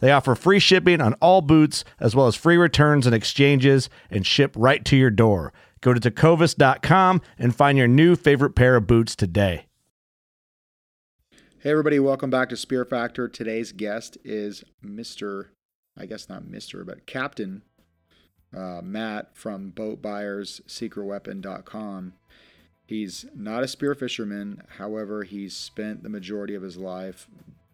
They 0.00 0.12
offer 0.12 0.34
free 0.34 0.58
shipping 0.58 1.00
on 1.00 1.14
all 1.14 1.42
boots, 1.42 1.84
as 1.98 2.14
well 2.14 2.26
as 2.26 2.36
free 2.36 2.56
returns 2.56 3.06
and 3.06 3.14
exchanges, 3.14 3.90
and 4.10 4.26
ship 4.26 4.54
right 4.56 4.84
to 4.84 4.96
your 4.96 5.10
door. 5.10 5.52
Go 5.80 5.94
to 5.94 6.00
tecovas.com 6.00 7.22
and 7.38 7.54
find 7.54 7.78
your 7.78 7.88
new 7.88 8.16
favorite 8.16 8.56
pair 8.56 8.76
of 8.76 8.86
boots 8.86 9.14
today. 9.14 9.66
Hey, 11.60 11.70
everybody, 11.70 11.98
welcome 11.98 12.30
back 12.30 12.48
to 12.50 12.56
Spear 12.56 12.84
Factor. 12.84 13.28
Today's 13.28 13.72
guest 13.72 14.16
is 14.24 14.62
Mr. 14.84 15.46
I 15.96 16.06
guess 16.06 16.28
not 16.28 16.44
Mr., 16.44 16.86
but 16.86 17.06
Captain 17.06 17.62
uh, 18.56 18.80
Matt 18.82 19.36
from 19.36 19.72
BoatBuyersSecretWeapon.com. 19.72 22.12
He's 22.86 23.26
not 23.34 23.64
a 23.64 23.68
spear 23.68 23.94
fisherman. 23.94 24.62
However, 24.78 25.24
he's 25.24 25.54
spent 25.54 26.02
the 26.02 26.08
majority 26.08 26.54
of 26.54 26.62
his 26.62 26.78
life 26.78 27.28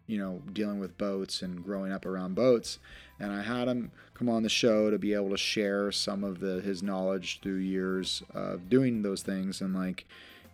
you 0.06 0.18
know, 0.18 0.42
dealing 0.52 0.78
with 0.78 0.98
boats 0.98 1.42
and 1.42 1.64
growing 1.64 1.92
up 1.92 2.04
around 2.04 2.34
boats. 2.34 2.78
And 3.18 3.32
I 3.32 3.42
had 3.42 3.68
him 3.68 3.90
come 4.12 4.28
on 4.28 4.42
the 4.42 4.48
show 4.48 4.90
to 4.90 4.98
be 4.98 5.14
able 5.14 5.30
to 5.30 5.36
share 5.36 5.90
some 5.92 6.24
of 6.24 6.40
the 6.40 6.60
his 6.60 6.82
knowledge 6.82 7.40
through 7.42 7.56
years 7.56 8.22
of 8.34 8.68
doing 8.68 9.02
those 9.02 9.22
things 9.22 9.60
and 9.60 9.74
like 9.74 10.04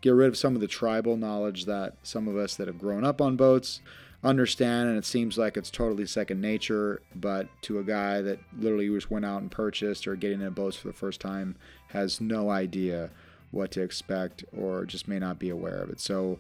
get 0.01 0.11
rid 0.11 0.29
of 0.29 0.37
some 0.37 0.55
of 0.55 0.61
the 0.61 0.67
tribal 0.67 1.17
knowledge 1.17 1.65
that 1.67 1.95
some 2.03 2.29
of 2.29 2.37
us 2.37 2.57
that 2.57 2.67
have 2.67 2.79
grown 2.79 3.05
up 3.05 3.21
on 3.21 3.37
boats 3.37 3.81
understand. 4.23 4.89
And 4.89 4.99
it 4.99 5.05
seems 5.05 5.37
like 5.37 5.57
it's 5.57 5.71
totally 5.71 6.07
second 6.07 6.41
nature. 6.41 7.03
But 7.15 7.49
to 7.63 7.79
a 7.79 7.85
guy 7.85 8.21
that 8.23 8.39
literally 8.59 8.89
just 8.89 9.11
went 9.11 9.25
out 9.25 9.43
and 9.43 9.51
purchased 9.51 10.07
or 10.07 10.17
getting 10.17 10.41
into 10.41 10.51
boats 10.51 10.77
for 10.77 10.89
the 10.89 10.95
first 10.95 11.21
time 11.21 11.57
has 11.89 12.21
no 12.21 12.51
idea 12.51 13.11
what 13.51 13.71
to 13.73 13.83
expect 13.83 14.45
or 14.57 14.85
just 14.85 15.09
may 15.09 15.19
not 15.19 15.39
be 15.39 15.51
aware 15.51 15.83
of 15.83 15.91
it. 15.91 16.01
So 16.01 16.39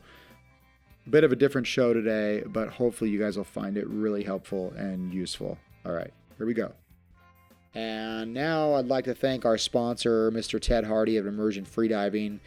bit 1.09 1.25
of 1.25 1.33
a 1.33 1.37
different 1.37 1.66
show 1.66 1.93
today, 1.93 2.43
but 2.47 2.69
hopefully 2.69 3.11
you 3.11 3.19
guys 3.19 3.37
will 3.37 3.44
find 3.44 3.77
it 3.77 3.87
really 3.88 4.25
helpful 4.25 4.72
and 4.77 5.12
useful. 5.12 5.59
All 5.84 5.93
right, 5.93 6.12
here 6.37 6.47
we 6.47 6.55
go. 6.55 6.72
And 7.75 8.34
now 8.34 8.75
I'd 8.75 8.88
like 8.88 9.05
to 9.05 9.15
thank 9.15 9.44
our 9.44 9.56
sponsor, 9.56 10.31
Mr. 10.31 10.60
Ted 10.60 10.84
Hardy 10.84 11.16
of 11.16 11.27
Immersion 11.27 11.65
Freediving. 11.65 12.41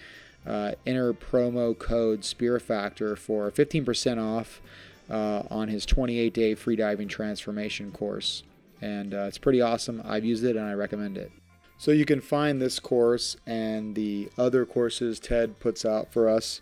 Uh, 0.46 0.74
enter 0.86 1.14
promo 1.14 1.78
code 1.78 2.26
Spear 2.26 2.60
Factor 2.60 3.16
for 3.16 3.50
15% 3.50 4.22
off 4.22 4.62
uh, 5.10 5.44
on 5.50 5.70
his 5.70 5.86
28 5.86 6.34
day 6.34 6.56
freediving 6.56 7.08
transformation 7.08 7.92
course. 7.92 8.44
And 8.82 9.14
uh, 9.14 9.26
it's 9.28 9.38
pretty 9.38 9.62
awesome. 9.62 10.02
I've 10.04 10.26
used 10.26 10.44
it 10.44 10.58
and 10.58 10.66
I 10.66 10.74
recommend 10.74 11.18
it. 11.18 11.32
So 11.78 11.92
you 11.92 12.06
can 12.06 12.20
find 12.20 12.62
this 12.62 12.80
course 12.80 13.38
and 13.46 13.96
the 13.96 14.30
other 14.38 14.66
courses 14.66 15.20
Ted 15.20 15.60
puts 15.60 15.86
out 15.86 16.12
for 16.12 16.28
us 16.28 16.62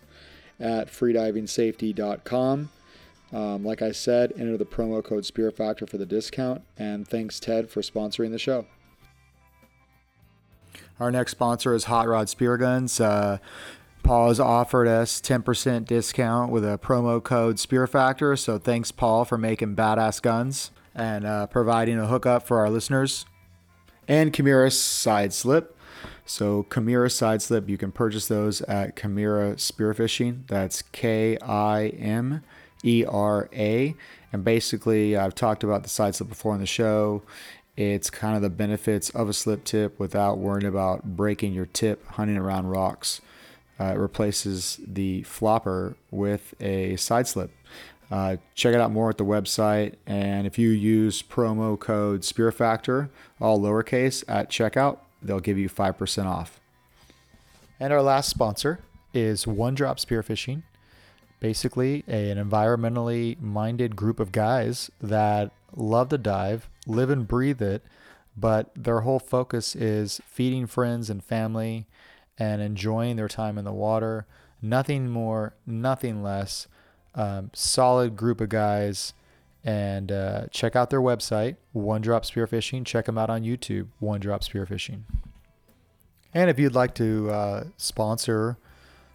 at 0.60 0.88
freedivingsafety.com. 0.88 2.70
Um, 3.32 3.64
like 3.64 3.80
I 3.80 3.92
said, 3.92 4.32
enter 4.36 4.58
the 4.58 4.66
promo 4.66 5.02
code 5.02 5.24
Spear 5.24 5.50
Factor 5.50 5.86
for 5.86 5.96
the 5.96 6.06
discount. 6.06 6.62
And 6.76 7.08
thanks, 7.08 7.40
Ted, 7.40 7.70
for 7.70 7.80
sponsoring 7.80 8.30
the 8.30 8.38
show. 8.38 8.66
Our 11.00 11.10
next 11.10 11.32
sponsor 11.32 11.74
is 11.74 11.84
Hot 11.84 12.06
Rod 12.06 12.28
Spear 12.28 12.58
Guns. 12.58 13.00
Uh, 13.00 13.38
Paul 14.02 14.28
has 14.28 14.40
offered 14.40 14.86
us 14.86 15.20
10% 15.20 15.86
discount 15.86 16.52
with 16.52 16.64
a 16.64 16.78
promo 16.78 17.22
code 17.22 17.58
Spear 17.58 17.86
Factor. 17.86 18.36
So 18.36 18.58
thanks, 18.58 18.92
Paul, 18.92 19.24
for 19.24 19.38
making 19.38 19.76
badass 19.76 20.20
guns 20.20 20.70
and 20.94 21.24
uh, 21.24 21.46
providing 21.46 21.98
a 21.98 22.06
hookup 22.06 22.46
for 22.46 22.58
our 22.58 22.68
listeners. 22.68 23.24
And 24.06 24.32
Kimera 24.32 24.72
Side 24.72 25.32
Slip. 25.32 25.76
So 26.24 26.64
Kimera 26.70 27.10
side 27.10 27.42
slip, 27.42 27.68
you 27.68 27.76
can 27.76 27.92
purchase 27.92 28.28
those 28.28 28.62
at 28.62 28.96
Kimera 28.96 29.56
Spearfishing. 29.56 30.46
That's 30.46 30.82
K 30.82 31.36
I 31.38 31.88
M 31.88 32.42
E 32.84 33.04
R 33.04 33.48
A. 33.52 33.94
And 34.32 34.44
basically, 34.44 35.16
I've 35.16 35.34
talked 35.34 35.62
about 35.64 35.82
the 35.82 35.88
side 35.88 36.14
slip 36.14 36.28
before 36.28 36.54
on 36.54 36.60
the 36.60 36.66
show. 36.66 37.22
It's 37.76 38.10
kind 38.10 38.36
of 38.36 38.42
the 38.42 38.50
benefits 38.50 39.10
of 39.10 39.28
a 39.28 39.32
slip 39.32 39.64
tip 39.64 39.98
without 39.98 40.38
worrying 40.38 40.66
about 40.66 41.16
breaking 41.16 41.54
your 41.54 41.66
tip 41.66 42.06
hunting 42.06 42.36
around 42.36 42.66
rocks. 42.66 43.20
Uh, 43.80 43.94
it 43.94 43.98
replaces 43.98 44.78
the 44.86 45.22
flopper 45.22 45.96
with 46.10 46.54
a 46.60 46.96
side 46.96 47.26
slip. 47.26 47.50
Uh, 48.10 48.36
check 48.54 48.74
it 48.74 48.80
out 48.80 48.92
more 48.92 49.08
at 49.08 49.16
the 49.16 49.24
website. 49.24 49.94
And 50.06 50.46
if 50.46 50.58
you 50.58 50.68
use 50.68 51.22
promo 51.22 51.80
code 51.80 52.20
SpearFactor, 52.20 53.08
all 53.40 53.58
lowercase, 53.58 54.22
at 54.28 54.50
checkout, 54.50 54.98
they'll 55.22 55.40
give 55.40 55.58
you 55.58 55.68
5% 55.68 56.26
off. 56.26 56.60
And 57.80 57.92
our 57.92 58.02
last 58.02 58.28
sponsor 58.28 58.80
is 59.14 59.46
One 59.46 59.74
Drop 59.74 59.98
Spearfishing. 59.98 60.62
Basically, 61.40 62.04
a, 62.06 62.30
an 62.30 62.38
environmentally 62.38 63.40
minded 63.40 63.96
group 63.96 64.20
of 64.20 64.30
guys 64.30 64.90
that 65.00 65.50
love 65.74 66.08
to 66.10 66.18
dive, 66.18 66.68
live 66.86 67.10
and 67.10 67.26
breathe 67.26 67.60
it, 67.60 67.82
but 68.36 68.70
their 68.76 69.00
whole 69.00 69.18
focus 69.18 69.74
is 69.74 70.20
feeding 70.26 70.66
friends 70.66 71.10
and 71.10 71.22
family 71.22 71.86
and 72.38 72.62
enjoying 72.62 73.16
their 73.16 73.28
time 73.28 73.58
in 73.58 73.64
the 73.64 73.72
water. 73.72 74.26
Nothing 74.60 75.08
more, 75.10 75.54
nothing 75.66 76.22
less. 76.22 76.68
Um, 77.14 77.50
solid 77.52 78.16
group 78.16 78.40
of 78.40 78.48
guys 78.48 79.12
and 79.64 80.10
uh, 80.10 80.46
check 80.50 80.74
out 80.74 80.90
their 80.90 81.00
website, 81.00 81.56
One 81.72 82.00
Drop 82.00 82.24
Spearfishing. 82.24 82.84
Check 82.84 83.06
them 83.06 83.16
out 83.16 83.30
on 83.30 83.42
YouTube, 83.42 83.88
One 84.00 84.20
Drop 84.20 84.42
Spearfishing. 84.42 85.02
And 86.34 86.50
if 86.50 86.58
you'd 86.58 86.74
like 86.74 86.94
to 86.96 87.30
uh, 87.30 87.64
sponsor 87.76 88.58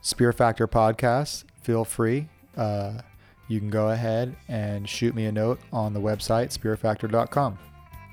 Spear 0.02 0.32
Factor 0.32 0.68
podcast, 0.68 1.44
feel 1.62 1.84
free. 1.84 2.30
Uh, 2.56 3.02
you 3.48 3.60
can 3.60 3.70
go 3.70 3.90
ahead 3.90 4.36
and 4.48 4.88
shoot 4.88 5.16
me 5.16 5.26
a 5.26 5.32
note 5.32 5.60
on 5.74 5.94
the 5.94 6.00
website, 6.00 6.58
spearfactor.com. 6.58 7.58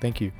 Thank 0.01 0.21
you. 0.21 0.31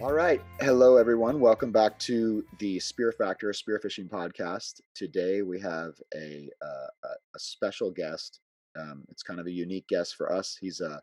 All 0.00 0.12
right. 0.12 0.42
Hello, 0.60 0.96
everyone. 0.96 1.38
Welcome 1.38 1.70
back 1.70 1.96
to 2.00 2.44
the 2.58 2.80
Spear 2.80 3.12
Factor 3.12 3.50
Spearfishing 3.50 4.08
Podcast. 4.08 4.80
Today 4.96 5.42
we 5.42 5.60
have 5.60 5.92
a, 6.14 6.48
uh, 6.60 7.08
a 7.34 7.38
special 7.38 7.90
guest 7.92 8.40
um, 8.78 9.04
it's 9.10 9.22
kind 9.22 9.40
of 9.40 9.46
a 9.46 9.50
unique 9.50 9.86
guest 9.88 10.16
for 10.16 10.32
us. 10.32 10.56
He's 10.60 10.80
a 10.80 11.00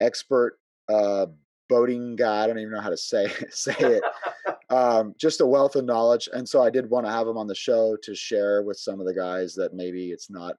expert 0.00 0.58
uh, 0.92 1.26
boating 1.68 2.16
guy. 2.16 2.44
I 2.44 2.46
don't 2.46 2.58
even 2.58 2.72
know 2.72 2.80
how 2.80 2.90
to 2.90 2.96
say 2.96 3.28
say 3.50 3.76
it. 3.78 4.02
um, 4.70 5.14
just 5.18 5.40
a 5.40 5.46
wealth 5.46 5.76
of 5.76 5.84
knowledge, 5.84 6.28
and 6.32 6.48
so 6.48 6.62
I 6.62 6.70
did 6.70 6.90
want 6.90 7.06
to 7.06 7.12
have 7.12 7.26
him 7.26 7.38
on 7.38 7.46
the 7.46 7.54
show 7.54 7.96
to 8.02 8.14
share 8.14 8.62
with 8.62 8.78
some 8.78 9.00
of 9.00 9.06
the 9.06 9.14
guys 9.14 9.54
that 9.54 9.74
maybe 9.74 10.10
it's 10.10 10.30
not 10.30 10.56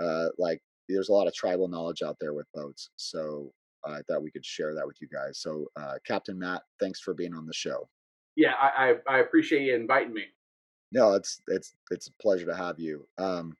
uh, 0.00 0.26
like 0.38 0.60
there's 0.88 1.08
a 1.08 1.12
lot 1.12 1.26
of 1.26 1.34
tribal 1.34 1.68
knowledge 1.68 2.02
out 2.02 2.16
there 2.20 2.34
with 2.34 2.46
boats. 2.54 2.90
So 2.96 3.52
I 3.86 4.00
thought 4.02 4.22
we 4.22 4.30
could 4.30 4.44
share 4.44 4.74
that 4.74 4.86
with 4.86 5.00
you 5.00 5.08
guys. 5.08 5.38
So, 5.38 5.66
uh, 5.76 5.94
Captain 6.06 6.38
Matt, 6.38 6.62
thanks 6.80 7.00
for 7.00 7.14
being 7.14 7.34
on 7.34 7.46
the 7.46 7.52
show. 7.52 7.88
Yeah, 8.36 8.54
I, 8.60 8.96
I, 9.08 9.16
I 9.16 9.18
appreciate 9.18 9.62
you 9.62 9.74
inviting 9.74 10.12
me. 10.12 10.24
No, 10.92 11.14
it's 11.14 11.40
it's 11.48 11.74
it's 11.90 12.08
a 12.08 12.22
pleasure 12.22 12.46
to 12.46 12.54
have 12.54 12.78
you. 12.78 13.06
Um, 13.18 13.56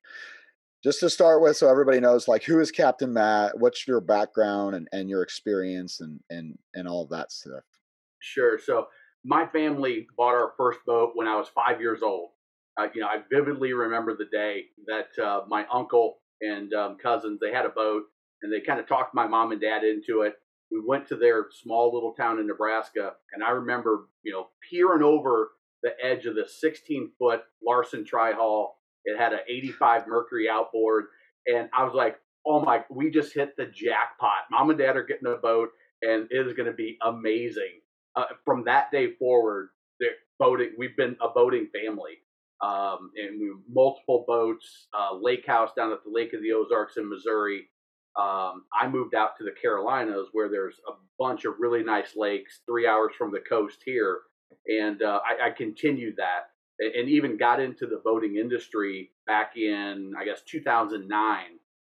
just 0.84 1.00
to 1.00 1.08
start 1.08 1.40
with, 1.40 1.56
so 1.56 1.68
everybody 1.70 1.98
knows, 1.98 2.28
like, 2.28 2.44
who 2.44 2.60
is 2.60 2.70
Captain 2.70 3.12
Matt? 3.12 3.58
What's 3.58 3.88
your 3.88 4.02
background 4.02 4.76
and, 4.76 4.86
and 4.92 5.08
your 5.08 5.22
experience 5.22 6.00
and 6.00 6.20
and 6.28 6.58
and 6.74 6.86
all 6.86 7.02
of 7.02 7.08
that 7.08 7.32
stuff? 7.32 7.64
Sure. 8.20 8.58
So 8.58 8.86
my 9.24 9.46
family 9.46 10.06
bought 10.16 10.34
our 10.34 10.52
first 10.58 10.80
boat 10.86 11.12
when 11.14 11.26
I 11.26 11.36
was 11.36 11.48
five 11.48 11.80
years 11.80 12.02
old. 12.02 12.30
Uh, 12.78 12.88
you 12.94 13.00
know, 13.00 13.06
I 13.06 13.18
vividly 13.32 13.72
remember 13.72 14.14
the 14.14 14.26
day 14.30 14.64
that 14.86 15.22
uh, 15.22 15.40
my 15.48 15.64
uncle 15.72 16.18
and 16.42 16.72
um, 16.74 16.98
cousins 17.02 17.40
they 17.40 17.52
had 17.52 17.64
a 17.64 17.70
boat, 17.70 18.02
and 18.42 18.52
they 18.52 18.60
kind 18.60 18.78
of 18.78 18.86
talked 18.86 19.14
my 19.14 19.26
mom 19.26 19.52
and 19.52 19.60
dad 19.60 19.84
into 19.84 20.20
it. 20.22 20.34
We 20.70 20.82
went 20.86 21.06
to 21.08 21.16
their 21.16 21.46
small 21.62 21.94
little 21.94 22.12
town 22.12 22.38
in 22.40 22.46
Nebraska, 22.46 23.12
and 23.32 23.42
I 23.42 23.50
remember, 23.50 24.08
you 24.22 24.32
know, 24.32 24.48
peering 24.70 25.02
over 25.02 25.52
the 25.82 25.92
edge 26.02 26.26
of 26.26 26.34
the 26.34 26.46
16 26.46 27.12
foot 27.18 27.42
Larson 27.64 28.04
Tri 28.04 28.32
Hull. 28.32 28.76
It 29.04 29.18
had 29.18 29.32
an 29.32 29.40
85 29.48 30.06
Mercury 30.06 30.48
outboard, 30.48 31.06
and 31.46 31.68
I 31.76 31.84
was 31.84 31.94
like, 31.94 32.18
"Oh 32.46 32.60
my, 32.60 32.84
we 32.90 33.10
just 33.10 33.34
hit 33.34 33.56
the 33.56 33.66
jackpot! 33.66 34.50
Mom 34.50 34.70
and 34.70 34.78
Dad 34.78 34.96
are 34.96 35.04
getting 35.04 35.26
a 35.26 35.36
boat, 35.36 35.70
and 36.02 36.26
it 36.30 36.46
is 36.46 36.54
going 36.54 36.70
to 36.70 36.76
be 36.76 36.98
amazing." 37.04 37.80
Uh, 38.16 38.26
from 38.44 38.64
that 38.64 38.92
day 38.92 39.12
forward, 39.18 39.70
boating. 40.38 40.70
We've 40.76 40.96
been 40.96 41.16
a 41.20 41.28
boating 41.28 41.68
family, 41.72 42.18
um, 42.62 43.10
and 43.16 43.40
we 43.40 43.52
multiple 43.68 44.24
boats. 44.26 44.88
Uh, 44.92 45.16
lake 45.16 45.46
house 45.46 45.70
down 45.76 45.92
at 45.92 46.04
the 46.04 46.10
Lake 46.10 46.32
of 46.32 46.42
the 46.42 46.52
Ozarks 46.52 46.96
in 46.96 47.08
Missouri. 47.08 47.68
Um, 48.18 48.64
I 48.72 48.88
moved 48.88 49.14
out 49.14 49.36
to 49.38 49.44
the 49.44 49.50
Carolinas, 49.60 50.28
where 50.32 50.48
there's 50.48 50.76
a 50.88 50.92
bunch 51.18 51.44
of 51.44 51.54
really 51.58 51.82
nice 51.82 52.14
lakes, 52.16 52.60
three 52.66 52.86
hours 52.86 53.12
from 53.18 53.32
the 53.32 53.40
coast 53.40 53.80
here, 53.84 54.20
and 54.68 55.02
uh, 55.02 55.20
I, 55.26 55.48
I 55.48 55.50
continued 55.50 56.16
that, 56.18 56.50
and 56.78 57.08
even 57.08 57.36
got 57.36 57.60
into 57.60 57.86
the 57.86 58.00
boating 58.04 58.36
industry 58.36 59.10
back 59.26 59.56
in, 59.56 60.12
I 60.18 60.24
guess, 60.24 60.42
2009. 60.42 61.44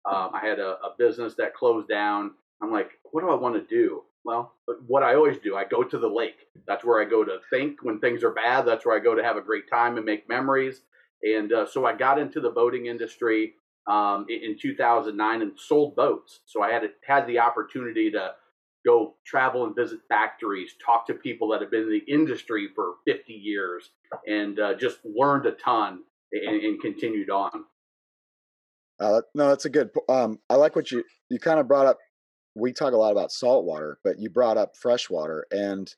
Um, 0.05 0.29
I 0.33 0.45
had 0.45 0.59
a, 0.59 0.77
a 0.83 0.95
business 0.97 1.35
that 1.35 1.53
closed 1.53 1.87
down. 1.89 2.31
I'm 2.61 2.71
like, 2.71 2.91
what 3.11 3.21
do 3.21 3.29
I 3.29 3.35
want 3.35 3.55
to 3.55 3.75
do? 3.75 4.03
well, 4.27 4.55
what 4.85 5.03
I 5.03 5.15
always 5.15 5.37
do, 5.37 5.55
I 5.55 5.63
go 5.63 5.83
to 5.83 5.97
the 5.97 6.07
lake. 6.07 6.47
That's 6.67 6.83
where 6.83 7.01
I 7.01 7.09
go 7.09 7.23
to 7.23 7.37
think 7.49 7.77
when 7.81 7.99
things 7.99 8.25
are 8.25 8.33
bad. 8.33 8.63
That's 8.63 8.85
where 8.85 8.93
I 8.93 8.99
go 8.99 9.15
to 9.15 9.23
have 9.23 9.37
a 9.37 9.41
great 9.41 9.69
time 9.69 9.95
and 9.95 10.05
make 10.05 10.27
memories. 10.27 10.81
And 11.23 11.53
uh, 11.53 11.65
so 11.65 11.85
I 11.85 11.95
got 11.95 12.19
into 12.19 12.41
the 12.41 12.49
boating 12.49 12.87
industry 12.87 13.53
um, 13.87 14.25
in 14.27 14.57
2009 14.61 15.41
and 15.41 15.53
sold 15.57 15.95
boats. 15.95 16.41
So 16.45 16.61
I 16.61 16.71
had 16.71 16.83
had 17.07 17.25
the 17.25 17.39
opportunity 17.39 18.11
to 18.11 18.33
go 18.85 19.15
travel 19.25 19.65
and 19.65 19.75
visit 19.75 19.99
factories, 20.07 20.75
talk 20.83 21.05
to 21.07 21.13
people 21.13 21.49
that 21.49 21.61
have 21.61 21.71
been 21.71 21.83
in 21.83 21.89
the 21.89 22.13
industry 22.13 22.69
for 22.73 22.95
50 23.05 23.33
years, 23.33 23.91
and 24.27 24.59
uh, 24.59 24.73
just 24.75 24.99
learned 25.03 25.45
a 25.45 25.51
ton 25.51 26.03
and, 26.31 26.61
and 26.61 26.81
continued 26.81 27.29
on. 27.29 27.65
Uh, 28.99 29.21
no, 29.35 29.49
that's 29.49 29.65
a 29.65 29.69
good. 29.69 29.91
Um, 30.09 30.39
I 30.49 30.55
like 30.55 30.75
what 30.75 30.89
you 30.91 31.03
you 31.29 31.39
kind 31.39 31.59
of 31.59 31.67
brought 31.67 31.85
up 31.85 31.97
we 32.57 32.73
talk 32.73 32.93
a 32.93 32.97
lot 32.97 33.11
about 33.11 33.31
saltwater, 33.31 33.99
but 34.03 34.19
you 34.19 34.29
brought 34.29 34.57
up 34.57 34.75
freshwater. 34.75 35.45
And 35.51 35.93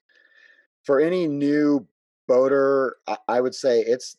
for 0.84 1.00
any 1.00 1.28
new 1.28 1.88
boater, 2.28 2.98
I, 3.08 3.18
I 3.28 3.42
would 3.42 3.56
say 3.56 3.80
it's 3.80 4.18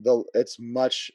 the 0.00 0.24
it's 0.34 0.56
much 0.58 1.10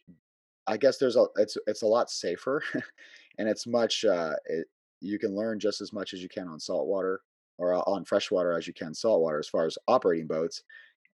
I 0.67 0.77
guess 0.77 0.97
there's 0.97 1.15
a 1.15 1.25
it's 1.37 1.57
it's 1.65 1.81
a 1.81 1.87
lot 1.87 2.11
safer 2.11 2.61
and 3.39 3.49
it's 3.49 3.65
much 3.65 4.05
uh 4.05 4.33
it, 4.45 4.67
you 5.01 5.19
can 5.19 5.35
learn 5.35 5.59
just 5.59 5.81
as 5.81 5.93
much 5.93 6.13
as 6.13 6.21
you 6.21 6.29
can 6.29 6.47
on 6.47 6.59
saltwater 6.59 7.21
or 7.57 7.73
on 7.87 8.05
freshwater 8.05 8.57
as 8.57 8.67
you 8.67 8.73
can 8.73 8.93
saltwater 8.93 9.39
as 9.39 9.49
far 9.49 9.65
as 9.65 9.77
operating 9.87 10.27
boats 10.27 10.63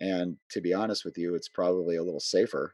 and 0.00 0.36
to 0.50 0.60
be 0.60 0.72
honest 0.72 1.04
with 1.04 1.18
you 1.18 1.34
it's 1.34 1.48
probably 1.48 1.96
a 1.96 2.02
little 2.02 2.20
safer 2.20 2.72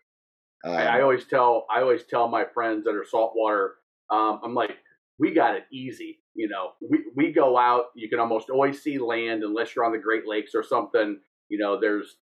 um, 0.64 0.72
I, 0.72 0.98
I, 0.98 1.02
always 1.02 1.26
tell 1.26 1.66
i 1.74 1.80
always 1.80 2.04
tell 2.04 2.28
my 2.28 2.44
friends 2.54 2.84
that 2.84 2.94
are 2.94 3.04
saltwater 3.04 3.74
um, 4.10 4.40
i'm 4.44 4.54
like 4.54 4.76
we 5.18 5.32
got 5.32 5.54
it 5.54 5.64
easy. 5.72 6.20
You 6.34 6.48
know, 6.48 6.72
we, 6.88 6.98
we 7.14 7.32
go 7.32 7.56
out, 7.56 7.86
you 7.94 8.08
can 8.08 8.20
almost 8.20 8.50
always 8.50 8.82
see 8.82 8.98
land 8.98 9.42
unless 9.42 9.74
you're 9.74 9.84
on 9.84 9.92
the 9.92 9.98
Great 9.98 10.26
Lakes 10.26 10.52
or 10.54 10.62
something. 10.62 11.18
You 11.48 11.58
know, 11.58 11.80
there's 11.80 12.16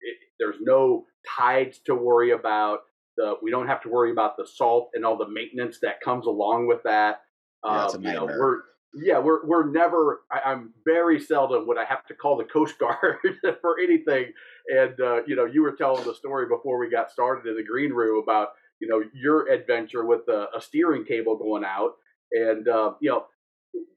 it, 0.00 0.16
there's 0.38 0.56
no 0.60 1.04
tides 1.38 1.80
to 1.86 1.94
worry 1.94 2.32
about. 2.32 2.80
The 3.16 3.34
we 3.42 3.50
don't 3.50 3.68
have 3.68 3.82
to 3.82 3.88
worry 3.88 4.10
about 4.10 4.36
the 4.36 4.46
salt 4.46 4.90
and 4.94 5.04
all 5.04 5.16
the 5.16 5.28
maintenance 5.28 5.78
that 5.82 6.00
comes 6.00 6.26
along 6.26 6.66
with 6.66 6.82
that. 6.84 7.20
Yeah, 7.64 7.86
um, 7.86 8.02
you 8.02 8.12
know, 8.12 8.24
we're 8.26 8.58
yeah, 8.94 9.18
we're 9.18 9.46
we're 9.46 9.70
never. 9.70 10.22
I, 10.30 10.52
am 10.52 10.72
very 10.84 11.20
seldom 11.20 11.66
would 11.66 11.78
I 11.78 11.84
have 11.84 12.06
to 12.06 12.14
call 12.14 12.36
the 12.36 12.44
Coast 12.44 12.78
Guard 12.80 13.18
for 13.60 13.78
anything. 13.82 14.32
And 14.68 15.00
uh, 15.00 15.20
you 15.26 15.36
know, 15.36 15.44
you 15.44 15.62
were 15.62 15.72
telling 15.72 16.04
the 16.04 16.14
story 16.14 16.46
before 16.48 16.78
we 16.78 16.90
got 16.90 17.10
started 17.10 17.48
in 17.48 17.56
the 17.56 17.62
green 17.62 17.92
room 17.92 18.22
about 18.22 18.48
you 18.80 18.88
know 18.88 19.02
your 19.14 19.48
adventure 19.48 20.04
with 20.04 20.28
a, 20.28 20.48
a 20.56 20.60
steering 20.60 21.04
cable 21.04 21.36
going 21.36 21.64
out 21.64 21.92
and, 22.32 22.68
uh, 22.68 22.92
you 23.00 23.10
know, 23.10 23.24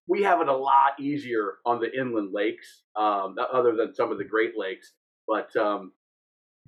we 0.07 0.23
have 0.23 0.41
it 0.41 0.47
a 0.47 0.55
lot 0.55 0.99
easier 0.99 1.55
on 1.65 1.79
the 1.79 1.91
inland 1.97 2.31
lakes, 2.33 2.83
um, 2.95 3.35
other 3.53 3.75
than 3.75 3.95
some 3.95 4.11
of 4.11 4.17
the 4.17 4.25
Great 4.25 4.53
Lakes. 4.57 4.93
But, 5.27 5.55
um, 5.55 5.93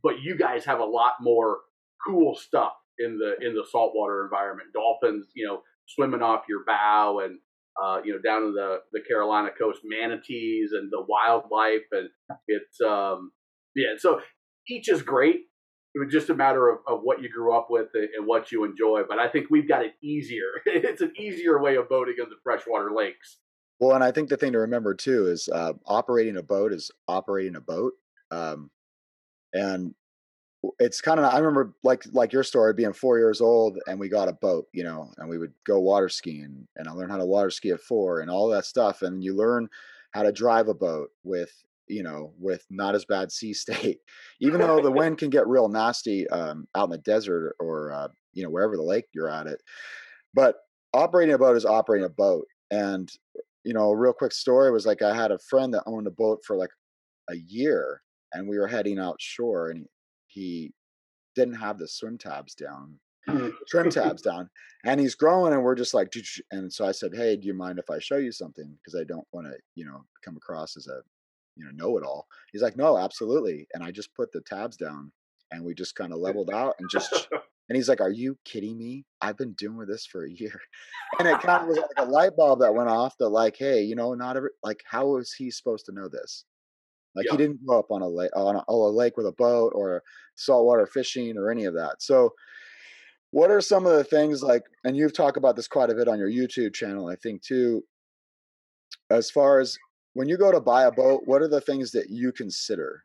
but 0.01 0.21
you 0.21 0.37
guys 0.37 0.63
have 0.65 0.79
a 0.79 0.85
lot 0.85 1.13
more 1.19 1.59
cool 2.05 2.35
stuff 2.35 2.73
in 2.99 3.17
the 3.17 3.35
in 3.45 3.53
the 3.55 3.65
saltwater 3.69 4.23
environment. 4.23 4.69
Dolphins, 4.73 5.27
you 5.35 5.45
know, 5.45 5.63
swimming 5.87 6.21
off 6.21 6.43
your 6.49 6.63
bow, 6.65 7.19
and 7.23 7.39
uh, 7.81 8.01
you 8.03 8.13
know, 8.13 8.19
down 8.19 8.43
in 8.43 8.53
the 8.53 8.79
the 8.91 9.01
Carolina 9.01 9.49
coast, 9.57 9.79
manatees 9.83 10.71
and 10.73 10.91
the 10.91 11.05
wildlife, 11.07 11.85
and 11.91 12.09
it's 12.47 12.81
um, 12.81 13.31
yeah. 13.75 13.95
So 13.97 14.21
each 14.67 14.89
is 14.89 15.01
great, 15.01 15.45
it 15.95 15.99
was 15.99 16.11
just 16.11 16.29
a 16.29 16.35
matter 16.35 16.69
of, 16.69 16.79
of 16.87 16.99
what 17.03 17.21
you 17.21 17.29
grew 17.29 17.55
up 17.55 17.67
with 17.69 17.87
and 17.95 18.27
what 18.27 18.51
you 18.51 18.65
enjoy. 18.65 19.03
But 19.07 19.17
I 19.17 19.29
think 19.29 19.47
we've 19.49 19.67
got 19.67 19.85
it 19.85 19.93
easier. 20.03 20.51
it's 20.65 21.01
an 21.01 21.13
easier 21.17 21.61
way 21.61 21.77
of 21.77 21.87
boating 21.87 22.15
in 22.19 22.29
the 22.29 22.35
freshwater 22.43 22.91
lakes. 22.93 23.37
Well, 23.79 23.95
and 23.95 24.03
I 24.03 24.11
think 24.11 24.27
the 24.27 24.35
thing 24.37 24.51
to 24.51 24.59
remember 24.59 24.93
too 24.93 25.27
is 25.27 25.47
uh, 25.47 25.73
operating 25.85 26.35
a 26.35 26.43
boat 26.43 26.73
is 26.73 26.91
operating 27.07 27.55
a 27.55 27.61
boat. 27.61 27.93
Um, 28.29 28.69
and 29.53 29.95
it's 30.79 31.01
kind 31.01 31.19
of 31.19 31.33
I 31.33 31.37
remember 31.37 31.73
like 31.83 32.03
like 32.11 32.33
your 32.33 32.43
story 32.43 32.73
being 32.73 32.93
four 32.93 33.17
years 33.17 33.41
old 33.41 33.77
and 33.87 33.99
we 33.99 34.09
got 34.09 34.29
a 34.29 34.33
boat, 34.33 34.67
you 34.73 34.83
know, 34.83 35.11
and 35.17 35.29
we 35.29 35.37
would 35.37 35.53
go 35.65 35.79
water 35.79 36.09
skiing 36.09 36.67
and 36.75 36.87
I 36.87 36.91
learned 36.91 37.11
how 37.11 37.17
to 37.17 37.25
water 37.25 37.49
ski 37.49 37.71
at 37.71 37.81
four 37.81 38.21
and 38.21 38.29
all 38.29 38.49
that 38.49 38.65
stuff. 38.65 39.01
And 39.01 39.23
you 39.23 39.35
learn 39.35 39.67
how 40.11 40.23
to 40.23 40.31
drive 40.31 40.67
a 40.67 40.73
boat 40.73 41.09
with 41.23 41.51
you 41.87 42.03
know, 42.03 42.33
with 42.39 42.65
not 42.69 42.95
as 42.95 43.05
bad 43.05 43.31
sea 43.31 43.53
state, 43.63 43.99
even 44.39 44.59
though 44.59 44.81
the 44.81 44.91
wind 44.99 45.17
can 45.17 45.29
get 45.29 45.47
real 45.47 45.67
nasty 45.67 46.27
um, 46.29 46.67
out 46.75 46.85
in 46.85 46.89
the 46.91 46.97
desert 46.97 47.55
or, 47.59 47.91
uh, 47.91 48.07
you 48.33 48.43
know, 48.43 48.49
wherever 48.49 48.75
the 48.75 48.83
lake 48.83 49.05
you're 49.13 49.29
at 49.29 49.47
it. 49.47 49.61
But 50.33 50.55
operating 50.93 51.33
a 51.33 51.37
boat 51.37 51.57
is 51.57 51.65
operating 51.65 52.05
a 52.05 52.09
boat. 52.09 52.47
And, 52.71 53.09
you 53.63 53.73
know, 53.73 53.89
a 53.89 53.95
real 53.95 54.13
quick 54.13 54.31
story 54.31 54.71
was 54.71 54.85
like 54.85 55.01
I 55.01 55.15
had 55.15 55.31
a 55.31 55.39
friend 55.39 55.73
that 55.73 55.83
owned 55.85 56.07
a 56.07 56.11
boat 56.11 56.39
for 56.45 56.55
like 56.55 56.71
a 57.29 57.35
year 57.35 58.01
and 58.33 58.47
we 58.47 58.57
were 58.57 58.67
heading 58.67 58.99
out 58.99 59.15
shore 59.19 59.69
and 59.69 59.87
he, 59.94 59.94
he 60.35 60.73
didn't 61.35 61.55
have 61.55 61.79
the 61.79 61.87
swim 61.87 62.17
tabs 62.17 62.53
down 62.53 62.99
mm. 63.27 63.51
trim 63.67 63.89
tabs 63.91 64.21
down 64.21 64.49
and 64.83 64.99
he's 64.99 65.15
growing 65.15 65.53
and 65.53 65.63
we're 65.63 65.75
just 65.75 65.93
like 65.93 66.13
and 66.51 66.71
so 66.71 66.85
i 66.85 66.91
said 66.91 67.11
hey 67.15 67.35
do 67.35 67.47
you 67.47 67.53
mind 67.53 67.79
if 67.79 67.89
i 67.89 67.97
show 67.99 68.17
you 68.17 68.31
something? 68.31 68.77
Because 68.77 68.99
i 68.99 69.03
don't 69.03 69.27
want 69.31 69.47
to 69.47 69.53
you 69.75 69.85
know 69.85 70.03
come 70.23 70.37
across 70.37 70.77
as 70.77 70.87
a 70.87 70.99
you 71.55 71.63
know 71.65 71.71
know 71.73 71.97
it 71.97 72.03
all 72.03 72.27
he's 72.51 72.61
like 72.61 72.77
no 72.77 72.97
absolutely 72.97 73.67
and 73.73 73.83
i 73.83 73.91
just 73.91 74.13
put 74.13 74.31
the 74.31 74.41
tabs 74.41 74.75
down 74.77 75.11
and 75.51 75.63
we 75.63 75.73
just 75.73 75.95
kind 75.95 76.11
of 76.11 76.19
leveled 76.19 76.49
out 76.51 76.75
and 76.79 76.89
just 76.91 77.29
and 77.69 77.75
he's 77.75 77.87
like 77.87 78.01
are 78.01 78.11
you 78.11 78.37
kidding 78.45 78.77
me? 78.77 79.05
I've 79.21 79.37
been 79.37 79.53
doing 79.53 79.87
this 79.87 80.05
for 80.05 80.25
a 80.25 80.31
year. 80.31 80.59
And 81.17 81.29
it 81.29 81.39
kind 81.39 81.61
of 81.61 81.69
was 81.69 81.77
like 81.77 81.87
a 81.97 82.11
light 82.11 82.35
bulb 82.35 82.59
that 82.59 82.75
went 82.75 82.89
off 82.89 83.17
that 83.19 83.29
like 83.29 83.55
hey 83.57 83.81
you 83.81 83.95
know 83.95 84.13
not 84.15 84.35
every 84.35 84.49
like 84.63 84.83
how 84.85 85.15
is 85.15 85.33
he 85.33 85.49
supposed 85.49 85.85
to 85.85 85.93
know 85.93 86.09
this 86.09 86.43
like 87.15 87.25
he 87.29 87.37
didn't 87.37 87.65
grow 87.65 87.79
up 87.79 87.91
on 87.91 88.01
a 88.01 88.07
lake 88.07 88.31
on 88.35 88.57
a, 88.57 88.63
oh, 88.67 88.87
a 88.87 88.91
lake 88.91 89.17
with 89.17 89.25
a 89.25 89.31
boat 89.31 89.71
or 89.75 90.03
saltwater 90.35 90.85
fishing 90.85 91.37
or 91.37 91.49
any 91.49 91.65
of 91.65 91.73
that. 91.73 91.95
So 91.99 92.33
what 93.31 93.51
are 93.51 93.61
some 93.61 93.85
of 93.85 93.93
the 93.93 94.03
things 94.03 94.41
like 94.41 94.63
and 94.83 94.95
you've 94.95 95.13
talked 95.13 95.37
about 95.37 95.55
this 95.55 95.67
quite 95.67 95.89
a 95.89 95.95
bit 95.95 96.07
on 96.07 96.17
your 96.17 96.29
youtube 96.29 96.73
channel 96.73 97.09
i 97.09 97.15
think 97.15 97.41
too. 97.41 97.83
As 99.09 99.29
far 99.29 99.59
as 99.59 99.77
when 100.15 100.29
you 100.29 100.37
go 100.37 100.51
to 100.51 100.61
buy 100.61 100.85
a 100.85 100.91
boat, 100.91 101.23
what 101.25 101.41
are 101.41 101.47
the 101.47 101.61
things 101.61 101.91
that 101.91 102.09
you 102.09 102.31
consider? 102.31 103.03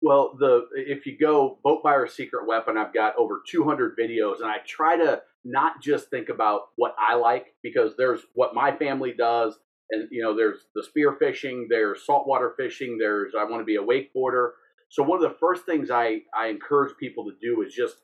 Well, 0.00 0.36
the 0.38 0.66
if 0.74 1.06
you 1.06 1.18
go 1.18 1.58
boat 1.64 1.82
buyer 1.82 2.06
secret 2.06 2.46
weapon, 2.46 2.78
I've 2.78 2.94
got 2.94 3.16
over 3.18 3.42
200 3.46 3.98
videos, 3.98 4.36
and 4.36 4.46
I 4.46 4.58
try 4.64 4.96
to 4.96 5.20
not 5.44 5.82
just 5.82 6.08
think 6.08 6.28
about 6.28 6.68
what 6.76 6.94
I 6.98 7.16
like 7.16 7.54
because 7.64 7.96
there's 7.96 8.20
what 8.34 8.54
my 8.54 8.70
family 8.76 9.12
does, 9.12 9.58
and 9.90 10.08
you 10.10 10.22
know 10.22 10.36
there's 10.36 10.58
the 10.74 10.82
spear 10.82 11.16
fishing, 11.18 11.66
there's 11.70 12.04
saltwater 12.04 12.54
fishing, 12.56 12.98
there's 12.98 13.32
I 13.38 13.44
want 13.44 13.60
to 13.60 13.64
be 13.64 13.76
a 13.76 13.82
wakeboarder. 13.82 14.50
So 14.90 15.02
one 15.02 15.22
of 15.22 15.30
the 15.30 15.36
first 15.38 15.64
things 15.64 15.90
I 15.90 16.20
I 16.36 16.48
encourage 16.48 16.96
people 16.98 17.24
to 17.24 17.32
do 17.42 17.62
is 17.62 17.74
just 17.74 17.96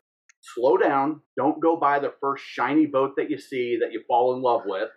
slow 0.54 0.76
down. 0.76 1.20
Don't 1.36 1.60
go 1.60 1.76
buy 1.76 1.98
the 1.98 2.12
first 2.20 2.44
shiny 2.44 2.86
boat 2.86 3.14
that 3.16 3.30
you 3.30 3.38
see 3.38 3.78
that 3.80 3.92
you 3.92 4.02
fall 4.06 4.34
in 4.34 4.42
love 4.42 4.62
with. 4.66 4.90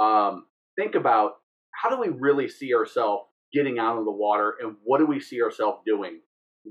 Um, 0.00 0.46
think 0.78 0.94
about 0.94 1.36
how 1.74 1.90
do 1.90 2.00
we 2.00 2.08
really 2.08 2.48
see 2.48 2.74
ourselves 2.74 3.24
getting 3.52 3.78
out 3.78 3.98
of 3.98 4.04
the 4.04 4.12
water 4.12 4.54
and 4.60 4.76
what 4.84 4.98
do 4.98 5.06
we 5.06 5.20
see 5.20 5.42
ourselves 5.42 5.80
doing? 5.86 6.20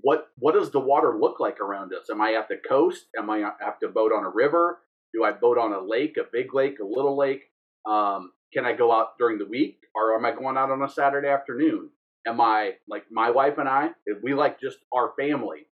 What 0.02 0.28
what 0.38 0.56
does 0.56 0.72
the 0.72 0.80
water 0.80 1.18
look 1.20 1.40
like 1.40 1.60
around 1.60 1.94
us? 1.94 2.10
Am 2.12 2.22
I 2.22 2.34
at 2.34 2.50
the 2.50 2.58
coast? 2.68 3.06
Am 3.18 3.30
I 3.30 3.40
have 3.40 3.80
to 3.80 3.88
boat 3.88 4.12
on 4.12 4.26
a 4.26 4.30
river? 4.30 4.80
Do 5.14 5.24
I 5.24 5.32
boat 5.32 5.58
on 5.58 5.72
a 5.72 5.80
lake, 5.80 6.18
a 6.18 6.26
big 6.32 6.54
lake, 6.54 6.80
a 6.80 6.86
little 6.86 7.18
lake? 7.18 7.44
Um, 7.88 8.32
can 8.54 8.66
I 8.66 8.74
go 8.74 8.92
out 8.92 9.18
during 9.20 9.38
the 9.38 9.46
week 9.46 9.80
or 9.96 10.16
am 10.16 10.26
I 10.26 10.32
going 10.32 10.58
out 10.58 10.72
on 10.72 10.82
a 10.82 10.90
Saturday 10.90 11.28
afternoon? 11.28 11.90
Am 12.28 12.42
I 12.42 12.74
like 12.88 13.04
my 13.12 13.30
wife 13.30 13.58
and 13.58 13.70
I? 13.70 13.90
We 14.24 14.34
like 14.34 14.60
just 14.60 14.78
our 14.94 15.14
family. 15.20 15.68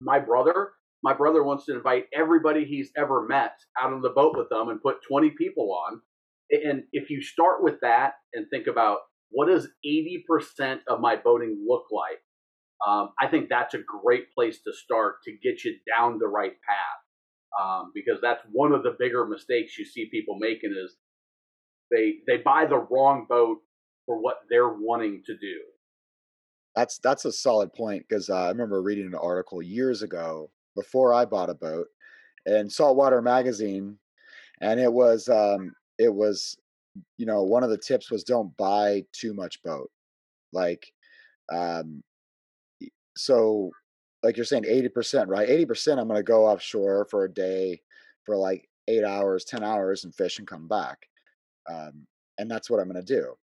My 0.00 0.18
brother, 0.18 0.72
my 1.02 1.12
brother 1.12 1.42
wants 1.42 1.66
to 1.66 1.74
invite 1.74 2.06
everybody 2.14 2.64
he's 2.64 2.90
ever 2.96 3.26
met 3.26 3.54
out 3.80 3.92
on 3.92 4.02
the 4.02 4.10
boat 4.10 4.36
with 4.36 4.48
them 4.48 4.68
and 4.68 4.80
put 4.80 5.02
20 5.08 5.30
people 5.30 5.72
on. 5.72 6.00
And 6.50 6.84
if 6.92 7.10
you 7.10 7.22
start 7.22 7.62
with 7.62 7.80
that 7.80 8.14
and 8.34 8.46
think 8.50 8.66
about 8.66 8.98
what 9.30 9.48
does 9.48 9.68
80% 9.84 10.80
of 10.86 11.00
my 11.00 11.16
boating 11.16 11.64
look 11.66 11.86
like, 11.90 12.20
um, 12.86 13.10
I 13.20 13.26
think 13.28 13.48
that's 13.48 13.74
a 13.74 13.78
great 13.78 14.32
place 14.34 14.60
to 14.62 14.72
start 14.72 15.16
to 15.24 15.32
get 15.32 15.64
you 15.64 15.76
down 15.96 16.18
the 16.18 16.28
right 16.28 16.52
path. 16.68 16.98
Um, 17.60 17.92
because 17.94 18.18
that's 18.22 18.42
one 18.50 18.72
of 18.72 18.82
the 18.82 18.96
bigger 18.98 19.26
mistakes 19.26 19.78
you 19.78 19.84
see 19.84 20.08
people 20.10 20.38
making 20.38 20.72
is 20.72 20.96
they 21.92 22.14
they 22.26 22.38
buy 22.38 22.66
the 22.66 22.78
wrong 22.78 23.26
boat 23.28 23.58
for 24.06 24.20
what 24.20 24.38
they're 24.50 24.68
wanting 24.68 25.22
to 25.26 25.34
do. 25.36 25.60
That's 26.74 26.98
that's 26.98 27.24
a 27.24 27.32
solid 27.32 27.72
point 27.72 28.04
because 28.08 28.30
uh, 28.30 28.46
I 28.46 28.48
remember 28.48 28.82
reading 28.82 29.06
an 29.06 29.14
article 29.14 29.62
years 29.62 30.02
ago 30.02 30.50
before 30.74 31.12
I 31.12 31.24
bought 31.24 31.50
a 31.50 31.54
boat 31.54 31.86
in 32.46 32.68
Saltwater 32.70 33.20
Magazine, 33.22 33.98
and 34.60 34.80
it 34.80 34.92
was 34.92 35.28
um, 35.28 35.72
it 35.98 36.12
was 36.12 36.56
you 37.18 37.26
know 37.26 37.42
one 37.42 37.62
of 37.62 37.70
the 37.70 37.78
tips 37.78 38.10
was 38.10 38.24
don't 38.24 38.56
buy 38.56 39.04
too 39.12 39.34
much 39.34 39.62
boat, 39.62 39.90
like 40.52 40.86
um, 41.52 42.02
so 43.16 43.70
like 44.22 44.36
you're 44.36 44.46
saying 44.46 44.64
80% 44.64 45.26
right? 45.28 45.48
80% 45.48 45.98
i'm 45.98 46.08
going 46.08 46.18
to 46.18 46.22
go 46.22 46.46
offshore 46.46 47.06
for 47.10 47.24
a 47.24 47.32
day 47.32 47.80
for 48.24 48.36
like 48.36 48.68
eight 48.88 49.04
hours 49.04 49.44
10 49.44 49.62
hours 49.62 50.04
and 50.04 50.14
fish 50.14 50.38
and 50.38 50.46
come 50.46 50.68
back 50.68 51.08
um, 51.70 52.06
and 52.38 52.50
that's 52.50 52.70
what 52.70 52.80
i'm 52.80 52.90
going 52.90 53.04
to 53.04 53.14
do 53.14 53.34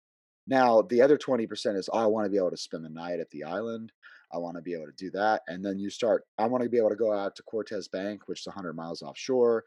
now 0.47 0.81
the 0.83 1.01
other 1.01 1.17
20% 1.17 1.77
is 1.77 1.89
oh, 1.91 1.99
i 1.99 2.05
want 2.05 2.25
to 2.25 2.29
be 2.29 2.37
able 2.37 2.51
to 2.51 2.57
spend 2.57 2.83
the 2.83 2.89
night 2.89 3.19
at 3.19 3.29
the 3.31 3.43
island 3.43 3.91
i 4.33 4.37
want 4.37 4.55
to 4.55 4.61
be 4.61 4.73
able 4.73 4.85
to 4.85 4.91
do 4.97 5.09
that 5.11 5.41
and 5.47 5.63
then 5.63 5.79
you 5.79 5.89
start 5.89 6.23
i 6.37 6.45
want 6.45 6.63
to 6.63 6.69
be 6.69 6.77
able 6.77 6.89
to 6.89 6.95
go 6.95 7.11
out 7.13 7.35
to 7.35 7.43
Cortes 7.43 7.87
bank 7.87 8.27
which 8.27 8.41
is 8.41 8.47
100 8.47 8.73
miles 8.73 9.01
offshore 9.01 9.63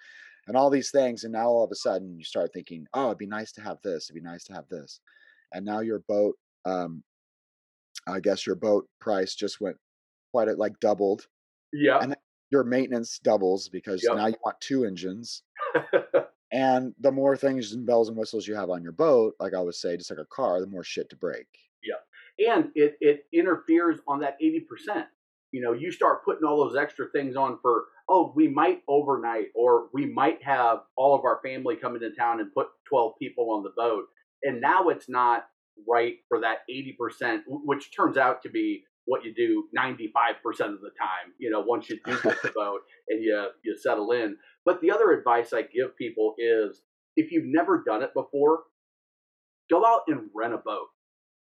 and 0.48 0.56
all 0.56 0.70
these 0.70 0.90
things 0.90 1.24
and 1.24 1.32
now 1.32 1.46
all 1.46 1.64
of 1.64 1.70
a 1.70 1.76
sudden 1.76 2.16
you 2.16 2.24
start 2.24 2.50
thinking 2.52 2.86
oh 2.94 3.06
it'd 3.06 3.18
be 3.18 3.26
nice 3.26 3.52
to 3.52 3.60
have 3.60 3.78
this 3.82 4.08
it'd 4.08 4.22
be 4.22 4.28
nice 4.28 4.44
to 4.44 4.52
have 4.52 4.68
this 4.68 5.00
and 5.52 5.64
now 5.64 5.80
your 5.80 6.00
boat 6.08 6.36
um, 6.64 7.02
i 8.08 8.18
guess 8.18 8.46
your 8.46 8.56
boat 8.56 8.86
price 9.00 9.34
just 9.34 9.60
went 9.60 9.76
quite 10.32 10.48
a, 10.48 10.54
like 10.54 10.80
doubled. 10.80 11.26
Yeah. 11.72 11.98
And 12.00 12.16
your 12.50 12.64
maintenance 12.64 13.20
doubles 13.22 13.68
because 13.68 14.02
yep. 14.02 14.16
now 14.16 14.26
you 14.26 14.34
want 14.44 14.60
two 14.60 14.84
engines. 14.84 15.42
and 16.52 16.94
the 17.00 17.10
more 17.10 17.36
things 17.36 17.72
and 17.72 17.86
bells 17.86 18.08
and 18.08 18.16
whistles 18.16 18.46
you 18.46 18.54
have 18.54 18.68
on 18.68 18.82
your 18.82 18.92
boat, 18.92 19.34
like 19.40 19.54
I 19.54 19.60
would 19.60 19.74
say, 19.74 19.96
just 19.96 20.10
like 20.10 20.20
a 20.20 20.26
car, 20.26 20.60
the 20.60 20.66
more 20.66 20.84
shit 20.84 21.08
to 21.10 21.16
break. 21.16 21.46
Yeah. 21.82 22.50
And 22.52 22.70
it, 22.74 22.96
it 23.00 23.24
interferes 23.32 24.00
on 24.06 24.20
that 24.20 24.36
80%. 24.40 25.06
You 25.50 25.62
know, 25.62 25.72
you 25.72 25.90
start 25.90 26.24
putting 26.24 26.44
all 26.44 26.62
those 26.64 26.76
extra 26.76 27.06
things 27.14 27.36
on 27.36 27.58
for, 27.62 27.84
oh, 28.08 28.32
we 28.36 28.48
might 28.48 28.82
overnight 28.86 29.46
or 29.54 29.88
we 29.94 30.06
might 30.06 30.42
have 30.42 30.80
all 30.96 31.14
of 31.14 31.24
our 31.24 31.40
family 31.44 31.76
come 31.76 31.94
into 31.94 32.10
town 32.14 32.40
and 32.40 32.52
put 32.52 32.68
12 32.88 33.14
people 33.18 33.50
on 33.50 33.62
the 33.62 33.72
boat. 33.74 34.04
And 34.42 34.60
now 34.60 34.88
it's 34.88 35.08
not 35.08 35.46
right 35.88 36.16
for 36.28 36.40
that 36.40 36.58
80%, 36.70 37.42
which 37.46 37.94
turns 37.96 38.16
out 38.18 38.42
to 38.42 38.50
be 38.50 38.84
what 39.04 39.24
you 39.24 39.34
do 39.34 39.64
95% 39.76 39.96
of 40.46 40.80
the 40.80 40.90
time, 40.98 41.32
you 41.38 41.50
know, 41.50 41.60
once 41.60 41.90
you 41.90 41.98
do 42.04 42.16
get 42.22 42.40
the 42.42 42.50
boat 42.54 42.80
and 43.08 43.22
you, 43.22 43.48
you 43.64 43.76
settle 43.76 44.12
in. 44.12 44.36
But 44.64 44.80
the 44.80 44.90
other 44.90 45.12
advice 45.12 45.52
I 45.52 45.62
give 45.62 45.96
people 45.96 46.34
is 46.38 46.82
if 47.16 47.32
you've 47.32 47.46
never 47.46 47.82
done 47.84 48.02
it 48.02 48.14
before, 48.14 48.60
go 49.70 49.84
out 49.84 50.02
and 50.08 50.28
rent 50.34 50.54
a 50.54 50.58
boat. 50.58 50.86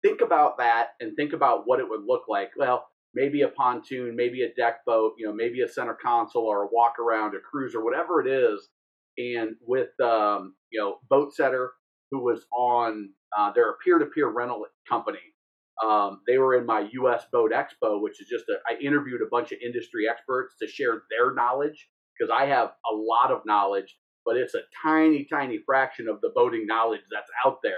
Think 0.03 0.21
about 0.21 0.57
that 0.59 0.89
and 0.99 1.15
think 1.15 1.33
about 1.33 1.63
what 1.65 1.79
it 1.79 1.89
would 1.89 2.03
look 2.07 2.23
like. 2.29 2.51
Well, 2.57 2.87
maybe 3.13 3.41
a 3.41 3.49
pontoon, 3.49 4.15
maybe 4.15 4.43
a 4.43 4.53
deck 4.53 4.85
boat, 4.85 5.13
you 5.17 5.27
know, 5.27 5.33
maybe 5.33 5.61
a 5.61 5.67
center 5.67 5.97
console 6.01 6.43
or 6.45 6.63
a 6.63 6.69
walk 6.71 6.99
around, 6.99 7.35
a 7.35 7.39
cruiser, 7.39 7.83
whatever 7.83 8.25
it 8.25 8.31
is. 8.31 8.69
And 9.17 9.55
with, 9.61 9.89
um, 9.99 10.55
you 10.71 10.79
know, 10.79 10.99
Boatsetter, 11.11 11.69
who 12.11 12.23
was 12.23 12.45
on, 12.53 13.09
uh, 13.37 13.51
they're 13.53 13.71
a 13.71 13.77
peer 13.83 13.99
to 13.99 14.05
peer 14.05 14.29
rental 14.29 14.65
company 14.87 15.19
um, 15.83 16.21
they 16.27 16.37
were 16.37 16.55
in 16.55 16.65
my 16.65 16.89
US 16.91 17.23
Boat 17.31 17.51
Expo, 17.51 18.01
which 18.01 18.21
is 18.21 18.27
just 18.27 18.45
a, 18.49 18.55
I 18.69 18.77
interviewed 18.79 19.21
a 19.21 19.29
bunch 19.31 19.51
of 19.51 19.59
industry 19.63 20.07
experts 20.09 20.55
to 20.61 20.67
share 20.67 21.03
their 21.09 21.33
knowledge 21.33 21.87
because 22.19 22.31
I 22.35 22.45
have 22.47 22.71
a 22.91 22.95
lot 22.95 23.31
of 23.31 23.45
knowledge, 23.45 23.97
but 24.25 24.37
it's 24.37 24.55
a 24.55 24.61
tiny, 24.83 25.25
tiny 25.25 25.59
fraction 25.65 26.07
of 26.07 26.21
the 26.21 26.31
boating 26.35 26.67
knowledge 26.67 27.01
that's 27.11 27.31
out 27.45 27.59
there. 27.63 27.73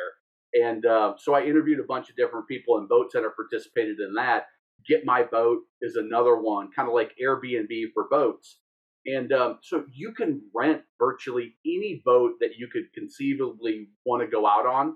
And 0.53 0.85
uh, 0.85 1.13
so 1.17 1.33
I 1.33 1.43
interviewed 1.43 1.79
a 1.79 1.83
bunch 1.83 2.09
of 2.09 2.15
different 2.15 2.47
people, 2.47 2.77
and 2.77 2.89
Boatsetter 2.89 3.29
participated 3.35 3.99
in 3.99 4.13
that. 4.15 4.47
GetMyBoat 4.89 5.57
is 5.81 5.95
another 5.95 6.35
one, 6.35 6.69
kind 6.75 6.87
of 6.87 6.95
like 6.95 7.13
Airbnb 7.23 7.69
for 7.93 8.07
boats. 8.09 8.57
And 9.05 9.31
um, 9.31 9.59
so 9.61 9.85
you 9.93 10.13
can 10.13 10.41
rent 10.53 10.81
virtually 10.99 11.55
any 11.65 12.01
boat 12.03 12.33
that 12.41 12.55
you 12.57 12.67
could 12.67 12.91
conceivably 12.93 13.89
want 14.05 14.23
to 14.23 14.27
go 14.27 14.47
out 14.47 14.65
on 14.65 14.95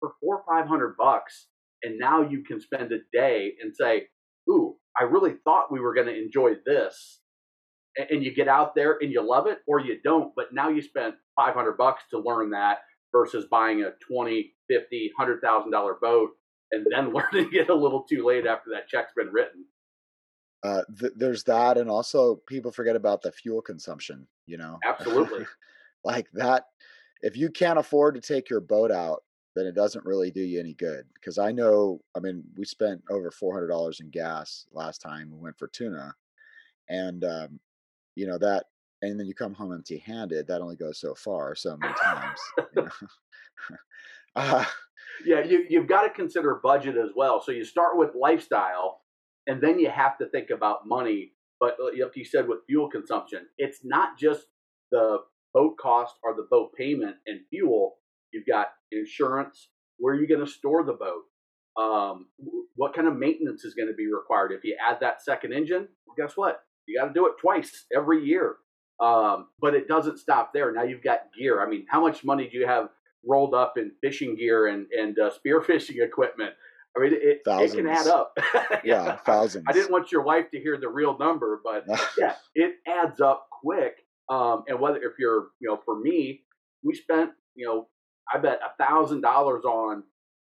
for 0.00 0.12
four 0.20 0.38
or 0.38 0.44
five 0.48 0.68
hundred 0.68 0.96
bucks 0.96 1.48
and 1.82 1.98
now 1.98 2.22
you 2.22 2.42
can 2.42 2.60
spend 2.60 2.92
a 2.92 2.98
day 3.12 3.52
and 3.60 3.74
say, 3.74 4.08
Ooh, 4.50 4.76
I 4.98 5.04
really 5.04 5.34
thought 5.44 5.72
we 5.72 5.80
were 5.80 5.94
going 5.94 6.06
to 6.06 6.16
enjoy 6.16 6.52
this. 6.64 7.20
And 8.10 8.22
you 8.22 8.34
get 8.34 8.48
out 8.48 8.74
there 8.74 8.98
and 9.00 9.10
you 9.10 9.26
love 9.26 9.46
it 9.46 9.58
or 9.66 9.80
you 9.80 9.98
don't, 10.02 10.32
but 10.36 10.52
now 10.52 10.68
you 10.68 10.82
spent 10.82 11.14
500 11.36 11.76
bucks 11.76 12.02
to 12.10 12.18
learn 12.18 12.50
that 12.50 12.78
versus 13.12 13.46
buying 13.50 13.82
a 13.82 13.92
20, 14.06 14.52
50, 14.68 15.12
$100,000 15.18 16.00
boat 16.00 16.30
and 16.72 16.86
then 16.90 17.12
learning 17.14 17.50
it 17.52 17.70
a 17.70 17.74
little 17.74 18.02
too 18.02 18.24
late 18.24 18.46
after 18.46 18.70
that 18.70 18.88
check's 18.88 19.12
been 19.16 19.28
written. 19.28 19.64
Uh, 20.62 20.82
th- 20.98 21.12
there's 21.16 21.44
that. 21.44 21.78
And 21.78 21.88
also 21.88 22.36
people 22.46 22.70
forget 22.70 22.96
about 22.96 23.22
the 23.22 23.32
fuel 23.32 23.62
consumption, 23.62 24.26
you 24.46 24.58
know? 24.58 24.78
Absolutely. 24.84 25.46
like 26.04 26.26
that. 26.34 26.66
If 27.22 27.36
you 27.36 27.50
can't 27.50 27.78
afford 27.78 28.14
to 28.16 28.20
take 28.20 28.50
your 28.50 28.60
boat 28.60 28.90
out 28.90 29.22
then 29.56 29.66
it 29.66 29.74
doesn't 29.74 30.04
really 30.04 30.30
do 30.30 30.42
you 30.42 30.60
any 30.60 30.74
good. 30.74 31.06
Because 31.14 31.38
I 31.38 31.50
know, 31.50 32.00
I 32.14 32.20
mean, 32.20 32.44
we 32.56 32.64
spent 32.64 33.02
over 33.10 33.30
four 33.30 33.54
hundred 33.54 33.68
dollars 33.68 34.00
in 34.00 34.10
gas 34.10 34.66
last 34.70 35.00
time 35.00 35.30
we 35.32 35.38
went 35.38 35.58
for 35.58 35.66
tuna, 35.66 36.14
and 36.88 37.24
um, 37.24 37.58
you 38.16 38.26
know 38.26 38.38
that, 38.38 38.64
and 39.02 39.18
then 39.18 39.26
you 39.26 39.34
come 39.34 39.54
home 39.54 39.72
empty-handed. 39.72 40.48
That 40.48 40.60
only 40.60 40.76
goes 40.76 41.00
so 41.00 41.14
far, 41.14 41.54
so 41.54 41.76
many 41.76 41.94
times. 42.02 42.40
you 42.76 42.82
know? 42.82 42.88
uh, 44.36 44.64
yeah, 45.24 45.44
you 45.44 45.66
you've 45.68 45.88
got 45.88 46.02
to 46.02 46.10
consider 46.10 46.60
budget 46.62 46.96
as 46.96 47.10
well. 47.14 47.40
So 47.40 47.52
you 47.52 47.64
start 47.64 47.96
with 47.96 48.10
lifestyle, 48.20 49.02
and 49.46 49.60
then 49.62 49.78
you 49.78 49.90
have 49.90 50.18
to 50.18 50.26
think 50.26 50.50
about 50.50 50.86
money. 50.86 51.32
But 51.60 51.76
uh, 51.80 51.86
like 52.02 52.16
you 52.16 52.24
said, 52.24 52.48
with 52.48 52.58
fuel 52.66 52.90
consumption, 52.90 53.46
it's 53.58 53.80
not 53.84 54.18
just 54.18 54.46
the 54.90 55.18
boat 55.54 55.76
cost 55.80 56.16
or 56.24 56.34
the 56.34 56.46
boat 56.50 56.72
payment 56.76 57.16
and 57.26 57.40
fuel 57.48 57.96
You've 58.36 58.46
got 58.46 58.68
insurance. 58.92 59.70
Where 59.98 60.14
are 60.14 60.20
you 60.20 60.28
going 60.28 60.44
to 60.44 60.50
store 60.50 60.84
the 60.84 60.92
boat? 60.92 61.22
Um, 61.82 62.26
what 62.74 62.94
kind 62.94 63.08
of 63.08 63.16
maintenance 63.16 63.64
is 63.64 63.74
going 63.74 63.88
to 63.88 63.94
be 63.94 64.06
required? 64.06 64.52
If 64.52 64.62
you 64.62 64.76
add 64.86 64.98
that 65.00 65.22
second 65.22 65.52
engine, 65.52 65.88
well, 66.06 66.16
guess 66.18 66.36
what? 66.36 66.60
You 66.86 66.98
got 67.00 67.08
to 67.08 67.14
do 67.14 67.26
it 67.26 67.34
twice 67.40 67.86
every 67.94 68.24
year. 68.24 68.56
Um, 69.00 69.48
but 69.60 69.74
it 69.74 69.88
doesn't 69.88 70.18
stop 70.18 70.52
there. 70.54 70.72
Now 70.72 70.84
you've 70.84 71.02
got 71.02 71.20
gear. 71.38 71.62
I 71.64 71.68
mean, 71.68 71.86
how 71.90 72.00
much 72.00 72.24
money 72.24 72.48
do 72.48 72.56
you 72.56 72.66
have 72.66 72.88
rolled 73.26 73.54
up 73.54 73.74
in 73.76 73.92
fishing 74.02 74.36
gear 74.36 74.68
and, 74.68 74.86
and 74.90 75.18
uh, 75.18 75.30
spearfishing 75.30 75.96
equipment? 76.02 76.52
I 76.96 77.02
mean, 77.02 77.12
it, 77.12 77.42
it 77.46 77.72
can 77.74 77.88
add 77.88 78.06
up. 78.06 78.32
yeah, 78.54 78.80
yeah, 78.84 79.16
thousands. 79.16 79.66
I 79.68 79.72
didn't 79.72 79.92
want 79.92 80.10
your 80.10 80.22
wife 80.22 80.50
to 80.52 80.58
hear 80.58 80.78
the 80.78 80.88
real 80.88 81.18
number, 81.18 81.60
but 81.62 81.84
yeah, 82.18 82.36
it 82.54 82.76
adds 82.86 83.20
up 83.20 83.48
quick. 83.62 83.96
Um, 84.30 84.64
and 84.66 84.80
whether 84.80 84.96
if 84.96 85.12
you're, 85.18 85.48
you 85.60 85.68
know, 85.68 85.78
for 85.84 86.00
me, 86.00 86.42
we 86.82 86.94
spent, 86.94 87.32
you 87.54 87.66
know, 87.66 87.88
I 88.32 88.38
bet 88.38 88.60
a 88.64 88.82
thousand 88.82 89.20
dollars 89.20 89.64
on 89.64 90.04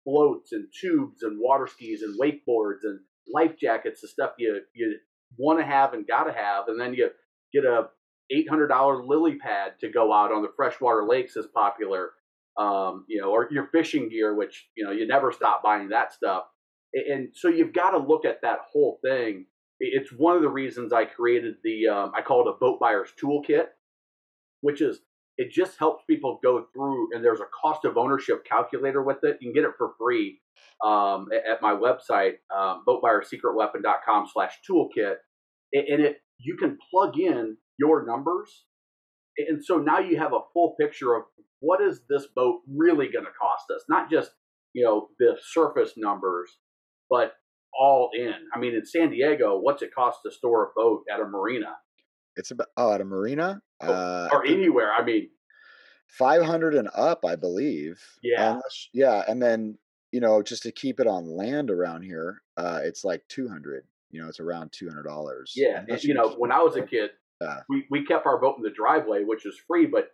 floats 0.05 0.53
and 0.53 0.67
tubes 0.79 1.21
and 1.21 1.37
water 1.39 1.67
skis 1.67 2.01
and 2.01 2.17
wakeboards 2.17 2.83
and 2.83 3.01
life 3.31 3.59
jackets, 3.59 4.01
the 4.01 4.07
stuff 4.07 4.31
you 4.37 4.61
you 4.73 4.97
want 5.37 5.59
to 5.59 5.65
have 5.65 5.93
and 5.93 6.07
got 6.07 6.23
to 6.23 6.33
have, 6.33 6.67
and 6.67 6.79
then 6.79 6.93
you 6.93 7.09
get 7.53 7.65
a 7.65 7.89
eight 8.31 8.49
hundred 8.49 8.67
dollar 8.67 9.03
lily 9.03 9.35
pad 9.35 9.73
to 9.79 9.89
go 9.89 10.13
out 10.13 10.31
on 10.31 10.41
the 10.41 10.51
freshwater 10.55 11.05
lakes 11.05 11.37
as 11.37 11.47
popular, 11.53 12.11
um, 12.57 13.05
you 13.07 13.21
know, 13.21 13.31
or 13.31 13.47
your 13.51 13.67
fishing 13.67 14.09
gear, 14.09 14.35
which 14.35 14.67
you 14.75 14.85
know 14.85 14.91
you 14.91 15.07
never 15.07 15.31
stop 15.31 15.63
buying 15.63 15.89
that 15.89 16.13
stuff, 16.13 16.43
and 16.93 17.29
so 17.33 17.47
you've 17.47 17.73
got 17.73 17.91
to 17.91 17.97
look 17.97 18.25
at 18.25 18.41
that 18.41 18.59
whole 18.71 18.99
thing. 19.03 19.45
It's 19.79 20.11
one 20.11 20.35
of 20.35 20.41
the 20.41 20.49
reasons 20.49 20.91
I 20.91 21.05
created 21.05 21.55
the 21.63 21.87
um, 21.87 22.11
I 22.15 22.21
call 22.21 22.47
it 22.47 22.51
a 22.51 22.59
boat 22.59 22.79
buyer's 22.79 23.09
toolkit, 23.21 23.65
which 24.61 24.81
is 24.81 24.99
it 25.37 25.51
just 25.51 25.77
helps 25.77 26.03
people 26.09 26.39
go 26.43 26.65
through. 26.73 27.09
And 27.13 27.23
there's 27.23 27.39
a 27.39 27.47
cost 27.61 27.85
of 27.85 27.97
ownership 27.97 28.43
calculator 28.45 29.03
with 29.03 29.23
it. 29.23 29.37
You 29.39 29.51
can 29.51 29.53
get 29.53 29.69
it 29.69 29.75
for 29.77 29.93
free 29.99 30.39
um, 30.83 31.27
at 31.33 31.61
my 31.61 31.73
website, 31.73 32.35
um, 32.55 32.83
boatbuyersecretweapon.com 32.87 34.27
slash 34.33 34.53
toolkit. 34.69 35.15
And 35.73 36.01
it 36.01 36.17
you 36.39 36.55
can 36.57 36.77
plug 36.91 37.17
in 37.19 37.57
your 37.77 38.05
numbers. 38.05 38.65
And 39.37 39.63
so 39.63 39.77
now 39.77 39.99
you 39.99 40.17
have 40.17 40.33
a 40.33 40.39
full 40.53 40.75
picture 40.79 41.15
of 41.15 41.23
what 41.59 41.81
is 41.81 42.01
this 42.09 42.27
boat 42.35 42.61
really 42.67 43.07
going 43.07 43.25
to 43.25 43.31
cost 43.39 43.65
us? 43.75 43.83
Not 43.89 44.09
just, 44.09 44.31
you 44.73 44.83
know, 44.83 45.09
the 45.19 45.37
surface 45.51 45.93
numbers, 45.97 46.49
but 47.09 47.33
all 47.77 48.09
in. 48.17 48.33
I 48.53 48.59
mean, 48.59 48.75
in 48.75 48.85
San 48.85 49.11
Diego, 49.11 49.59
what's 49.59 49.81
it 49.81 49.93
cost 49.93 50.19
to 50.25 50.31
store 50.31 50.65
a 50.65 50.67
boat 50.75 51.03
at 51.11 51.19
a 51.19 51.25
marina? 51.25 51.75
It's 52.35 52.51
about 52.51 52.67
oh 52.77 52.93
at 52.93 53.01
a 53.01 53.05
marina 53.05 53.61
uh, 53.81 54.29
or 54.31 54.45
anywhere. 54.45 54.91
I 54.93 55.03
mean, 55.03 55.29
five 56.07 56.43
hundred 56.43 56.75
and 56.75 56.89
up, 56.95 57.25
I 57.25 57.35
believe. 57.35 58.01
Yeah, 58.23 58.51
Unless, 58.51 58.89
yeah, 58.93 59.23
and 59.27 59.41
then 59.41 59.77
you 60.11 60.19
know 60.19 60.41
just 60.41 60.63
to 60.63 60.71
keep 60.71 60.99
it 60.99 61.07
on 61.07 61.25
land 61.25 61.69
around 61.69 62.03
here, 62.03 62.41
uh, 62.57 62.79
it's 62.83 63.03
like 63.03 63.23
two 63.27 63.47
hundred. 63.47 63.85
You 64.11 64.21
know, 64.21 64.29
it's 64.29 64.39
around 64.39 64.71
two 64.71 64.87
hundred 64.87 65.03
dollars. 65.03 65.53
Yeah, 65.55 65.83
and, 65.87 66.03
you 66.03 66.13
know, 66.13 66.35
when 66.37 66.51
I 66.51 66.59
was 66.59 66.75
a 66.75 66.81
kid, 66.85 67.11
yeah. 67.41 67.61
we 67.69 67.85
we 67.89 68.05
kept 68.05 68.25
our 68.25 68.39
boat 68.39 68.55
in 68.57 68.63
the 68.63 68.71
driveway, 68.71 69.23
which 69.23 69.43
was 69.45 69.55
free, 69.67 69.85
but 69.85 70.09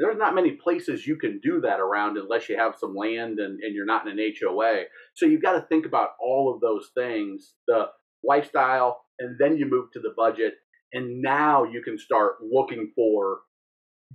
there's 0.00 0.18
not 0.18 0.34
many 0.34 0.52
places 0.52 1.06
you 1.06 1.16
can 1.16 1.40
do 1.42 1.60
that 1.60 1.80
around 1.80 2.16
unless 2.16 2.48
you 2.48 2.56
have 2.56 2.74
some 2.78 2.94
land 2.94 3.38
and, 3.38 3.60
and 3.60 3.74
you're 3.74 3.86
not 3.86 4.06
in 4.06 4.18
an 4.18 4.32
HOA. 4.40 4.84
So 5.14 5.26
you've 5.26 5.42
got 5.42 5.52
to 5.52 5.66
think 5.68 5.86
about 5.86 6.10
all 6.20 6.52
of 6.54 6.60
those 6.60 6.90
things, 6.94 7.54
the 7.66 7.86
lifestyle, 8.24 9.02
and 9.18 9.36
then 9.38 9.56
you 9.56 9.66
move 9.66 9.90
to 9.92 10.00
the 10.00 10.14
budget. 10.16 10.54
And 10.92 11.22
now 11.22 11.64
you 11.64 11.82
can 11.82 11.98
start 11.98 12.36
looking 12.42 12.92
for 12.94 13.40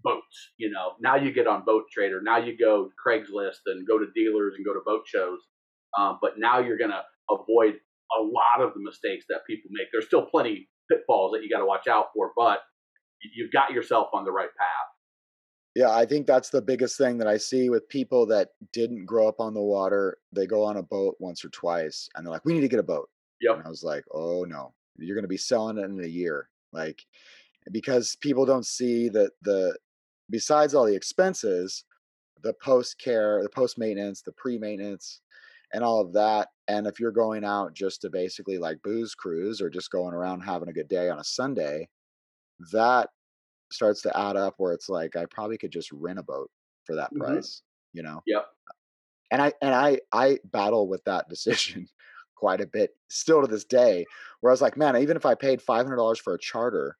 boats. 0.03 0.51
You 0.57 0.69
know, 0.71 0.93
now 0.99 1.15
you 1.15 1.31
get 1.31 1.47
on 1.47 1.63
Boat 1.65 1.83
Trader. 1.91 2.21
Now 2.21 2.37
you 2.37 2.57
go 2.57 2.89
Craigslist 3.05 3.61
and 3.65 3.87
go 3.87 3.97
to 3.97 4.05
dealers 4.15 4.53
and 4.55 4.65
go 4.65 4.73
to 4.73 4.81
boat 4.85 5.03
shows. 5.05 5.39
Um, 5.97 6.19
but 6.21 6.33
now 6.37 6.59
you're 6.59 6.77
going 6.77 6.91
to 6.91 7.01
avoid 7.29 7.75
a 8.17 8.21
lot 8.21 8.65
of 8.65 8.73
the 8.73 8.79
mistakes 8.81 9.25
that 9.29 9.39
people 9.47 9.69
make. 9.71 9.87
There's 9.91 10.05
still 10.05 10.25
plenty 10.25 10.69
pitfalls 10.91 11.31
that 11.33 11.43
you 11.43 11.49
got 11.49 11.59
to 11.59 11.65
watch 11.65 11.87
out 11.87 12.07
for, 12.13 12.31
but 12.35 12.59
you've 13.35 13.51
got 13.51 13.71
yourself 13.71 14.09
on 14.13 14.23
the 14.23 14.31
right 14.31 14.49
path. 14.57 14.87
Yeah, 15.75 15.91
I 15.91 16.05
think 16.05 16.25
that's 16.25 16.49
the 16.49 16.61
biggest 16.61 16.97
thing 16.97 17.19
that 17.19 17.27
I 17.27 17.37
see 17.37 17.69
with 17.69 17.87
people 17.87 18.25
that 18.27 18.49
didn't 18.73 19.05
grow 19.05 19.27
up 19.27 19.39
on 19.39 19.53
the 19.53 19.61
water. 19.61 20.17
They 20.33 20.47
go 20.47 20.63
on 20.63 20.77
a 20.77 20.83
boat 20.83 21.15
once 21.19 21.45
or 21.45 21.49
twice 21.49 22.09
and 22.15 22.25
they're 22.25 22.31
like, 22.31 22.45
we 22.45 22.53
need 22.53 22.61
to 22.61 22.67
get 22.67 22.79
a 22.79 22.83
boat. 22.83 23.09
Yep. 23.41 23.57
And 23.57 23.65
I 23.65 23.69
was 23.69 23.83
like, 23.83 24.03
oh 24.11 24.43
no, 24.43 24.73
you're 24.97 25.15
going 25.15 25.23
to 25.23 25.27
be 25.27 25.37
selling 25.37 25.77
it 25.77 25.85
in 25.85 26.03
a 26.03 26.07
year. 26.07 26.49
Like, 26.77 27.03
because 27.71 28.15
people 28.21 28.45
don't 28.45 28.65
see 28.65 29.09
that 29.09 29.31
the, 29.41 29.77
besides 30.29 30.73
all 30.73 30.85
the 30.85 30.95
expenses, 30.95 31.83
the 32.43 32.53
post 32.61 32.99
care, 32.99 33.41
the 33.43 33.49
post 33.49 33.77
maintenance, 33.77 34.21
the 34.21 34.31
pre 34.33 34.57
maintenance, 34.57 35.21
and 35.73 35.83
all 35.83 35.99
of 35.99 36.13
that. 36.13 36.49
And 36.67 36.87
if 36.87 36.99
you're 36.99 37.11
going 37.11 37.43
out 37.43 37.73
just 37.73 38.01
to 38.01 38.09
basically 38.09 38.57
like 38.57 38.81
booze 38.83 39.15
cruise 39.15 39.61
or 39.61 39.69
just 39.69 39.91
going 39.91 40.13
around 40.13 40.41
having 40.41 40.69
a 40.69 40.73
good 40.73 40.87
day 40.87 41.09
on 41.09 41.19
a 41.19 41.23
Sunday, 41.23 41.89
that 42.71 43.09
starts 43.71 44.01
to 44.03 44.17
add 44.17 44.35
up 44.35 44.55
where 44.57 44.73
it's 44.73 44.89
like 44.89 45.15
I 45.15 45.25
probably 45.25 45.57
could 45.57 45.71
just 45.71 45.91
rent 45.91 46.19
a 46.19 46.23
boat 46.23 46.49
for 46.85 46.95
that 46.95 47.11
mm-hmm. 47.13 47.33
price, 47.33 47.61
you 47.93 48.03
know. 48.03 48.21
Yep. 48.25 48.45
And 49.31 49.41
I 49.41 49.53
and 49.61 49.73
I 49.73 49.99
I 50.11 50.39
battle 50.45 50.87
with 50.87 51.03
that 51.05 51.27
decision 51.29 51.87
quite 52.37 52.61
a 52.61 52.67
bit 52.67 52.91
still 53.09 53.41
to 53.41 53.47
this 53.47 53.65
day 53.65 54.05
where 54.41 54.51
I 54.51 54.53
was 54.53 54.61
like, 54.61 54.77
man, 54.77 54.97
even 54.97 55.17
if 55.17 55.25
I 55.25 55.35
paid 55.35 55.61
$500 55.61 56.19
for 56.19 56.33
a 56.33 56.39
charter 56.39 56.97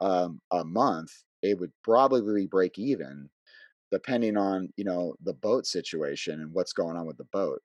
um, 0.00 0.40
a 0.50 0.64
month, 0.64 1.10
it 1.42 1.58
would 1.58 1.72
probably 1.84 2.46
break 2.46 2.78
even 2.78 3.28
depending 3.90 4.36
on, 4.36 4.68
you 4.76 4.84
know, 4.84 5.14
the 5.22 5.32
boat 5.32 5.66
situation 5.66 6.40
and 6.40 6.52
what's 6.52 6.72
going 6.72 6.96
on 6.96 7.06
with 7.06 7.16
the 7.16 7.26
boat. 7.32 7.60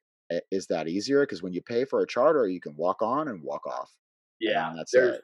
Is 0.52 0.68
that 0.68 0.88
easier? 0.88 1.22
Because 1.22 1.44
when 1.44 1.54
you 1.54 1.62
pay 1.62 1.86
for 1.86 2.02
a 2.02 2.08
charter, 2.08 2.48
you 2.48 2.62
can 2.62 2.76
walk 2.78 3.02
on 3.02 3.28
and 3.28 3.44
walk 3.44 3.68
off. 3.68 3.92
Yeah, 4.40 4.70
and 4.70 4.80
that's 4.80 4.94
it 4.94 5.22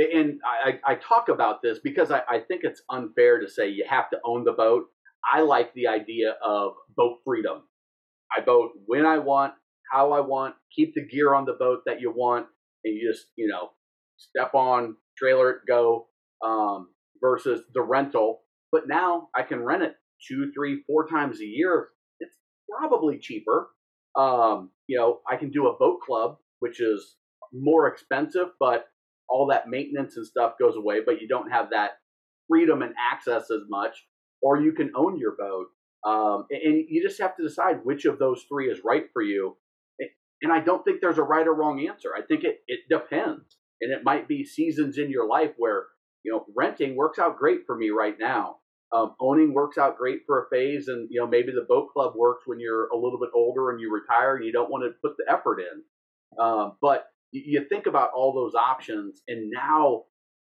and 0.00 0.40
I, 0.44 0.78
I 0.84 0.94
talk 0.96 1.28
about 1.28 1.62
this 1.62 1.78
because 1.78 2.10
I, 2.10 2.22
I, 2.28 2.40
think 2.40 2.62
it's 2.64 2.82
unfair 2.88 3.38
to 3.38 3.48
say 3.48 3.68
you 3.68 3.84
have 3.88 4.08
to 4.10 4.18
own 4.24 4.44
the 4.44 4.52
boat. 4.52 4.84
I 5.30 5.42
like 5.42 5.74
the 5.74 5.86
idea 5.86 6.36
of 6.44 6.72
boat 6.96 7.18
freedom. 7.24 7.62
I 8.36 8.40
boat 8.40 8.70
when 8.86 9.04
I 9.04 9.18
want, 9.18 9.54
how 9.90 10.12
I 10.12 10.20
want, 10.20 10.54
keep 10.74 10.94
the 10.94 11.06
gear 11.06 11.34
on 11.34 11.44
the 11.44 11.54
boat 11.58 11.80
that 11.86 12.00
you 12.00 12.12
want, 12.12 12.46
and 12.84 12.94
you 12.94 13.10
just, 13.12 13.26
you 13.36 13.48
know, 13.48 13.70
step 14.16 14.54
on, 14.54 14.96
trailer 15.18 15.50
it, 15.50 15.58
go, 15.68 16.06
um, 16.44 16.88
versus 17.20 17.62
the 17.74 17.82
rental. 17.82 18.40
But 18.72 18.88
now 18.88 19.28
I 19.34 19.42
can 19.42 19.62
rent 19.62 19.82
it 19.82 19.94
two, 20.26 20.52
three, 20.54 20.82
four 20.86 21.08
times 21.08 21.40
a 21.40 21.46
year. 21.46 21.88
It's 22.20 22.36
probably 22.70 23.18
cheaper. 23.18 23.68
Um, 24.16 24.70
you 24.86 24.98
know, 24.98 25.20
I 25.30 25.36
can 25.36 25.50
do 25.50 25.68
a 25.68 25.76
boat 25.76 26.00
club, 26.00 26.36
which 26.60 26.80
is 26.80 27.16
more 27.52 27.88
expensive, 27.88 28.48
but 28.58 28.86
all 29.28 29.46
that 29.48 29.68
maintenance 29.68 30.16
and 30.16 30.26
stuff 30.26 30.54
goes 30.58 30.76
away, 30.76 31.00
but 31.04 31.20
you 31.20 31.28
don't 31.28 31.50
have 31.50 31.70
that 31.70 31.92
freedom 32.48 32.82
and 32.82 32.94
access 32.98 33.50
as 33.50 33.62
much, 33.68 33.96
or 34.42 34.60
you 34.60 34.72
can 34.72 34.90
own 34.96 35.18
your 35.18 35.36
boat. 35.36 35.66
Um, 36.04 36.46
and 36.50 36.84
you 36.88 37.02
just 37.06 37.20
have 37.20 37.36
to 37.36 37.42
decide 37.42 37.84
which 37.84 38.04
of 38.06 38.18
those 38.18 38.44
three 38.48 38.70
is 38.70 38.80
right 38.84 39.04
for 39.12 39.22
you. 39.22 39.56
And 40.42 40.52
I 40.52 40.60
don't 40.60 40.84
think 40.84 41.00
there's 41.00 41.18
a 41.18 41.22
right 41.22 41.46
or 41.46 41.54
wrong 41.54 41.86
answer. 41.86 42.10
I 42.16 42.22
think 42.22 42.44
it, 42.44 42.60
it 42.66 42.80
depends. 42.88 43.56
And 43.80 43.92
it 43.92 44.04
might 44.04 44.28
be 44.28 44.44
seasons 44.44 44.98
in 44.98 45.10
your 45.10 45.26
life 45.26 45.52
where, 45.56 45.86
you 46.22 46.32
know, 46.32 46.44
renting 46.56 46.96
works 46.96 47.18
out 47.18 47.38
great 47.38 47.60
for 47.66 47.76
me 47.76 47.90
right 47.90 48.16
now. 48.18 48.56
Um, 48.92 49.14
owning 49.20 49.54
works 49.54 49.78
out 49.78 49.96
great 49.96 50.20
for 50.26 50.42
a 50.42 50.48
phase. 50.50 50.88
And, 50.88 51.08
you 51.10 51.20
know, 51.20 51.26
maybe 51.26 51.52
the 51.52 51.66
boat 51.68 51.88
club 51.92 52.14
works 52.16 52.42
when 52.46 52.60
you're 52.60 52.88
a 52.88 52.96
little 52.96 53.18
bit 53.20 53.30
older 53.34 53.70
and 53.70 53.80
you 53.80 53.92
retire 53.92 54.36
and 54.36 54.44
you 54.44 54.52
don't 54.52 54.70
want 54.70 54.84
to 54.84 54.90
put 55.02 55.16
the 55.16 55.32
effort 55.32 55.60
in. 55.60 56.42
Um, 56.42 56.76
but 56.80 57.06
you 57.32 57.64
think 57.68 57.86
about 57.86 58.10
all 58.14 58.32
those 58.32 58.54
options 58.54 59.22
and 59.28 59.50
now 59.50 60.02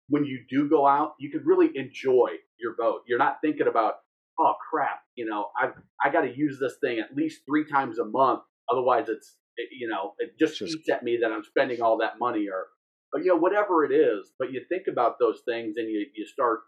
when 0.08 0.24
you 0.24 0.40
do 0.48 0.68
go 0.68 0.86
out 0.86 1.14
you 1.18 1.30
could 1.30 1.44
really 1.44 1.70
enjoy 1.74 2.30
your 2.60 2.74
boat 2.76 3.00
you're 3.06 3.18
not 3.18 3.38
thinking 3.40 3.66
about 3.66 3.94
oh 4.38 4.54
crap 4.70 5.00
you 5.14 5.24
know 5.26 5.46
i 5.56 5.70
i 6.04 6.10
got 6.10 6.22
to 6.22 6.36
use 6.36 6.58
this 6.60 6.74
thing 6.80 6.98
at 6.98 7.14
least 7.16 7.40
three 7.46 7.64
times 7.64 7.98
a 7.98 8.04
month 8.04 8.40
otherwise 8.70 9.08
it's 9.08 9.36
it, 9.56 9.68
you 9.72 9.88
know 9.88 10.12
it 10.18 10.38
just, 10.38 10.58
just 10.58 10.76
eats 10.76 10.88
at 10.88 11.02
me 11.02 11.18
that 11.20 11.32
i'm 11.32 11.44
spending 11.44 11.82
all 11.82 11.98
that 11.98 12.18
money 12.18 12.46
or, 12.48 12.66
or 13.12 13.20
you 13.20 13.26
know 13.26 13.36
whatever 13.36 13.84
it 13.84 13.92
is 13.92 14.32
but 14.38 14.52
you 14.52 14.62
think 14.68 14.84
about 14.90 15.18
those 15.18 15.40
things 15.46 15.76
and 15.76 15.90
you 15.90 16.06
you 16.14 16.26
start 16.26 16.60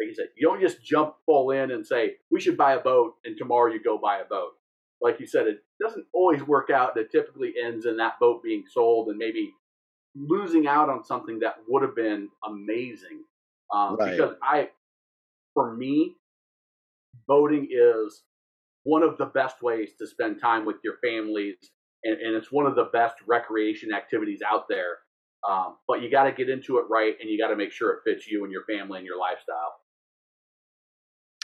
like 0.00 0.08
you 0.08 0.14
said 0.14 0.26
you 0.36 0.46
don't 0.46 0.60
just 0.60 0.82
jump 0.84 1.14
full 1.24 1.50
in 1.50 1.70
and 1.70 1.86
say 1.86 2.14
we 2.30 2.40
should 2.40 2.56
buy 2.56 2.74
a 2.74 2.80
boat 2.80 3.14
and 3.24 3.36
tomorrow 3.36 3.72
you 3.72 3.82
go 3.82 3.98
buy 3.98 4.18
a 4.18 4.24
boat 4.24 4.52
like 5.00 5.20
you 5.20 5.26
said, 5.26 5.46
it 5.46 5.58
doesn't 5.80 6.06
always 6.12 6.42
work 6.42 6.70
out. 6.70 6.96
It 6.96 7.10
typically 7.10 7.54
ends 7.62 7.86
in 7.86 7.96
that 7.98 8.14
boat 8.18 8.42
being 8.42 8.64
sold 8.72 9.08
and 9.08 9.18
maybe 9.18 9.52
losing 10.14 10.66
out 10.66 10.88
on 10.88 11.04
something 11.04 11.40
that 11.40 11.56
would 11.68 11.82
have 11.82 11.94
been 11.94 12.28
amazing. 12.46 13.24
Um, 13.72 13.96
right. 13.96 14.12
Because 14.12 14.34
I, 14.42 14.70
for 15.54 15.74
me, 15.74 16.16
boating 17.28 17.68
is 17.70 18.22
one 18.84 19.02
of 19.02 19.18
the 19.18 19.26
best 19.26 19.62
ways 19.62 19.90
to 19.98 20.06
spend 20.06 20.40
time 20.40 20.64
with 20.64 20.76
your 20.82 20.94
families, 21.04 21.56
and, 22.06 22.20
and 22.20 22.34
it's 22.34 22.52
one 22.52 22.66
of 22.66 22.74
the 22.74 22.88
best 22.92 23.16
recreation 23.26 23.92
activities 23.92 24.40
out 24.48 24.68
there. 24.68 24.98
Um, 25.48 25.76
but 25.86 26.02
you 26.02 26.10
got 26.10 26.24
to 26.24 26.32
get 26.32 26.48
into 26.48 26.78
it 26.78 26.84
right, 26.88 27.14
and 27.20 27.30
you 27.30 27.38
got 27.38 27.48
to 27.48 27.56
make 27.56 27.72
sure 27.72 27.92
it 27.92 28.00
fits 28.04 28.26
you 28.26 28.44
and 28.44 28.52
your 28.52 28.64
family 28.64 28.98
and 28.98 29.06
your 29.06 29.18
lifestyle. 29.18 29.74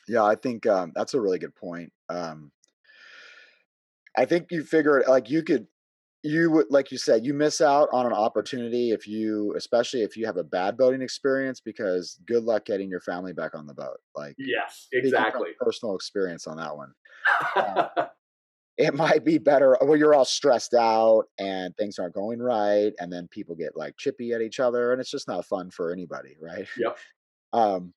Yeah, 0.08 0.24
I 0.24 0.34
think 0.34 0.66
um, 0.66 0.92
that's 0.94 1.14
a 1.14 1.20
really 1.20 1.38
good 1.38 1.54
point. 1.54 1.92
Um, 2.08 2.50
I 4.16 4.24
think 4.24 4.48
you 4.50 4.64
figure 4.64 5.04
like 5.08 5.30
you 5.30 5.42
could 5.42 5.66
you 6.22 6.50
would 6.50 6.66
like 6.70 6.92
you 6.92 6.98
said 6.98 7.24
you 7.24 7.34
miss 7.34 7.60
out 7.60 7.88
on 7.92 8.06
an 8.06 8.12
opportunity 8.12 8.90
if 8.90 9.08
you 9.08 9.54
especially 9.56 10.02
if 10.02 10.16
you 10.16 10.26
have 10.26 10.36
a 10.36 10.44
bad 10.44 10.76
boating 10.76 11.02
experience 11.02 11.60
because 11.60 12.18
good 12.26 12.44
luck 12.44 12.64
getting 12.64 12.88
your 12.88 13.00
family 13.00 13.32
back 13.32 13.54
on 13.56 13.66
the 13.66 13.74
boat 13.74 13.98
like 14.14 14.36
yes 14.38 14.86
exactly 14.92 15.48
personal 15.58 15.96
experience 15.96 16.46
on 16.46 16.56
that 16.58 16.76
one 16.76 16.92
um, 17.56 17.88
it 18.78 18.94
might 18.94 19.24
be 19.24 19.38
better 19.38 19.76
well 19.82 19.96
you're 19.96 20.14
all 20.14 20.24
stressed 20.24 20.74
out 20.74 21.24
and 21.38 21.76
things 21.76 21.98
aren't 21.98 22.14
going 22.14 22.40
right 22.40 22.92
and 22.98 23.12
then 23.12 23.28
people 23.28 23.54
get 23.54 23.76
like 23.76 23.96
chippy 23.96 24.32
at 24.32 24.40
each 24.40 24.60
other 24.60 24.92
and 24.92 25.00
it's 25.00 25.10
just 25.10 25.28
not 25.28 25.44
fun 25.44 25.70
for 25.70 25.92
anybody 25.92 26.36
right 26.40 26.66
yep 26.78 26.96
um 27.52 27.92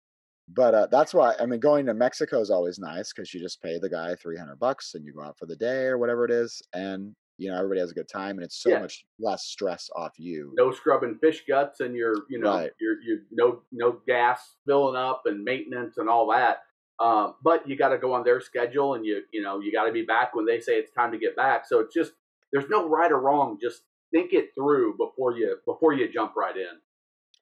but 0.48 0.74
uh, 0.74 0.88
that's 0.92 1.14
why 1.14 1.34
I 1.40 1.46
mean 1.46 1.60
going 1.60 1.86
to 1.88 1.94
Mexico 1.94 2.40
is 2.40 2.52
always 2.52 2.78
nice 2.78 3.12
because 3.12 3.34
you 3.34 3.40
just 3.40 3.62
pay 3.62 3.80
the 3.80 3.90
guy 3.90 4.16
three 4.16 4.38
hundred 4.38 4.60
bucks 4.60 4.94
and 4.94 5.04
you 5.06 5.14
go 5.14 5.24
out 5.24 5.38
for 5.38 5.46
the 5.46 5.56
day 5.56 5.86
or 5.86 5.98
whatever 5.98 6.24
it 6.26 6.32
is, 6.32 6.62
and 6.74 7.16
you 7.38 7.50
know 7.50 7.58
everybody 7.58 7.80
has 7.80 7.92
a 7.92 7.96
good 7.96 8.08
time 8.08 8.38
and 8.38 8.44
it's 8.44 8.62
so 8.62 8.70
yeah. 8.70 8.80
much 8.80 9.06
less 9.20 9.46
stress 9.46 9.90
off 9.96 10.14
you. 10.18 10.54
No 10.56 10.72
scrubbing 10.72 11.18
fish 11.20 11.44
guts 11.48 11.80
and 11.80 11.96
your 11.96 12.14
you 12.30 12.40
know 12.40 12.58
right. 12.58 12.72
your 12.80 13.02
your 13.02 13.18
no 13.32 13.62
no 13.72 14.00
gas 14.08 14.56
filling 14.68 14.96
up 14.96 15.24
and 15.26 15.44
maintenance 15.44 15.98
and 15.98 16.10
all 16.10 16.28
that. 16.32 16.60
Um, 17.00 17.36
but 17.44 17.68
you 17.68 17.76
got 17.76 17.90
to 17.90 17.98
go 17.98 18.14
on 18.14 18.24
their 18.24 18.40
schedule 18.40 18.94
and 18.94 19.06
you 19.06 19.22
you 19.32 19.42
know 19.42 19.60
you 19.60 19.72
got 19.72 19.86
to 19.86 19.92
be 19.92 20.04
back 20.04 20.36
when 20.36 20.46
they 20.46 20.60
say 20.60 20.74
it's 20.74 20.92
time 20.92 21.12
to 21.12 21.18
get 21.18 21.36
back. 21.36 21.66
So 21.68 21.80
it's 21.80 21.94
just 21.94 22.14
there's 22.54 22.70
no 22.70 22.88
right 22.88 23.12
or 23.12 23.20
wrong. 23.20 23.58
Just 23.62 23.82
think 24.12 24.34
it 24.34 24.50
through 24.56 24.96
before 24.98 25.34
you 25.34 25.58
before 25.66 25.94
you 25.94 26.12
jump 26.12 26.34
right 26.36 26.56
in. 26.56 26.80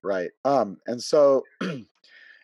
Right. 0.03 0.31
Um. 0.45 0.77
And 0.87 1.01
so. 1.01 1.43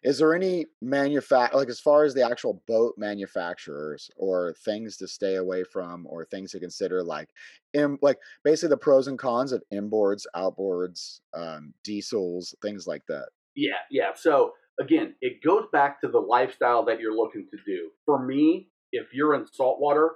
is 0.04 0.18
there 0.18 0.34
any 0.34 0.66
manufact 0.84 1.54
like 1.54 1.70
as 1.70 1.80
far 1.80 2.04
as 2.04 2.14
the 2.14 2.26
actual 2.26 2.62
boat 2.68 2.94
manufacturers 2.98 4.10
or 4.16 4.54
things 4.64 4.98
to 4.98 5.08
stay 5.08 5.36
away 5.36 5.64
from 5.64 6.08
or 6.08 6.26
things 6.26 6.52
to 6.52 6.60
consider 6.60 7.04
like 7.04 7.30
in 7.74 7.98
like 8.02 8.18
basically 8.44 8.70
the 8.70 8.78
pros 8.78 9.08
and 9.08 9.20
cons 9.20 9.52
of 9.52 9.64
inboards 9.74 10.26
outboards 10.36 11.20
um, 11.34 11.74
diesels 11.84 12.56
things 12.62 12.88
like 12.88 13.04
that 13.08 13.28
yeah 13.56 13.80
yeah 13.92 14.12
so 14.16 14.54
again 14.80 15.16
it 15.22 15.44
goes 15.46 15.66
back 15.72 16.02
to 16.02 16.08
the 16.08 16.20
lifestyle 16.20 16.86
that 16.86 17.00
you're 17.00 17.16
looking 17.16 17.48
to 17.52 17.58
do 17.66 17.90
for 18.06 18.24
me 18.26 18.70
if 18.92 19.08
you're 19.14 19.36
in 19.36 19.46
saltwater 19.52 20.12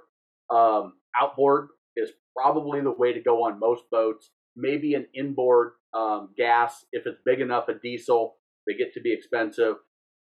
um, 0.50 0.94
outboard 1.20 1.68
is 1.96 2.10
probably 2.36 2.80
the 2.80 2.90
way 2.90 3.12
to 3.12 3.20
go 3.20 3.44
on 3.44 3.58
most 3.58 3.84
boats 3.90 4.30
maybe 4.56 4.94
an 4.94 5.06
inboard 5.14 5.72
um, 5.94 6.30
gas 6.36 6.84
if 6.92 7.06
it's 7.06 7.20
big 7.24 7.40
enough 7.40 7.68
a 7.68 7.74
diesel 7.74 8.36
they 8.66 8.74
get 8.74 8.94
to 8.94 9.00
be 9.00 9.12
expensive. 9.12 9.76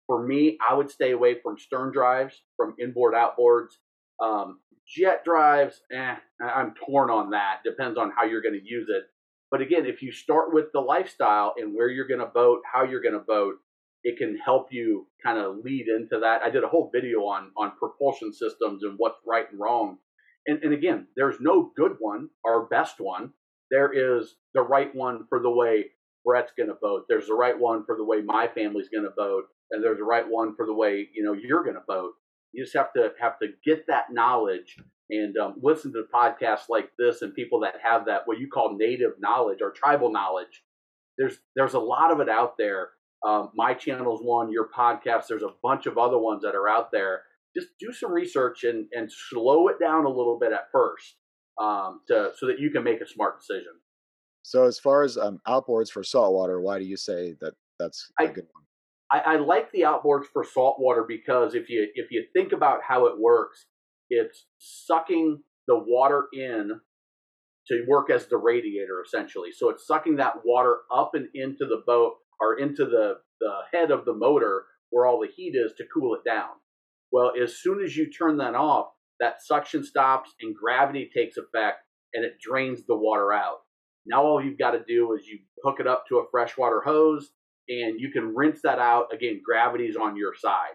For 0.07 0.25
me, 0.25 0.59
I 0.69 0.75
would 0.75 0.91
stay 0.91 1.13
away 1.13 1.37
from 1.41 1.59
stern 1.59 1.93
drives, 1.93 2.43
from 2.57 2.75
inboard 2.81 3.15
outboards. 3.15 3.75
Um, 4.21 4.61
jet 4.87 5.25
drives, 5.25 5.81
eh, 5.93 6.17
I'm 6.43 6.75
torn 6.75 7.11
on 7.11 7.31
that. 7.31 7.61
Depends 7.65 7.99
on 7.99 8.13
how 8.17 8.25
you're 8.25 8.43
going 8.43 8.59
to 8.59 8.69
use 8.69 8.89
it. 8.89 9.05
But 9.51 9.61
again, 9.61 9.87
if 9.87 10.03
you 10.03 10.13
start 10.13 10.53
with 10.53 10.67
the 10.73 10.81
lifestyle 10.81 11.55
and 11.57 11.75
where 11.75 11.89
you're 11.89 12.09
going 12.09 12.21
to 12.21 12.27
boat, 12.27 12.63
how 12.71 12.85
you're 12.85 13.03
going 13.03 13.15
to 13.15 13.21
boat, 13.21 13.57
it 14.05 14.19
can 14.19 14.37
help 14.37 14.69
you 14.71 15.07
kind 15.23 15.39
of 15.39 15.59
lead 15.65 15.87
into 15.89 16.21
that. 16.21 16.43
I 16.43 16.51
did 16.51 16.65
a 16.65 16.69
whole 16.69 16.91
video 16.93 17.21
on 17.21 17.51
on 17.57 17.73
propulsion 17.79 18.33
systems 18.33 18.83
and 18.83 18.95
what's 18.97 19.19
right 19.27 19.47
and 19.51 19.61
wrong. 19.61 19.99
And, 20.47 20.63
and 20.65 20.73
again, 20.73 21.07
there's 21.17 21.37
no 21.41 21.71
good 21.77 21.97
one 22.01 22.29
or 22.45 22.67
best 22.67 22.97
one. 22.99 23.33
There 23.71 23.93
is 23.93 24.35
the 24.55 24.63
right 24.63 24.93
one 24.95 25.27
for 25.29 25.41
the 25.41 25.51
way 25.51 25.87
Brett's 26.25 26.53
going 26.57 26.69
to 26.69 26.77
vote. 26.81 27.05
There's 27.09 27.29
the 27.29 27.35
right 27.35 27.59
one 27.59 27.85
for 27.85 27.97
the 27.97 28.05
way 28.05 28.21
my 28.21 28.49
family's 28.49 28.89
going 28.89 29.05
to 29.05 29.15
vote, 29.17 29.45
and 29.71 29.83
there's 29.83 29.99
the 29.99 30.05
right 30.05 30.29
one 30.29 30.55
for 30.57 30.67
the 30.67 30.75
way 30.75 31.09
you 31.15 31.23
know 31.23 31.33
you're 31.33 31.65
going 31.65 31.77
to 31.77 31.83
vote. 31.87 32.13
You 32.53 32.65
just 32.65 32.77
have 32.77 32.93
to 32.95 33.13
have 33.21 33.39
to 33.39 33.49
get 33.65 33.87
that 33.87 34.13
knowledge 34.13 34.77
and 35.11 35.37
um, 35.37 35.55
listen 35.63 35.93
to 35.93 36.05
podcasts 36.13 36.69
like 36.69 36.91
this 36.99 37.23
and 37.23 37.35
people 37.35 37.61
that 37.61 37.75
have 37.83 38.07
that 38.07 38.23
what 38.27 38.39
you 38.39 38.49
call 38.49 38.77
native 38.77 39.13
knowledge 39.19 39.59
or 39.61 39.71
tribal 39.71 40.11
knowledge. 40.13 40.63
There's 41.19 41.39
there's 41.57 41.75
a 41.75 41.81
lot 41.81 42.11
of 42.11 42.21
it 42.21 42.29
out 42.29 42.57
there. 42.59 42.91
Um, 43.27 43.51
my 43.55 43.75
channel's 43.75 44.21
one, 44.23 44.51
your 44.51 44.69
podcast. 44.77 45.27
There's 45.29 45.43
a 45.43 45.55
bunch 45.63 45.87
of 45.87 45.99
other 45.99 46.19
ones 46.19 46.43
that 46.43 46.55
are 46.55 46.69
out 46.69 46.91
there. 46.91 47.23
Just 47.57 47.69
do 47.79 47.93
some 47.93 48.13
research 48.13 48.65
and 48.65 48.87
and 48.93 49.11
slow 49.31 49.69
it 49.69 49.79
down 49.81 50.05
a 50.05 50.09
little 50.09 50.39
bit 50.41 50.53
at 50.53 50.71
first 50.73 51.17
um, 51.61 52.01
to 52.09 52.33
so 52.37 52.47
that 52.47 52.59
you 52.59 52.71
can 52.71 52.83
make 52.83 53.01
a 53.01 53.07
smart 53.07 53.41
decision. 53.41 53.73
So 54.43 54.65
as 54.65 54.79
far 54.79 55.03
as 55.03 55.17
um, 55.17 55.41
outboards 55.47 55.91
for 55.91 56.03
saltwater, 56.03 56.61
why 56.61 56.79
do 56.79 56.85
you 56.85 56.97
say 56.97 57.35
that 57.41 57.55
that's 57.79 58.11
a 58.19 58.25
I, 58.25 58.27
good 58.27 58.47
one? 58.53 58.65
I, 59.13 59.35
I 59.35 59.37
like 59.37 59.71
the 59.73 59.83
outboards 59.83 60.25
for 60.33 60.45
saltwater 60.45 61.05
because 61.07 61.55
if 61.55 61.69
you 61.69 61.89
if 61.95 62.11
you 62.11 62.25
think 62.35 62.53
about 62.53 62.81
how 62.87 63.07
it 63.07 63.21
works, 63.21 63.67
it's 64.11 64.47
sucking 64.59 65.43
the 65.69 65.79
water 65.79 66.27
in 66.33 66.81
to 67.69 67.85
work 67.87 68.11
as 68.11 68.27
the 68.27 68.37
radiator 68.37 69.03
essentially. 69.05 69.51
So 69.53 69.71
it's 69.71 69.87
sucking 69.87 70.17
that 70.17 70.45
water 70.45 70.79
up 70.93 71.13
and 71.15 71.29
into 71.35 71.67
the 71.67 71.83
boat 71.87 72.15
or 72.43 72.59
into 72.59 72.85
the, 72.85 73.19
the 73.41 73.53
head 73.73 73.91
of 73.91 74.05
the 74.05 74.15
motor 74.15 74.65
where 74.91 75.07
all 75.07 75.21
the 75.21 75.33
heat 75.35 75.55
is 75.55 75.73
to 75.79 75.85
cool 75.95 76.15
it 76.15 76.29
down. 76.29 76.51
Well, 77.13 77.33
as 77.41 77.59
soon 77.59 77.83
as 77.83 77.97
you 77.97 78.11
turn 78.11 78.37
that 78.39 78.55
off, 78.55 78.89
that 79.21 79.43
suction 79.43 79.85
stops 79.85 80.31
and 80.41 80.55
gravity 80.55 81.09
takes 81.15 81.37
effect 81.37 81.79
and 82.13 82.25
it 82.25 82.41
drains 82.41 82.85
the 82.87 82.97
water 82.97 83.33
out. 83.33 83.59
Now 84.05 84.25
all 84.25 84.45
you've 84.45 84.59
got 84.59 84.73
to 84.73 84.83
do 84.87 85.15
is 85.15 85.27
you 85.27 85.39
hook 85.65 85.79
it 85.79 85.87
up 85.87 86.05
to 86.09 86.19
a 86.19 86.27
freshwater 86.31 86.83
hose 86.85 87.31
and 87.69 88.01
you 88.01 88.11
can 88.11 88.35
rinse 88.35 88.61
that 88.65 88.81
out. 88.81 89.15
Again, 89.15 89.41
gravity's 89.45 89.97
on 89.97 90.17
your 90.17 90.35
side. 90.35 90.75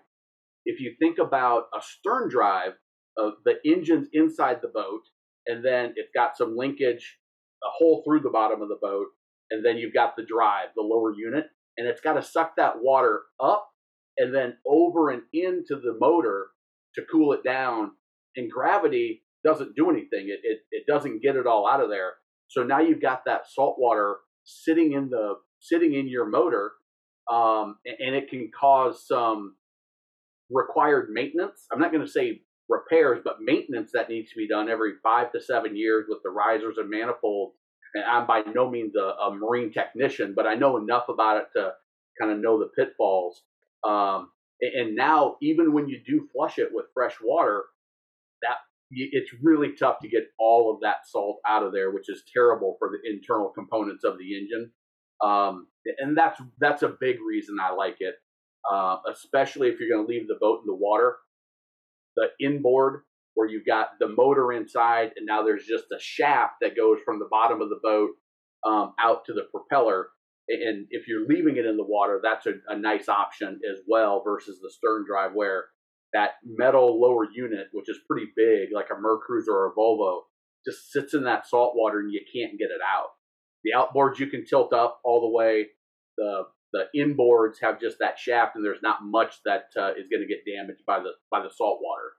If 0.66 0.80
you 0.80 0.94
think 1.00 1.18
about 1.20 1.64
a 1.78 1.82
stern 1.82 2.30
drive, 2.30 2.74
uh, 3.22 3.32
the 3.46 3.56
engine's 3.66 4.08
inside 4.14 4.60
the 4.62 4.68
boat, 4.70 5.02
and 5.48 5.64
then 5.64 5.94
it's 5.96 6.12
got 6.14 6.38
some 6.38 6.56
linkage, 6.56 7.18
a 7.64 7.70
hole 7.70 8.04
through 8.06 8.22
the 8.22 8.30
bottom 8.30 8.62
of 8.62 8.70
the 8.70 8.80
boat, 8.82 9.08
and 9.50 9.66
then 9.66 9.78
you've 9.78 9.94
got 9.94 10.16
the 10.16 10.26
drive, 10.26 10.68
the 10.76 10.84
lower 10.84 11.14
unit, 11.16 11.46
and 11.78 11.88
it's 11.88 12.02
got 12.02 12.14
to 12.14 12.24
suck 12.24 12.56
that 12.58 12.76
water 12.82 13.22
up 13.42 13.70
and 14.18 14.34
then 14.34 14.58
over 14.66 15.10
and 15.10 15.22
into 15.34 15.76
the 15.76 15.96
motor 16.00 16.48
to 16.96 17.04
cool 17.12 17.34
it 17.34 17.44
down. 17.44 17.92
And 18.36 18.52
gravity 18.52 19.24
doesn't 19.44 19.76
do 19.76 19.90
anything; 19.90 20.28
it 20.28 20.40
it, 20.44 20.60
it 20.72 20.84
doesn't 20.88 21.22
get 21.22 21.36
it 21.36 21.48
all 21.48 21.68
out 21.68 21.82
of 21.82 21.90
there. 21.90 22.14
So 22.50 22.64
now 22.64 22.80
you've 22.80 23.02
got 23.02 23.24
that 23.26 23.44
salt 23.50 23.76
water 23.80 24.18
sitting 24.44 24.94
in 24.94 25.10
the 25.10 25.36
sitting 25.60 25.94
in 25.94 26.08
your 26.08 26.26
motor, 26.28 26.72
um, 27.32 27.78
and 27.86 28.16
it 28.16 28.30
can 28.30 28.50
cause 28.58 29.06
some 29.08 29.56
required 30.50 31.10
maintenance. 31.12 31.66
I'm 31.72 31.80
not 31.80 31.92
going 31.92 32.06
to 32.06 32.12
say 32.12 32.42
repairs, 32.70 33.22
but 33.24 33.38
maintenance 33.42 33.92
that 33.94 34.10
needs 34.10 34.30
to 34.32 34.38
be 34.38 34.48
done 34.48 34.70
every 34.70 34.94
five 35.04 35.32
to 35.32 35.42
seven 35.42 35.76
years 35.76 36.06
with 36.08 36.20
the 36.24 36.30
risers 36.30 36.78
and 36.78 36.90
manifolds. 36.90 37.56
And 37.98 38.06
I'm 38.06 38.28
by 38.28 38.44
no 38.54 38.70
means 38.70 38.94
a, 38.96 39.16
a 39.26 39.34
marine 39.34 39.72
technician, 39.72 40.34
but 40.36 40.46
I 40.46 40.54
know 40.54 40.78
enough 40.78 41.10
about 41.10 41.38
it 41.38 41.48
to 41.56 41.74
kind 42.20 42.32
of 42.32 42.40
know 42.40 42.60
the 42.60 42.70
pitfalls. 42.78 43.42
Um, 43.84 44.30
and 44.62 44.96
now, 44.96 45.38
even 45.42 45.74
when 45.74 45.88
you 45.88 46.00
do 46.06 46.28
flush 46.32 46.58
it 46.60 46.70
with 46.72 46.86
fresh 46.94 47.16
water, 47.24 47.64
that 48.42 48.58
it's 48.92 49.32
really 49.42 49.74
tough 49.74 50.00
to 50.02 50.08
get 50.08 50.28
all 50.40 50.74
of 50.74 50.82
that 50.82 51.08
salt 51.08 51.40
out 51.48 51.64
of 51.64 51.74
there, 51.74 51.92
which 51.92 52.10
is 52.10 52.24
terrible 52.34 52.76
for 52.80 52.90
the 52.90 53.10
internal 53.10 53.50
components 53.50 54.04
of 54.04 54.18
the 54.18 54.38
engine. 54.38 54.72
Um, 55.24 55.68
and 56.00 56.18
that's 56.18 56.40
that's 56.60 56.84
a 56.84 56.96
big 57.00 57.18
reason 57.26 57.58
I 57.62 57.74
like 57.74 57.98
it, 58.00 58.16
uh, 58.72 58.98
especially 59.12 59.70
if 59.70 59.80
you're 59.80 59.90
going 59.90 60.06
to 60.06 60.12
leave 60.12 60.28
the 60.28 60.38
boat 60.40 60.62
in 60.62 60.68
the 60.68 60.76
water. 60.76 61.18
The 62.16 62.30
inboard, 62.40 63.02
where 63.38 63.48
you've 63.48 63.68
got 63.68 63.90
the 64.00 64.08
motor 64.08 64.52
inside, 64.52 65.12
and 65.16 65.28
now 65.28 65.44
there's 65.44 65.68
just 65.68 65.86
a 65.96 66.00
shaft 66.00 66.56
that 66.60 66.76
goes 66.76 66.98
from 67.06 67.20
the 67.20 67.28
bottom 67.30 67.62
of 67.62 67.70
the 67.70 67.80
boat 67.84 68.10
um, 68.66 68.94
out 69.00 69.26
to 69.26 69.34
the 69.34 69.44
propeller. 69.52 70.08
And 70.50 70.88
if 70.90 71.08
you're 71.08 71.28
leaving 71.28 71.58
it 71.58 71.66
in 71.68 71.78
the 71.78 71.86
water, 71.86 72.20
that's 72.24 72.48
a, 72.48 72.54
a 72.68 72.76
nice 72.76 73.08
option 73.08 73.60
as 73.72 73.78
well 73.88 74.24
versus 74.26 74.58
the 74.60 74.72
stern 74.72 75.06
drive, 75.08 75.34
where 75.36 75.66
that 76.14 76.32
metal 76.44 77.00
lower 77.00 77.28
unit, 77.32 77.68
which 77.74 77.90
is 77.90 78.00
pretty 78.10 78.26
big, 78.36 78.70
like 78.74 78.90
a 78.90 78.96
Mercruiser 78.96 79.50
or 79.50 79.68
a 79.68 79.76
Volvo, 79.76 80.22
just 80.66 80.92
sits 80.92 81.14
in 81.14 81.24
that 81.26 81.48
salt 81.48 81.74
water 81.76 82.00
and 82.00 82.12
you 82.12 82.22
can't 82.34 82.58
get 82.58 82.72
it 82.72 82.82
out. 82.82 83.10
The 83.64 83.78
outboards 83.78 84.18
you 84.18 84.28
can 84.28 84.46
tilt 84.46 84.74
up 84.74 85.00
all 85.04 85.22
the 85.22 85.30
way. 85.30 85.68
The 86.18 86.46
the 86.74 86.86
inboards 86.96 87.62
have 87.62 87.80
just 87.80 87.98
that 88.00 88.18
shaft, 88.18 88.56
and 88.56 88.66
there's 88.66 88.82
not 88.82 89.04
much 89.04 89.36
that 89.46 89.66
uh, 89.78 89.92
is 89.92 90.08
going 90.12 90.22
to 90.22 90.28
get 90.28 90.44
damaged 90.44 90.82
by 90.88 90.98
the 91.00 91.12
by 91.30 91.44
the 91.44 91.52
salt 91.56 91.80
water. 91.84 92.14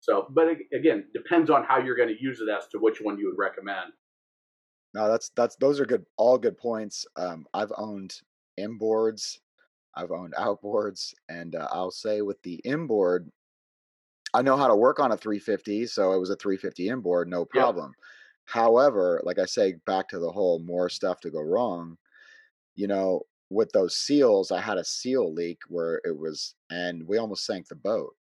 So, 0.00 0.26
but 0.30 0.48
again, 0.74 1.04
depends 1.12 1.50
on 1.50 1.64
how 1.64 1.78
you're 1.78 1.96
going 1.96 2.08
to 2.08 2.22
use 2.22 2.40
it 2.40 2.48
as 2.48 2.66
to 2.68 2.78
which 2.78 3.00
one 3.00 3.18
you 3.18 3.26
would 3.26 3.38
recommend. 3.38 3.92
No, 4.94 5.08
that's 5.08 5.30
that's 5.36 5.56
those 5.56 5.78
are 5.78 5.86
good, 5.86 6.04
all 6.16 6.38
good 6.38 6.56
points. 6.56 7.06
Um, 7.16 7.46
I've 7.54 7.72
owned 7.76 8.14
inboards 8.58 9.36
I've 9.94 10.10
owned 10.10 10.34
outboards, 10.38 11.14
and 11.28 11.54
uh, 11.54 11.68
I'll 11.70 11.90
say 11.90 12.22
with 12.22 12.42
the 12.42 12.60
inboard, 12.64 13.30
I 14.32 14.42
know 14.42 14.56
how 14.56 14.68
to 14.68 14.76
work 14.76 15.00
on 15.00 15.12
a 15.12 15.16
350, 15.16 15.86
so 15.86 16.12
it 16.12 16.18
was 16.18 16.30
a 16.30 16.36
350 16.36 16.88
inboard, 16.88 17.28
no 17.28 17.44
problem. 17.44 17.88
Yep. 17.96 18.06
However, 18.44 19.20
like 19.24 19.38
I 19.38 19.44
say, 19.44 19.74
back 19.86 20.08
to 20.08 20.18
the 20.18 20.30
whole 20.30 20.60
more 20.60 20.88
stuff 20.88 21.20
to 21.20 21.30
go 21.30 21.40
wrong. 21.40 21.96
You 22.76 22.86
know, 22.86 23.22
with 23.48 23.70
those 23.72 23.96
seals, 23.96 24.52
I 24.52 24.60
had 24.60 24.78
a 24.78 24.84
seal 24.84 25.32
leak 25.32 25.58
where 25.68 26.00
it 26.04 26.16
was, 26.16 26.54
and 26.70 27.06
we 27.06 27.18
almost 27.18 27.44
sank 27.44 27.68
the 27.68 27.74
boat. 27.74 28.14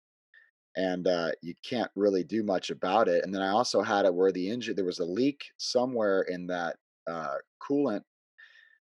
And 0.75 1.07
uh, 1.07 1.31
you 1.41 1.53
can't 1.63 1.91
really 1.95 2.23
do 2.23 2.43
much 2.43 2.69
about 2.69 3.07
it. 3.07 3.23
And 3.23 3.33
then 3.33 3.41
I 3.41 3.49
also 3.49 3.81
had 3.81 4.05
it 4.05 4.13
where 4.13 4.31
the 4.31 4.49
engine, 4.49 4.75
there 4.75 4.85
was 4.85 4.99
a 4.99 5.05
leak 5.05 5.45
somewhere 5.57 6.21
in 6.21 6.47
that 6.47 6.77
uh, 7.07 7.35
coolant 7.61 8.03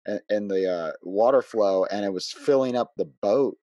and 0.05 0.49
the 0.49 0.71
uh, 0.71 0.91
water 1.03 1.41
flow, 1.41 1.85
and 1.85 2.05
it 2.05 2.13
was 2.13 2.31
filling 2.31 2.75
up 2.75 2.91
the 2.97 3.09
boat, 3.21 3.57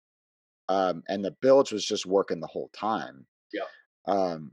um, 0.68 1.02
and 1.08 1.24
the 1.24 1.34
bilge 1.40 1.72
was 1.72 1.84
just 1.84 2.06
working 2.06 2.40
the 2.40 2.46
whole 2.46 2.70
time. 2.72 3.26
Yeah. 3.52 3.64
Um, 4.06 4.52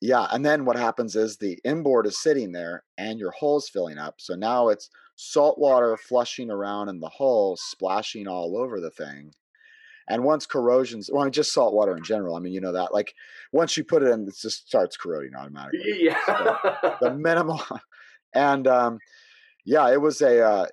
yeah, 0.00 0.26
and 0.32 0.44
then 0.44 0.64
what 0.64 0.76
happens 0.76 1.14
is 1.14 1.36
the 1.36 1.58
inboard 1.64 2.06
is 2.06 2.22
sitting 2.22 2.52
there, 2.52 2.84
and 2.98 3.18
your 3.18 3.32
hull's 3.38 3.68
filling 3.68 3.98
up. 3.98 4.16
So 4.18 4.34
now 4.34 4.68
it's 4.68 4.90
salt 5.14 5.58
water 5.58 5.96
flushing 5.96 6.50
around 6.50 6.88
in 6.88 7.00
the 7.00 7.08
hull, 7.08 7.56
splashing 7.56 8.26
all 8.26 8.56
over 8.56 8.80
the 8.80 8.90
thing. 8.90 9.32
And 10.12 10.24
once 10.24 10.44
corrosion's, 10.44 11.08
well, 11.10 11.22
I 11.22 11.24
mean, 11.24 11.32
just 11.32 11.54
salt 11.54 11.72
water 11.72 11.96
in 11.96 12.04
general. 12.04 12.36
I 12.36 12.40
mean, 12.40 12.52
you 12.52 12.60
know 12.60 12.72
that. 12.72 12.92
Like 12.92 13.14
once 13.50 13.78
you 13.78 13.82
put 13.82 14.02
it 14.02 14.10
in, 14.10 14.28
it 14.28 14.36
just 14.38 14.68
starts 14.68 14.94
corroding 14.94 15.34
automatically. 15.34 15.80
Yeah. 16.00 16.18
So 16.26 16.96
the 17.00 17.14
minimal, 17.18 17.62
and 18.34 18.66
um, 18.66 18.98
yeah, 19.64 19.90
it 19.90 20.02
was 20.02 20.20
a, 20.20 20.46
uh, 20.46 20.66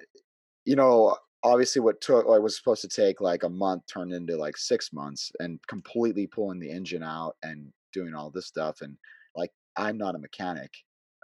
you 0.66 0.76
know, 0.76 1.16
obviously 1.42 1.82
what 1.82 2.02
took 2.02 2.28
like 2.28 2.42
was 2.42 2.58
supposed 2.58 2.82
to 2.82 2.90
take 2.90 3.22
like 3.22 3.44
a 3.44 3.50
month 3.50 3.84
turned 3.88 4.12
into 4.12 4.36
like 4.36 4.58
six 4.58 4.92
months 4.92 5.32
and 5.40 5.58
completely 5.70 6.28
pulling 6.28 6.60
the 6.60 6.70
engine 6.70 7.02
out 7.02 7.38
and 7.42 7.72
doing 7.94 8.14
all 8.14 8.30
this 8.30 8.48
stuff. 8.48 8.82
And 8.82 8.98
like, 9.38 9.52
I'm 9.78 9.98
not 9.98 10.16
a 10.16 10.20
mechanic. 10.20 10.74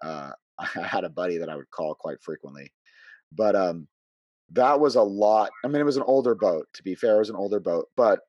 Uh, 0.01 0.31
I 0.57 0.87
had 0.87 1.03
a 1.03 1.09
buddy 1.09 1.37
that 1.39 1.49
I 1.49 1.57
would 1.57 1.69
call 1.69 1.95
quite 1.95 2.23
frequently, 2.23 2.71
but, 3.33 3.57
um, 3.57 3.89
that 4.51 4.79
was 4.79 4.95
a 4.95 5.01
lot. 5.01 5.49
I 5.63 5.67
mean, 5.67 5.81
it 5.81 5.85
was 5.85 5.97
an 5.97 6.03
older 6.03 6.35
boat. 6.35 6.67
To 6.73 6.83
be 6.83 6.95
fair, 6.95 7.15
it 7.15 7.19
was 7.19 7.29
an 7.29 7.35
older 7.35 7.59
boat, 7.59 7.89
but 7.95 8.19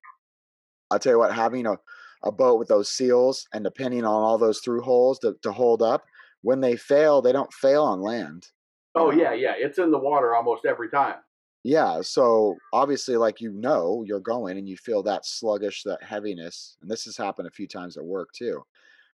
I'll 0.91 0.99
tell 0.99 1.13
you 1.13 1.19
what, 1.19 1.35
having 1.35 1.67
a 1.67 1.79
a 2.27 2.33
boat 2.33 2.59
with 2.59 2.69
those 2.69 2.91
seals 2.91 3.47
and 3.53 3.65
depending 3.65 4.05
on 4.05 4.23
all 4.23 4.39
those 4.39 4.61
through 4.61 4.83
holes 4.83 5.19
to, 5.21 5.37
to 5.43 5.53
hold 5.53 5.83
up, 5.83 6.05
when 6.43 6.61
they 6.61 6.77
fail, 6.77 7.23
they 7.23 7.33
don't 7.33 7.53
fail 7.53 7.85
on 7.85 8.01
land. 8.01 8.49
Oh 8.95 9.11
yeah, 9.11 9.33
yeah, 9.33 9.55
it's 9.57 9.79
in 9.79 9.91
the 9.91 9.99
water 9.99 10.35
almost 10.35 10.65
every 10.65 10.89
time. 10.89 11.17
Yeah, 11.65 12.01
so 12.03 12.55
obviously, 12.73 13.17
like 13.17 13.41
you 13.41 13.53
know, 13.53 14.05
you're 14.07 14.21
going 14.21 14.57
and 14.57 14.69
you 14.69 14.77
feel 14.77 15.03
that 15.03 15.27
sluggish, 15.27 15.83
that 15.85 16.03
heaviness, 16.03 16.77
and 16.81 16.91
this 16.91 17.05
has 17.05 17.17
happened 17.17 17.49
a 17.49 17.53
few 17.53 17.67
times 17.67 17.97
at 17.97 18.05
work 18.05 18.29
too, 18.33 18.63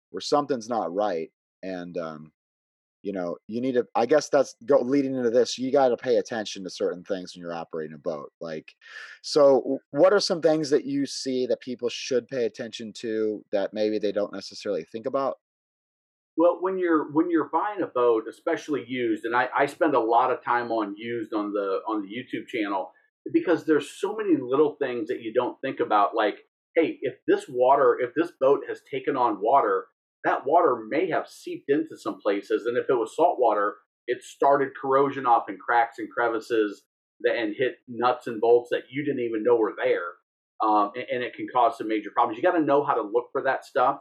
where 0.10 0.22
something's 0.22 0.70
not 0.70 0.94
right, 0.94 1.32
and 1.64 1.98
um, 1.98 2.32
you 3.02 3.14
know, 3.14 3.38
you 3.48 3.62
need 3.62 3.74
to. 3.74 3.86
I 3.96 4.06
guess 4.06 4.30
that's 4.30 4.56
go 4.66 4.80
leading 4.80 5.16
into 5.16 5.30
this. 5.30 5.58
You 5.58 5.72
got 5.72 5.90
to 5.90 5.98
pay 5.98 6.18
attention 6.18 6.64
to 6.64 6.70
certain 6.70 7.04
things 7.04 7.36
when 7.36 7.42
you're 7.42 7.54
operating 7.54 7.96
a 7.96 8.00
boat. 8.00 8.32
Like, 8.40 8.76
so 9.22 9.80
what 9.92 10.14
are 10.14 10.20
some 10.20 10.42
things 10.42 10.70
that 10.70 10.86
you 10.86 11.06
see 11.06 11.48
that 11.48 11.62
people 11.62 11.90
should 11.90 12.28
pay 12.28 12.46
attention 12.46 12.94
to 12.98 13.44
that 13.52 13.74
maybe 13.74 13.98
they 13.98 14.12
don't 14.12 14.34
necessarily 14.34 14.84
think 14.84 15.06
about? 15.06 15.38
Well, 16.38 16.58
when 16.62 16.78
you're 16.78 17.12
when 17.12 17.30
you're 17.30 17.50
buying 17.52 17.82
a 17.82 17.88
boat, 17.88 18.24
especially 18.30 18.86
used, 18.88 19.26
and 19.26 19.36
I, 19.36 19.50
I 19.56 19.66
spend 19.66 19.96
a 19.96 20.00
lot 20.00 20.32
of 20.32 20.44
time 20.44 20.72
on 20.72 20.96
used 20.96 21.34
on 21.34 21.52
the 21.52 21.82
on 21.88 22.02
the 22.02 22.08
YouTube 22.08 22.48
channel 22.48 22.92
because 23.34 23.66
there's 23.66 24.00
so 24.00 24.16
many 24.16 24.36
little 24.40 24.76
things 24.80 25.08
that 25.08 25.22
you 25.22 25.34
don't 25.34 25.60
think 25.62 25.80
about. 25.80 26.16
Like, 26.16 26.38
hey, 26.76 27.00
if 27.02 27.16
this 27.28 27.46
water, 27.50 27.98
if 28.00 28.14
this 28.16 28.32
boat 28.40 28.62
has 28.68 28.82
taken 28.90 29.18
on 29.18 29.42
water, 29.42 29.88
that 30.24 30.46
water 30.46 30.84
may 30.90 31.10
have 31.10 31.28
seeped 31.28 31.70
into 31.70 31.98
some 31.98 32.20
places, 32.22 32.66
and 32.66 32.78
if 32.78 32.86
it 32.90 32.94
was 32.94 33.16
salt 33.16 33.38
water, 33.40 33.76
it 34.08 34.24
started 34.24 34.70
corrosion 34.80 35.26
off 35.26 35.50
in 35.50 35.58
cracks 35.58 36.00
and 36.00 36.10
crevices 36.10 36.84
and 37.24 37.56
hit 37.58 37.76
nuts 37.88 38.28
and 38.28 38.42
bolts 38.42 38.70
that 38.72 38.84
you 38.90 39.06
didn't 39.06 39.22
even 39.24 39.44
know 39.44 39.56
were 39.56 39.76
there, 39.84 40.08
um, 40.68 40.92
and, 40.96 41.06
and 41.12 41.24
it 41.24 41.36
can 41.36 41.48
cause 41.54 41.78
some 41.78 41.88
major 41.88 42.10
problems. 42.14 42.38
You 42.38 42.44
got 42.44 42.58
to 42.58 42.66
know 42.66 42.84
how 42.84 42.96
to 42.96 43.02
look 43.02 43.28
for 43.32 43.44
that 43.44 43.66
stuff 43.66 44.00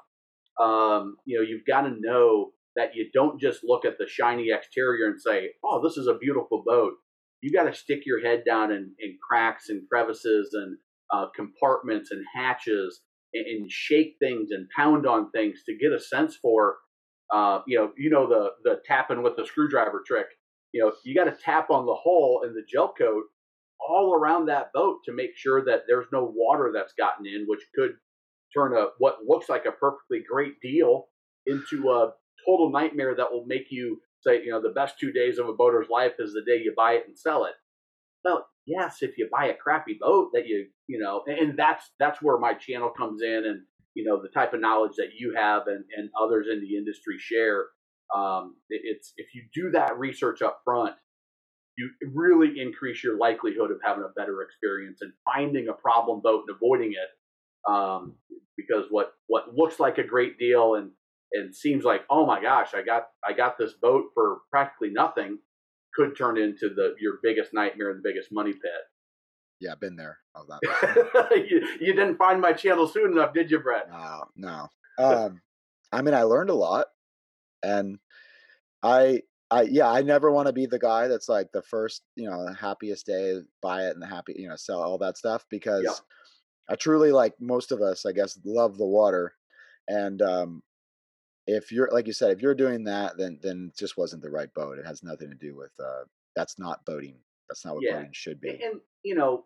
um, 0.61 1.17
you 1.25 1.39
know, 1.39 1.45
you've 1.45 1.67
got 1.67 1.83
to 1.83 1.97
know 1.99 2.51
that 2.77 2.95
you 2.95 3.11
don't 3.13 3.41
just 3.41 3.61
look 3.65 3.85
at 3.85 3.99
the 3.99 4.07
shiny 4.07 4.51
exterior 4.51 5.07
and 5.07 5.21
say, 5.21 5.51
"Oh, 5.65 5.83
this 5.83 5.97
is 5.97 6.07
a 6.07 6.19
beautiful 6.19 6.63
boat." 6.65 6.95
You 7.41 7.53
got 7.53 7.65
to 7.65 7.75
stick 7.75 8.03
your 8.05 8.21
head 8.23 8.45
down 8.47 8.71
in, 8.71 8.93
in 8.99 9.19
cracks 9.27 9.71
and 9.71 9.89
crevices 9.89 10.51
and 10.53 10.77
uh, 11.13 11.29
compartments 11.35 12.11
and 12.11 12.25
hatches 12.35 13.01
and, 13.35 13.47
and, 13.47 13.71
shake 13.71 14.17
things 14.21 14.51
and 14.51 14.69
pound 14.77 15.07
on 15.07 15.31
things 15.31 15.61
to 15.67 15.77
get 15.77 15.93
a 15.93 16.01
sense 16.01 16.37
for, 16.37 16.77
uh, 17.33 17.61
you 17.67 17.79
know, 17.79 17.93
you 17.97 18.11
know 18.11 18.29
the 18.29 18.51
the 18.65 18.81
tapping 18.85 19.23
with 19.23 19.37
the 19.37 19.47
screwdriver 19.47 20.03
trick. 20.07 20.27
You 20.73 20.83
know, 20.83 20.93
you 21.05 21.15
got 21.15 21.25
to 21.25 21.37
tap 21.43 21.71
on 21.71 21.87
the 21.87 21.95
hole 21.95 22.43
in 22.47 22.55
the 22.55 22.63
gel 22.69 22.93
coat 22.97 23.25
all 23.81 24.15
around 24.15 24.47
that 24.47 24.73
boat 24.73 24.99
to 25.05 25.13
make 25.13 25.37
sure 25.37 25.65
that 25.65 25.83
there's 25.87 26.07
no 26.13 26.33
water 26.35 26.71
that's 26.73 26.93
gotten 26.95 27.27
in, 27.27 27.45
which 27.47 27.61
could 27.75 27.93
turn 28.55 28.77
a 28.77 28.89
what 28.99 29.19
looks 29.27 29.49
like 29.49 29.65
a 29.67 29.73
perfectly 29.73 30.23
great 30.29 30.61
deal 30.61 31.07
into 31.47 31.91
a 31.91 32.13
total 32.47 32.71
nightmare 32.71 33.15
that 33.15 33.31
will 33.31 33.45
make 33.47 33.67
you 33.71 34.01
say, 34.21 34.43
you 34.43 34.51
know, 34.51 34.61
the 34.61 34.71
best 34.71 34.99
two 34.99 35.13
days 35.13 35.39
of 35.39 35.49
a 35.49 35.55
boater's 35.55 35.89
life 35.89 36.13
is 36.19 36.33
the 36.33 36.43
day 36.43 36.63
you 36.63 36.73
buy 36.77 36.93
it 36.93 37.05
and 37.07 37.19
sell 37.19 37.45
it. 37.45 37.55
Well, 38.25 38.47
yes, 38.71 38.99
if 39.03 39.19
you 39.19 39.29
buy 39.33 39.47
a 39.49 39.55
crappy 39.57 39.99
boat 40.01 40.31
that 40.35 40.47
you, 40.49 40.69
you 40.89 41.01
know, 41.01 41.25
and 41.27 41.59
that's 41.59 41.91
that's 42.01 42.23
where 42.23 42.39
my 42.39 42.55
channel 42.55 42.91
comes 42.91 43.23
in, 43.23 43.45
and 43.47 43.63
you 43.95 44.05
know, 44.05 44.23
the 44.23 44.29
type 44.31 44.55
of 44.55 44.61
knowledge 44.61 44.97
that 44.99 45.11
you 45.19 45.35
have 45.37 45.69
and 45.69 45.85
and 45.97 46.11
others 46.21 46.49
in 46.53 46.61
the 46.63 46.77
industry 46.77 47.17
share. 47.19 47.67
Um, 48.15 48.57
it's 48.71 49.15
if 49.19 49.29
you 49.35 49.45
do 49.55 49.73
that 49.73 49.99
research 49.99 50.43
up 50.43 50.61
front, 50.65 50.95
you 51.79 51.91
really 52.15 52.61
increase 52.61 53.05
your 53.05 53.19
likelihood 53.19 53.73
of 53.73 53.79
having 53.85 54.05
a 54.05 54.13
better 54.21 54.43
experience 54.43 55.01
and 55.03 55.13
finding 55.25 55.69
a 55.69 55.75
problem 55.75 56.21
boat 56.23 56.45
and 56.49 56.57
avoiding 56.57 56.93
it 56.93 57.11
um, 57.73 58.15
because 58.57 58.87
what 58.91 59.15
what 59.29 59.55
looks 59.57 59.81
like 59.81 59.99
a 59.99 60.05
great 60.05 60.39
deal 60.39 60.77
and 60.77 60.91
and 61.33 61.55
seems 61.55 61.85
like 61.85 62.03
oh 62.11 62.27
my 62.27 62.43
gosh 62.43 62.75
I 62.75 62.83
got 62.83 63.09
I 63.27 63.33
got 63.33 63.59
this 63.59 63.73
boat 63.75 64.07
for 64.15 64.41
practically 64.51 64.91
nothing 64.91 65.39
could 66.01 66.17
turn 66.17 66.39
into 66.39 66.69
the 66.75 66.95
your 66.99 67.19
biggest 67.23 67.53
nightmare 67.53 67.91
and 67.91 67.99
the 68.03 68.09
biggest 68.09 68.33
money 68.33 68.53
pit. 68.53 68.71
Yeah, 69.61 69.75
been 69.79 69.97
there. 69.97 70.19
Oh, 70.35 70.45
that. 70.49 71.29
you, 71.51 71.67
you 71.81 71.93
didn't 71.93 72.17
find 72.17 72.41
my 72.41 72.53
channel 72.53 72.89
soon 72.89 73.13
enough, 73.13 73.35
did 73.35 73.51
you, 73.51 73.59
Brett? 73.59 73.91
No, 73.91 74.25
no. 74.37 74.69
Um, 74.99 75.41
I 75.93 76.01
mean, 76.01 76.15
I 76.15 76.23
learned 76.23 76.49
a 76.49 76.55
lot, 76.55 76.87
and 77.63 77.99
I 78.83 79.23
I 79.51 79.63
yeah, 79.63 79.91
I 79.91 80.03
never 80.03 80.31
want 80.31 80.47
to 80.47 80.53
be 80.53 80.67
the 80.67 80.79
guy 80.79 81.09
that's 81.09 81.29
like 81.29 81.53
the 81.53 81.63
first, 81.63 82.03
you 82.17 82.31
know, 82.31 82.47
the 82.47 82.55
happiest 82.55 83.07
day, 83.07 83.41
buy 83.61 83.87
it 83.87 83.91
and 83.91 84.03
the 84.03 84.07
happy, 84.07 84.35
you 84.37 84.49
know, 84.49 84.57
sell 84.57 84.83
all 84.83 84.99
that 84.99 85.19
stuff 85.19 85.45
because 85.51 85.85
yep. 85.85 85.95
I 86.71 86.77
truly 86.77 87.11
like 87.13 87.35
most 87.41 87.73
of 87.73 87.83
us, 87.83 88.07
I 88.07 88.13
guess, 88.13 88.39
love 88.45 88.79
the 88.79 88.87
water. 88.87 89.35
And 89.89 90.23
um, 90.23 90.63
if 91.57 91.73
you're 91.73 91.89
like 91.93 92.07
you 92.07 92.13
said, 92.13 92.31
if 92.31 92.43
you're 92.43 92.55
doing 92.55 92.85
that, 92.85 93.17
then 93.17 93.39
then 93.43 93.71
it 93.73 93.79
just 93.79 93.97
wasn't 93.97 94.23
the 94.23 94.31
right 94.31 94.53
boat. 94.55 94.79
It 94.79 94.87
has 94.87 95.03
nothing 95.03 95.31
to 95.31 95.37
do 95.37 95.57
with 95.57 95.73
uh, 95.79 96.05
that's 96.37 96.59
not 96.59 96.85
boating. 96.85 97.17
That's 97.49 97.65
not 97.65 97.75
what 97.75 97.85
yeah. 97.85 97.97
boating 97.97 98.13
should 98.13 98.41
be. 98.41 98.51
And 98.51 98.81
you 99.03 99.15
know, 99.15 99.45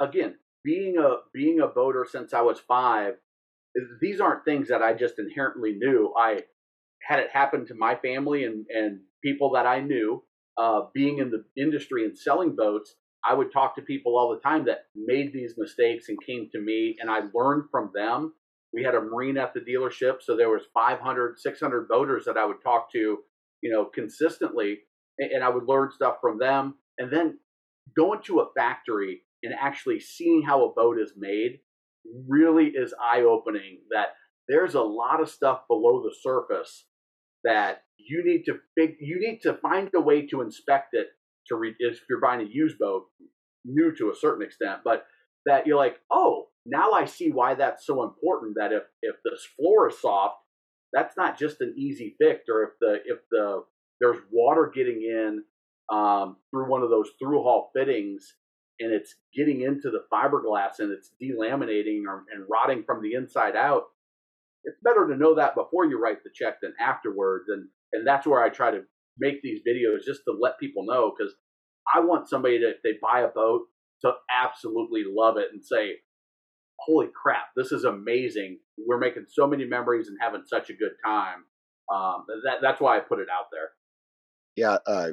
again, 0.00 0.36
being 0.64 0.98
a 0.98 1.16
being 1.32 1.60
a 1.60 1.66
boater 1.66 2.06
since 2.10 2.32
I 2.32 2.42
was 2.42 2.60
five, 2.60 3.14
these 4.00 4.20
aren't 4.20 4.44
things 4.44 4.68
that 4.68 4.82
I 4.82 4.92
just 4.92 5.18
inherently 5.18 5.72
knew. 5.72 6.12
I 6.16 6.42
had 7.02 7.18
it 7.18 7.30
happen 7.32 7.66
to 7.66 7.74
my 7.74 7.96
family 7.96 8.44
and 8.44 8.66
and 8.68 9.00
people 9.22 9.52
that 9.52 9.66
I 9.66 9.80
knew. 9.80 10.22
Uh, 10.58 10.82
being 10.92 11.16
in 11.16 11.30
the 11.30 11.42
industry 11.56 12.04
and 12.04 12.16
selling 12.16 12.54
boats, 12.54 12.94
I 13.24 13.32
would 13.32 13.50
talk 13.50 13.74
to 13.76 13.82
people 13.82 14.18
all 14.18 14.34
the 14.34 14.40
time 14.40 14.66
that 14.66 14.84
made 14.94 15.32
these 15.32 15.54
mistakes 15.56 16.10
and 16.10 16.18
came 16.26 16.50
to 16.52 16.60
me, 16.60 16.96
and 17.00 17.10
I 17.10 17.20
learned 17.32 17.70
from 17.70 17.90
them. 17.94 18.34
We 18.74 18.82
had 18.82 18.94
a 18.94 19.00
marine 19.00 19.36
at 19.36 19.52
the 19.54 19.60
dealership, 19.60 20.22
so 20.22 20.36
there 20.36 20.48
was 20.48 20.62
500, 20.72 21.38
600 21.38 21.88
boaters 21.88 22.24
that 22.24 22.38
I 22.38 22.46
would 22.46 22.62
talk 22.62 22.90
to, 22.92 23.18
you 23.62 23.72
know, 23.72 23.84
consistently, 23.84 24.78
and 25.18 25.44
I 25.44 25.48
would 25.48 25.68
learn 25.68 25.90
stuff 25.90 26.16
from 26.20 26.38
them. 26.38 26.74
And 26.98 27.12
then 27.12 27.38
going 27.96 28.22
to 28.24 28.40
a 28.40 28.52
factory 28.56 29.22
and 29.42 29.54
actually 29.58 30.00
seeing 30.00 30.42
how 30.42 30.64
a 30.64 30.72
boat 30.72 30.98
is 30.98 31.12
made 31.16 31.58
really 32.28 32.68
is 32.68 32.94
eye 33.00 33.22
opening. 33.22 33.78
That 33.90 34.08
there's 34.48 34.74
a 34.74 34.80
lot 34.80 35.20
of 35.20 35.28
stuff 35.28 35.62
below 35.68 36.02
the 36.02 36.14
surface 36.22 36.86
that 37.44 37.82
you 37.98 38.22
need 38.24 38.44
to 38.44 38.58
fig- 38.76 38.98
you 39.00 39.18
need 39.20 39.40
to 39.42 39.54
find 39.54 39.90
a 39.94 40.00
way 40.00 40.26
to 40.26 40.40
inspect 40.40 40.94
it 40.94 41.08
to 41.48 41.56
read 41.56 41.74
if 41.78 42.00
you're 42.08 42.20
buying 42.20 42.40
a 42.40 42.50
used 42.50 42.78
boat, 42.78 43.06
new 43.64 43.94
to 43.96 44.10
a 44.10 44.16
certain 44.16 44.44
extent, 44.44 44.80
but 44.84 45.06
that 45.46 45.66
you're 45.66 45.76
like, 45.76 45.96
oh, 46.10 46.46
now 46.66 46.92
I 46.92 47.04
see 47.04 47.30
why 47.30 47.54
that's 47.54 47.86
so 47.86 48.02
important. 48.04 48.56
That 48.56 48.72
if 48.72 48.84
if 49.02 49.16
this 49.24 49.46
floor 49.56 49.88
is 49.88 50.00
soft, 50.00 50.36
that's 50.92 51.16
not 51.16 51.38
just 51.38 51.60
an 51.60 51.74
easy 51.76 52.16
fix, 52.20 52.44
or 52.48 52.62
if 52.64 52.70
the 52.80 52.94
if 53.04 53.18
the 53.30 53.64
there's 54.00 54.18
water 54.30 54.70
getting 54.74 55.02
in 55.02 55.44
um, 55.94 56.36
through 56.50 56.70
one 56.70 56.82
of 56.82 56.90
those 56.90 57.10
through 57.20 57.42
hull 57.42 57.70
fittings 57.74 58.34
and 58.80 58.92
it's 58.92 59.14
getting 59.36 59.60
into 59.60 59.90
the 59.90 60.04
fiberglass 60.12 60.80
and 60.80 60.90
it's 60.90 61.10
delaminating 61.22 62.02
or, 62.08 62.24
and 62.34 62.44
rotting 62.50 62.82
from 62.84 63.02
the 63.02 63.14
inside 63.14 63.54
out. 63.54 63.84
It's 64.64 64.78
better 64.82 65.08
to 65.08 65.16
know 65.16 65.34
that 65.36 65.54
before 65.54 65.86
you 65.86 66.00
write 66.00 66.22
the 66.24 66.30
check 66.34 66.60
than 66.62 66.74
afterwards, 66.80 67.46
and 67.48 67.68
and 67.92 68.06
that's 68.06 68.26
where 68.26 68.42
I 68.42 68.48
try 68.48 68.70
to 68.70 68.82
make 69.18 69.42
these 69.42 69.60
videos 69.66 70.04
just 70.06 70.22
to 70.26 70.36
let 70.40 70.58
people 70.58 70.84
know 70.86 71.12
because 71.16 71.34
I 71.94 72.00
want 72.00 72.28
somebody 72.28 72.58
to, 72.60 72.70
if 72.70 72.76
they 72.82 72.92
buy 73.02 73.20
a 73.20 73.28
boat, 73.28 73.62
to 74.02 74.12
absolutely 74.30 75.04
love 75.06 75.36
it 75.36 75.48
and 75.52 75.62
say, 75.62 75.96
holy 76.84 77.08
crap, 77.14 77.46
this 77.56 77.72
is 77.72 77.84
amazing. 77.84 78.58
We're 78.86 78.98
making 78.98 79.26
so 79.28 79.46
many 79.46 79.64
memories 79.64 80.08
and 80.08 80.18
having 80.20 80.42
such 80.46 80.70
a 80.70 80.74
good 80.74 80.92
time. 81.04 81.44
Um, 81.92 82.24
that, 82.44 82.58
that's 82.62 82.80
why 82.80 82.96
I 82.96 83.00
put 83.00 83.18
it 83.18 83.28
out 83.30 83.46
there. 83.52 83.70
Yeah. 84.56 84.78
Uh, 84.86 85.12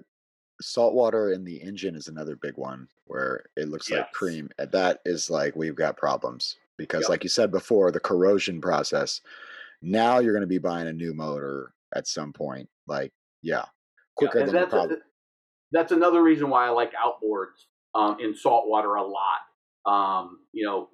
salt 0.61 0.93
water 0.93 1.31
in 1.31 1.45
the 1.45 1.61
engine 1.61 1.95
is 1.95 2.07
another 2.07 2.35
big 2.35 2.57
one 2.57 2.87
where 3.05 3.45
it 3.55 3.69
looks 3.69 3.89
yes. 3.89 3.99
like 3.99 4.11
cream. 4.11 4.49
That 4.57 4.99
is 5.05 5.29
like, 5.29 5.55
we've 5.55 5.75
got 5.75 5.97
problems 5.97 6.57
because, 6.77 7.03
yep. 7.03 7.09
like 7.09 7.23
you 7.23 7.29
said 7.29 7.51
before, 7.51 7.91
the 7.91 7.99
corrosion 7.99 8.61
process. 8.61 9.21
Now 9.81 10.19
you're 10.19 10.33
going 10.33 10.41
to 10.41 10.47
be 10.47 10.57
buying 10.57 10.87
a 10.87 10.93
new 10.93 11.13
motor 11.13 11.73
at 11.95 12.07
some 12.07 12.33
point. 12.33 12.69
Like, 12.87 13.13
yeah, 13.41 13.65
quicker 14.15 14.39
yeah, 14.39 14.45
than 14.45 14.55
that's, 14.55 14.93
that's 15.71 15.91
another 15.91 16.21
reason 16.21 16.49
why 16.49 16.67
I 16.67 16.69
like 16.69 16.91
outboards 16.93 17.67
um, 17.95 18.17
in 18.19 18.35
saltwater 18.35 18.95
a 18.95 19.03
lot. 19.03 19.39
Um, 19.85 20.39
you 20.51 20.65
know, 20.65 20.89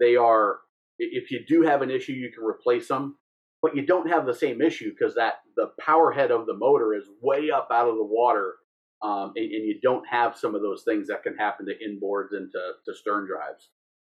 they 0.00 0.16
are 0.16 0.58
if 0.98 1.30
you 1.30 1.40
do 1.46 1.62
have 1.62 1.82
an 1.82 1.90
issue, 1.90 2.12
you 2.12 2.30
can 2.32 2.44
replace 2.44 2.88
them, 2.88 3.16
but 3.62 3.76
you 3.76 3.86
don't 3.86 4.08
have 4.08 4.26
the 4.26 4.34
same 4.34 4.60
issue 4.60 4.90
because 4.90 5.14
that 5.14 5.34
the 5.56 5.70
power 5.80 6.10
head 6.12 6.30
of 6.30 6.46
the 6.46 6.54
motor 6.54 6.94
is 6.94 7.04
way 7.22 7.50
up 7.50 7.68
out 7.72 7.88
of 7.88 7.96
the 7.96 8.04
water, 8.04 8.54
um, 9.02 9.32
and, 9.36 9.44
and, 9.44 9.64
you 9.64 9.78
don't 9.80 10.04
have 10.08 10.36
some 10.36 10.56
of 10.56 10.62
those 10.62 10.82
things 10.82 11.06
that 11.06 11.22
can 11.22 11.36
happen 11.36 11.66
to 11.66 11.72
inboards 11.72 12.36
and 12.36 12.50
to, 12.50 12.72
to 12.84 12.98
stern 12.98 13.28
drives. 13.28 13.70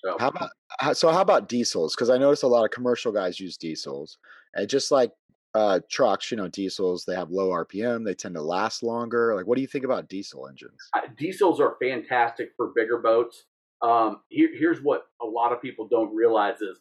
So 0.03 0.17
how 0.19 0.29
about 0.29 0.97
so 0.97 1.11
how 1.11 1.21
about 1.21 1.47
diesels? 1.47 1.95
Because 1.95 2.09
I 2.09 2.17
notice 2.17 2.41
a 2.41 2.47
lot 2.47 2.65
of 2.65 2.71
commercial 2.71 3.11
guys 3.11 3.39
use 3.39 3.57
diesels, 3.57 4.17
and 4.55 4.67
just 4.67 4.89
like 4.89 5.11
uh, 5.53 5.81
trucks, 5.89 6.31
you 6.31 6.37
know, 6.37 6.47
diesels, 6.47 7.05
they 7.05 7.13
have 7.13 7.29
low 7.29 7.49
RPM, 7.49 8.05
they 8.05 8.15
tend 8.15 8.35
to 8.35 8.41
last 8.41 8.83
longer. 8.83 9.35
Like, 9.35 9.45
what 9.45 9.55
do 9.55 9.61
you 9.61 9.67
think 9.67 9.85
about 9.85 10.09
diesel 10.09 10.47
engines? 10.47 10.89
Uh, 10.95 11.01
diesels 11.17 11.59
are 11.59 11.75
fantastic 11.79 12.51
for 12.57 12.71
bigger 12.75 12.97
boats. 12.97 13.45
Um, 13.81 14.21
here, 14.29 14.49
here's 14.57 14.79
what 14.79 15.07
a 15.21 15.25
lot 15.25 15.51
of 15.51 15.61
people 15.61 15.87
don't 15.89 16.13
realize 16.15 16.61
is 16.61 16.79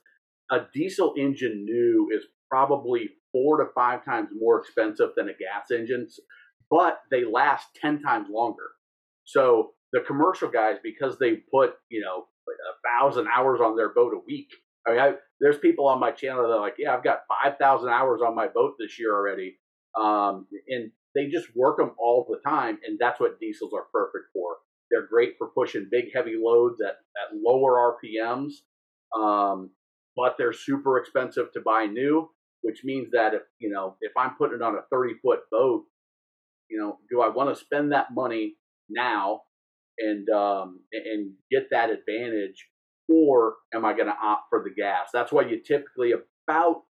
a 0.50 0.60
diesel 0.74 1.14
engine 1.16 1.64
new 1.64 2.08
is 2.12 2.24
probably 2.50 3.10
four 3.32 3.58
to 3.58 3.70
five 3.74 4.04
times 4.04 4.28
more 4.38 4.60
expensive 4.60 5.10
than 5.16 5.28
a 5.28 5.32
gas 5.32 5.70
engine, 5.70 6.08
but 6.70 7.00
they 7.10 7.24
last 7.24 7.68
10 7.80 8.02
times 8.02 8.28
longer. 8.30 8.70
So 9.24 9.72
the 9.92 10.00
commercial 10.00 10.48
guys, 10.48 10.76
because 10.82 11.18
they 11.18 11.36
put, 11.52 11.74
you 11.88 12.00
know, 12.00 12.26
a 12.48 12.88
thousand 12.88 13.28
hours 13.28 13.60
on 13.60 13.76
their 13.76 13.92
boat 13.94 14.12
a 14.12 14.20
week. 14.26 14.48
I 14.86 14.90
mean, 14.90 15.00
I, 15.00 15.12
there's 15.40 15.58
people 15.58 15.86
on 15.86 16.00
my 16.00 16.10
channel 16.10 16.42
that 16.42 16.54
are 16.54 16.60
like, 16.60 16.76
yeah, 16.78 16.94
I've 16.94 17.04
got 17.04 17.20
5,000 17.44 17.88
hours 17.88 18.20
on 18.26 18.34
my 18.34 18.48
boat 18.48 18.74
this 18.78 18.98
year 18.98 19.14
already. 19.14 19.58
Um, 20.00 20.46
and 20.68 20.90
they 21.14 21.28
just 21.28 21.48
work 21.54 21.78
them 21.78 21.92
all 21.98 22.26
the 22.28 22.38
time. 22.48 22.78
And 22.84 22.98
that's 22.98 23.20
what 23.20 23.40
diesels 23.40 23.72
are 23.74 23.86
perfect 23.92 24.26
for. 24.32 24.56
They're 24.90 25.06
great 25.06 25.34
for 25.38 25.48
pushing 25.48 25.88
big, 25.90 26.06
heavy 26.14 26.34
loads 26.38 26.80
at, 26.80 26.96
at 27.16 27.36
lower 27.36 27.96
RPMs. 27.96 28.52
Um, 29.16 29.70
but 30.16 30.36
they're 30.36 30.52
super 30.52 30.98
expensive 30.98 31.52
to 31.52 31.60
buy 31.60 31.86
new, 31.86 32.30
which 32.62 32.80
means 32.84 33.10
that 33.12 33.34
if, 33.34 33.42
you 33.58 33.70
know, 33.70 33.96
if 34.00 34.12
I'm 34.16 34.36
putting 34.36 34.56
it 34.56 34.62
on 34.62 34.74
a 34.74 34.82
30 34.90 35.14
foot 35.22 35.40
boat, 35.50 35.84
you 36.68 36.78
know, 36.78 36.98
do 37.10 37.20
I 37.20 37.28
want 37.28 37.54
to 37.54 37.60
spend 37.64 37.92
that 37.92 38.08
money 38.12 38.56
now 38.88 39.42
and 39.98 40.28
um, 40.30 40.80
and 40.92 41.32
get 41.50 41.68
that 41.70 41.90
advantage, 41.90 42.68
or 43.08 43.54
am 43.74 43.84
I 43.84 43.92
going 43.92 44.06
to 44.06 44.14
opt 44.22 44.44
for 44.50 44.62
the 44.62 44.74
gas? 44.74 45.08
That's 45.12 45.32
why 45.32 45.42
you 45.42 45.60
typically 45.62 46.12
about 46.48 46.82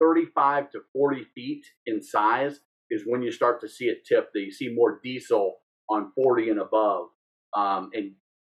35 0.00 0.70
to 0.70 0.80
40 0.92 1.24
feet 1.34 1.64
in 1.86 2.02
size 2.02 2.60
is 2.90 3.02
when 3.06 3.22
you 3.22 3.30
start 3.30 3.60
to 3.60 3.68
see 3.68 3.86
it 3.86 4.04
tip. 4.06 4.30
That 4.34 4.40
you 4.40 4.52
see 4.52 4.72
more 4.74 5.00
diesel 5.02 5.58
on 5.88 6.12
40 6.14 6.50
and 6.50 6.60
above, 6.60 7.06
um, 7.54 7.90
and 7.92 8.12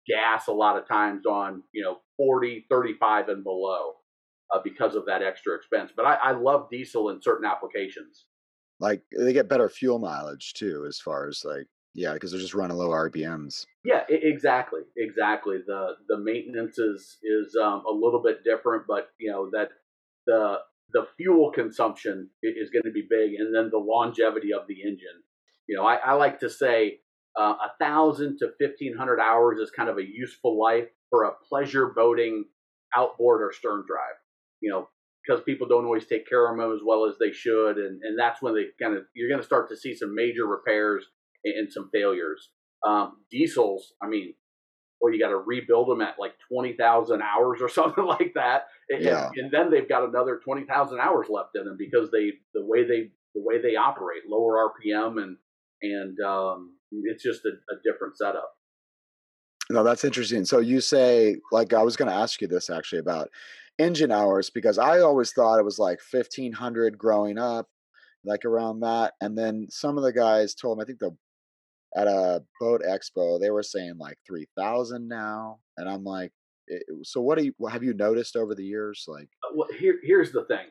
gas 0.07 0.49
a 0.49 0.53
lot 0.53 0.77
of 0.77 0.87
times 0.89 1.27
on 1.27 1.63
you 1.73 1.83
know 1.83 1.99
40, 2.17 2.67
35 2.71 3.29
and 3.29 3.45
below. 3.45 3.95
Uh, 4.55 4.61
because 4.63 4.95
of 4.95 5.07
that 5.07 5.23
extra 5.23 5.55
expense, 5.57 5.93
but 5.97 6.05
I, 6.05 6.15
I 6.17 6.31
love 6.33 6.69
diesel 6.71 7.09
in 7.09 7.23
certain 7.23 7.47
applications 7.47 8.27
like 8.83 9.03
they 9.17 9.33
get 9.33 9.49
better 9.49 9.69
fuel 9.69 9.99
mileage 9.99 10.53
too 10.55 10.85
as 10.87 10.99
far 10.99 11.29
as 11.29 11.43
like 11.45 11.67
yeah, 11.95 12.15
because 12.15 12.33
they're 12.33 12.41
just 12.41 12.55
running 12.55 12.77
low 12.77 12.89
RPMs. 12.89 13.67
Yeah, 13.85 14.03
exactly, 14.09 14.81
exactly. 14.97 15.59
The 15.67 15.97
the 16.09 16.19
maintenance 16.19 16.79
is 16.79 17.19
is 17.23 17.55
um, 17.63 17.83
a 17.87 17.93
little 17.93 18.23
bit 18.23 18.45
different, 18.45 18.85
but 18.89 19.11
you 19.19 19.31
know 19.31 19.51
that 19.53 19.69
the 20.27 20.57
the 20.93 21.07
fuel 21.17 21.53
consumption 21.53 22.31
is 22.43 22.71
going 22.71 22.85
to 22.85 22.91
be 22.91 23.07
big, 23.09 23.35
and 23.39 23.55
then 23.55 23.69
the 23.71 23.79
longevity 23.79 24.53
of 24.53 24.67
the 24.69 24.83
engine. 24.83 25.23
You 25.69 25.77
know, 25.77 25.87
I, 25.87 25.97
I 25.97 26.13
like 26.15 26.41
to 26.41 26.51
say 26.51 27.01
uh, 27.39 27.55
a 27.65 27.71
thousand 27.81 28.39
to 28.39 28.51
fifteen 28.59 28.97
hundred 28.97 29.21
hours 29.21 29.59
is 29.59 29.71
kind 29.71 29.89
of 29.89 29.99
a 29.99 30.05
useful 30.05 30.61
life 30.61 30.89
for 31.11 31.25
a 31.25 31.33
pleasure 31.49 31.93
boating 31.95 32.45
outboard 32.97 33.43
or 33.43 33.53
stern 33.53 33.85
drive. 33.87 34.17
You 34.61 34.71
know, 34.71 34.89
because 35.27 35.43
people 35.45 35.67
don't 35.67 35.85
always 35.85 36.07
take 36.07 36.29
care 36.29 36.51
of 36.51 36.57
them 36.57 36.73
as 36.73 36.81
well 36.85 37.07
as 37.07 37.15
they 37.19 37.33
should, 37.33 37.77
and 37.77 38.01
and 38.03 38.19
that's 38.19 38.43
when 38.43 38.55
they 38.55 38.67
kind 38.81 38.97
of 38.97 39.05
you're 39.15 39.29
going 39.29 39.41
to 39.41 39.47
start 39.47 39.69
to 39.71 39.77
see 39.77 39.95
some 39.95 40.15
major 40.15 40.47
repairs 40.47 41.05
and 41.45 41.73
some 41.73 41.91
failures. 41.93 42.51
Um, 42.87 43.19
diesels, 43.31 43.93
I 44.03 44.09
mean, 44.09 44.35
or 45.03 45.13
you 45.13 45.21
got 45.21 45.31
to 45.31 45.37
rebuild 45.37 45.89
them 45.89 46.01
at 46.01 46.15
like 46.19 46.33
20,000 46.51 47.21
hours 47.21 47.61
or 47.61 47.69
something 47.69 48.05
like 48.05 48.33
that. 48.37 48.69
And, 48.89 49.03
yeah. 49.03 49.31
and 49.35 49.51
then 49.51 49.71
they've 49.71 49.89
got 49.89 50.09
another 50.09 50.41
20,000 50.43 51.01
hours 51.01 51.27
left 51.29 51.51
in 51.57 51.65
them 51.65 51.77
because 51.77 52.11
they, 52.11 52.31
the 52.55 52.65
way 52.65 52.85
they, 52.87 53.11
the 53.35 53.43
way 53.43 53.61
they 53.61 53.77
operate, 53.77 54.23
lower 54.29 54.71
RPM 54.71 55.21
and, 55.21 55.37
and 55.83 56.19
um, 56.21 56.77
it's 57.05 57.23
just 57.23 57.45
a, 57.45 57.49
a 57.49 57.77
different 57.85 58.17
setup. 58.17 58.53
No, 59.71 59.85
that's 59.85 60.05
interesting. 60.05 60.45
So 60.45 60.59
you 60.59 60.81
say, 60.81 61.37
like, 61.51 61.73
I 61.73 61.83
was 61.83 61.97
going 61.97 62.11
to 62.11 62.17
ask 62.17 62.41
you 62.41 62.49
this 62.49 62.69
actually 62.69 62.99
about 62.99 63.29
engine 63.79 64.13
hours 64.13 64.51
because 64.51 64.79
I 64.79 65.01
always 65.01 65.33
thought 65.33 65.59
it 65.59 65.65
was 65.65 65.79
like 65.79 65.99
1500 66.11 66.99
growing 66.99 67.39
up, 67.39 67.67
like 68.25 68.45
around 68.45 68.81
that. 68.81 69.15
And 69.21 69.37
then 69.37 69.67
some 69.71 69.97
of 69.97 70.05
the 70.05 70.13
guys 70.13 70.55
told 70.55 70.79
me, 70.79 70.83
I 70.83 70.87
think 70.87 70.99
the 70.99 71.17
at 71.95 72.07
a 72.07 72.43
boat 72.61 72.81
expo, 72.89 73.39
they 73.41 73.51
were 73.51 73.63
saying 73.63 73.95
like 73.99 74.17
3000 74.27 75.09
now. 75.09 75.59
And 75.77 75.89
I'm 75.89 76.05
like, 76.05 76.33
so 77.03 77.21
what 77.21 77.39
do 77.39 77.45
you, 77.45 77.53
have 77.69 77.83
you 77.83 77.93
noticed 77.93 78.37
over 78.37 78.55
the 78.55 78.65
years? 78.65 79.05
Like, 79.07 79.29
uh, 79.45 79.53
well, 79.55 79.69
here, 79.79 79.99
here's 80.03 80.33
the 80.33 80.45
thing 80.45 80.67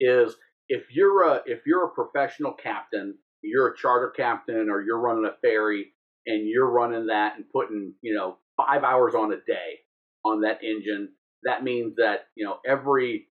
is 0.00 0.36
if 0.68 0.84
you're 0.90 1.28
a, 1.28 1.42
if 1.46 1.60
you're 1.66 1.84
a 1.84 1.90
professional 1.90 2.52
captain, 2.52 3.14
you're 3.42 3.68
a 3.68 3.76
charter 3.76 4.12
captain 4.16 4.68
or 4.70 4.82
you're 4.82 5.00
running 5.00 5.26
a 5.26 5.36
ferry 5.40 5.92
and 6.26 6.48
you're 6.48 6.70
running 6.70 7.06
that 7.06 7.36
and 7.36 7.44
putting, 7.52 7.94
you 8.02 8.14
know, 8.14 8.38
five 8.56 8.84
hours 8.84 9.14
on 9.14 9.32
a 9.32 9.36
day 9.36 9.80
on 10.24 10.42
that 10.42 10.62
engine, 10.62 11.08
that 11.44 11.64
means 11.64 11.96
that, 11.96 12.26
you 12.36 12.44
know, 12.44 12.58
every 12.66 13.26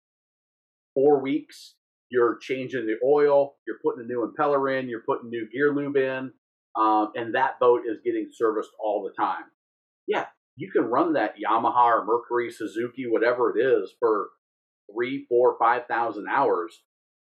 four 0.94 1.22
weeks, 1.22 1.76
you're 2.10 2.38
changing 2.42 2.88
the 2.88 2.98
oil, 3.06 3.56
you're 3.68 3.80
putting 3.84 4.04
a 4.04 4.08
new 4.08 4.28
impeller 4.28 4.80
in, 4.80 4.90
you're 4.90 5.04
putting 5.08 5.30
new 5.30 5.48
gear 5.52 5.74
lube 5.74 5.98
in, 5.98 6.32
um, 6.76 7.12
and 7.16 7.36
that 7.36 7.60
boat 7.60 7.82
is 7.88 8.00
getting 8.04 8.28
serviced 8.32 8.72
all 8.84 9.04
the 9.04 9.14
time. 9.22 9.44
Yeah, 10.08 10.26
you 10.56 10.72
can 10.72 10.86
run 10.86 11.14
that 11.14 11.36
Yamaha 11.38 12.00
or 12.00 12.06
Mercury, 12.06 12.52
Suzuki, 12.52 13.06
whatever 13.08 13.56
it 13.56 13.62
is, 13.62 13.92
for 14.00 14.30
three, 14.92 15.26
four, 15.30 15.56
five 15.60 15.84
thousand 15.88 16.28
hours 16.28 16.82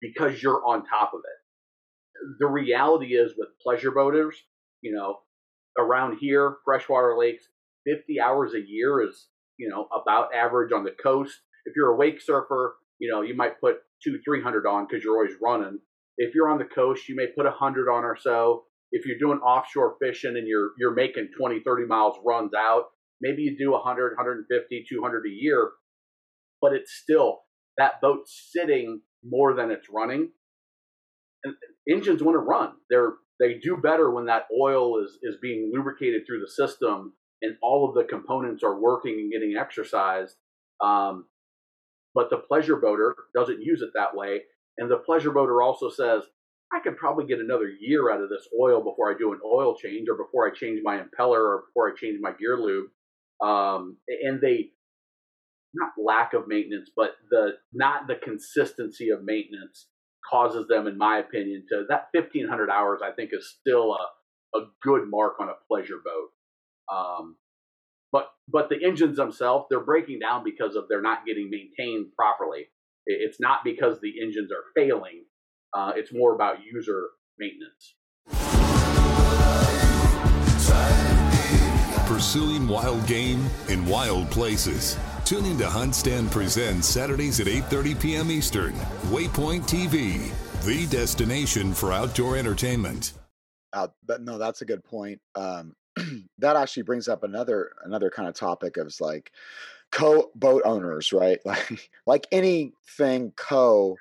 because 0.00 0.42
you're 0.42 0.64
on 0.64 0.84
top 0.86 1.12
of 1.14 1.20
it. 1.20 1.37
The 2.38 2.46
reality 2.46 3.14
is 3.14 3.32
with 3.36 3.48
pleasure 3.62 3.90
boaters, 3.90 4.36
you 4.80 4.92
know, 4.94 5.20
around 5.78 6.18
here, 6.18 6.56
freshwater 6.64 7.16
lakes, 7.18 7.44
50 7.86 8.20
hours 8.20 8.54
a 8.54 8.60
year 8.60 9.02
is, 9.02 9.28
you 9.58 9.68
know, 9.68 9.88
about 9.94 10.34
average 10.34 10.72
on 10.72 10.84
the 10.84 10.94
coast. 11.02 11.34
If 11.64 11.74
you're 11.76 11.92
a 11.92 11.96
wake 11.96 12.20
surfer, 12.20 12.76
you 12.98 13.10
know, 13.10 13.22
you 13.22 13.36
might 13.36 13.60
put 13.60 13.78
two, 14.02 14.18
300 14.24 14.66
on 14.66 14.86
because 14.86 15.04
you're 15.04 15.16
always 15.16 15.36
running. 15.42 15.78
If 16.16 16.34
you're 16.34 16.48
on 16.48 16.58
the 16.58 16.64
coast, 16.64 17.08
you 17.08 17.14
may 17.14 17.26
put 17.28 17.44
100 17.44 17.88
on 17.88 18.04
or 18.04 18.16
so 18.20 18.64
if 18.92 19.06
you're 19.06 19.18
doing 19.18 19.38
offshore 19.40 19.96
fishing 20.00 20.36
and 20.36 20.46
you're 20.46 20.70
you're 20.78 20.94
making 20.94 21.28
20 21.38 21.60
30 21.64 21.86
miles 21.86 22.16
runs 22.24 22.52
out 22.54 22.84
maybe 23.20 23.42
you 23.42 23.56
do 23.58 23.72
100 23.72 24.16
150 24.16 24.86
200 24.88 25.26
a 25.26 25.30
year 25.30 25.70
but 26.60 26.72
it's 26.72 26.92
still 26.92 27.40
that 27.76 28.00
boat's 28.00 28.50
sitting 28.52 29.00
more 29.24 29.54
than 29.54 29.70
it's 29.70 29.88
running 29.92 30.30
and 31.44 31.54
engines 31.88 32.22
want 32.22 32.34
to 32.34 32.40
run 32.40 32.72
they're 32.90 33.14
they 33.40 33.54
do 33.54 33.76
better 33.76 34.10
when 34.10 34.26
that 34.26 34.46
oil 34.60 35.02
is 35.02 35.18
is 35.22 35.36
being 35.40 35.70
lubricated 35.72 36.22
through 36.26 36.40
the 36.40 36.50
system 36.50 37.12
and 37.42 37.56
all 37.62 37.88
of 37.88 37.94
the 37.94 38.04
components 38.04 38.62
are 38.62 38.80
working 38.80 39.18
and 39.18 39.32
getting 39.32 39.56
exercised 39.56 40.36
um, 40.82 41.26
but 42.14 42.30
the 42.30 42.38
pleasure 42.38 42.76
boater 42.76 43.14
doesn't 43.34 43.62
use 43.62 43.80
it 43.82 43.90
that 43.94 44.14
way 44.14 44.40
and 44.76 44.90
the 44.90 44.98
pleasure 44.98 45.30
boater 45.30 45.62
also 45.62 45.88
says 45.90 46.22
I 46.72 46.80
could 46.80 46.96
probably 46.98 47.26
get 47.26 47.40
another 47.40 47.68
year 47.80 48.10
out 48.10 48.20
of 48.20 48.28
this 48.28 48.46
oil 48.60 48.82
before 48.82 49.10
I 49.10 49.16
do 49.18 49.32
an 49.32 49.40
oil 49.44 49.74
change 49.74 50.06
or 50.08 50.16
before 50.16 50.46
I 50.46 50.54
change 50.54 50.80
my 50.84 50.98
impeller 50.98 51.40
or 51.40 51.64
before 51.66 51.90
I 51.90 51.96
change 51.96 52.18
my 52.20 52.32
gear 52.32 52.58
lube. 52.58 52.90
Um, 53.42 53.96
and 54.22 54.40
they, 54.40 54.70
not 55.72 55.92
lack 56.02 56.34
of 56.34 56.46
maintenance, 56.46 56.90
but 56.94 57.12
the 57.30 57.52
not 57.72 58.06
the 58.06 58.16
consistency 58.16 59.10
of 59.10 59.22
maintenance 59.22 59.86
causes 60.30 60.66
them, 60.68 60.86
in 60.86 60.98
my 60.98 61.18
opinion, 61.18 61.64
to 61.70 61.84
that 61.88 62.08
1500 62.12 62.70
hours. 62.70 63.00
I 63.02 63.12
think 63.12 63.30
is 63.32 63.56
still 63.60 63.94
a, 63.94 64.58
a 64.58 64.66
good 64.82 65.08
mark 65.08 65.34
on 65.40 65.48
a 65.48 65.54
pleasure 65.66 66.00
boat. 66.04 66.96
Um, 66.96 67.36
but 68.12 68.30
but 68.48 68.68
the 68.68 68.84
engines 68.84 69.16
themselves, 69.16 69.66
they're 69.70 69.80
breaking 69.80 70.20
down 70.20 70.44
because 70.44 70.76
of 70.76 70.84
they're 70.88 71.02
not 71.02 71.26
getting 71.26 71.50
maintained 71.50 72.12
properly. 72.16 72.66
It's 73.06 73.40
not 73.40 73.64
because 73.64 74.00
the 74.00 74.20
engines 74.22 74.50
are 74.52 74.64
failing 74.74 75.24
uh, 75.74 75.92
it's 75.96 76.12
more 76.12 76.34
about 76.34 76.64
user 76.64 77.08
maintenance. 77.38 77.94
Pursuing 82.06 82.66
wild 82.66 83.06
game 83.06 83.44
in 83.68 83.84
wild 83.86 84.30
places. 84.30 84.96
Tune 85.28 85.44
in 85.44 85.58
to 85.58 85.66
HuntStand 85.66 86.30
Presents 86.30 86.88
Saturdays 86.88 87.38
at 87.38 87.48
8:30 87.48 88.00
p.m. 88.00 88.30
Eastern. 88.30 88.72
Waypoint 89.12 89.68
TV, 89.68 90.32
the 90.64 90.86
destination 90.86 91.74
for 91.74 91.92
outdoor 91.92 92.38
entertainment. 92.38 93.12
Uh, 93.74 93.88
but 94.06 94.22
no, 94.22 94.38
that's 94.38 94.62
a 94.62 94.64
good 94.64 94.82
point. 94.82 95.20
Um, 95.34 95.76
that 96.38 96.56
actually 96.56 96.84
brings 96.84 97.08
up 97.08 97.24
another 97.24 97.72
another 97.84 98.08
kind 98.08 98.26
of 98.26 98.36
topic 98.36 98.78
of 98.78 98.90
like 99.00 99.30
co 99.92 100.30
boat 100.34 100.62
owners, 100.64 101.12
right? 101.12 101.40
Like 101.44 101.90
like 102.06 102.26
anything 102.32 103.34
co 103.36 103.98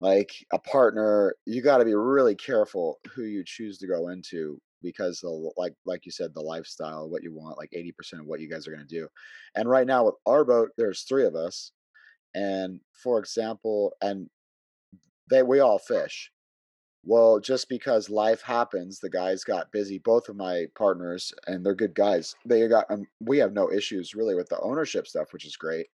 like 0.00 0.46
a 0.52 0.58
partner 0.60 1.34
you 1.46 1.62
got 1.62 1.78
to 1.78 1.84
be 1.84 1.96
really 1.96 2.36
careful 2.36 3.00
who 3.12 3.24
you 3.24 3.42
choose 3.44 3.78
to 3.78 3.88
go 3.88 4.06
into 4.06 4.60
because 4.82 5.20
the 5.20 5.52
like 5.56 5.74
like 5.86 6.06
you 6.06 6.12
said 6.12 6.32
the 6.34 6.40
lifestyle 6.40 7.08
what 7.08 7.22
you 7.22 7.34
want 7.34 7.58
like 7.58 7.70
80% 7.76 8.20
of 8.20 8.26
what 8.26 8.40
you 8.40 8.48
guys 8.48 8.66
are 8.66 8.72
going 8.72 8.86
to 8.86 8.94
do 8.94 9.08
and 9.54 9.68
right 9.68 9.86
now 9.86 10.04
with 10.04 10.14
our 10.26 10.44
boat 10.44 10.70
there's 10.76 11.02
three 11.02 11.24
of 11.24 11.34
us 11.34 11.72
and 12.34 12.80
for 13.02 13.18
example 13.18 13.92
and 14.00 14.28
they 15.30 15.42
we 15.42 15.60
all 15.60 15.78
fish. 15.78 16.30
Well, 17.04 17.38
just 17.38 17.68
because 17.68 18.10
life 18.10 18.42
happens, 18.42 18.98
the 18.98 19.08
guys 19.08 19.44
got 19.44 19.72
busy. 19.72 19.98
Both 19.98 20.28
of 20.28 20.36
my 20.36 20.66
partners, 20.76 21.32
and 21.46 21.64
they're 21.64 21.74
good 21.74 21.94
guys. 21.94 22.34
They 22.44 22.66
got 22.68 22.90
um, 22.90 23.06
we 23.20 23.38
have 23.38 23.52
no 23.52 23.70
issues 23.70 24.14
really 24.14 24.34
with 24.34 24.48
the 24.48 24.60
ownership 24.60 25.06
stuff, 25.06 25.32
which 25.32 25.46
is 25.46 25.56
great. 25.56 25.86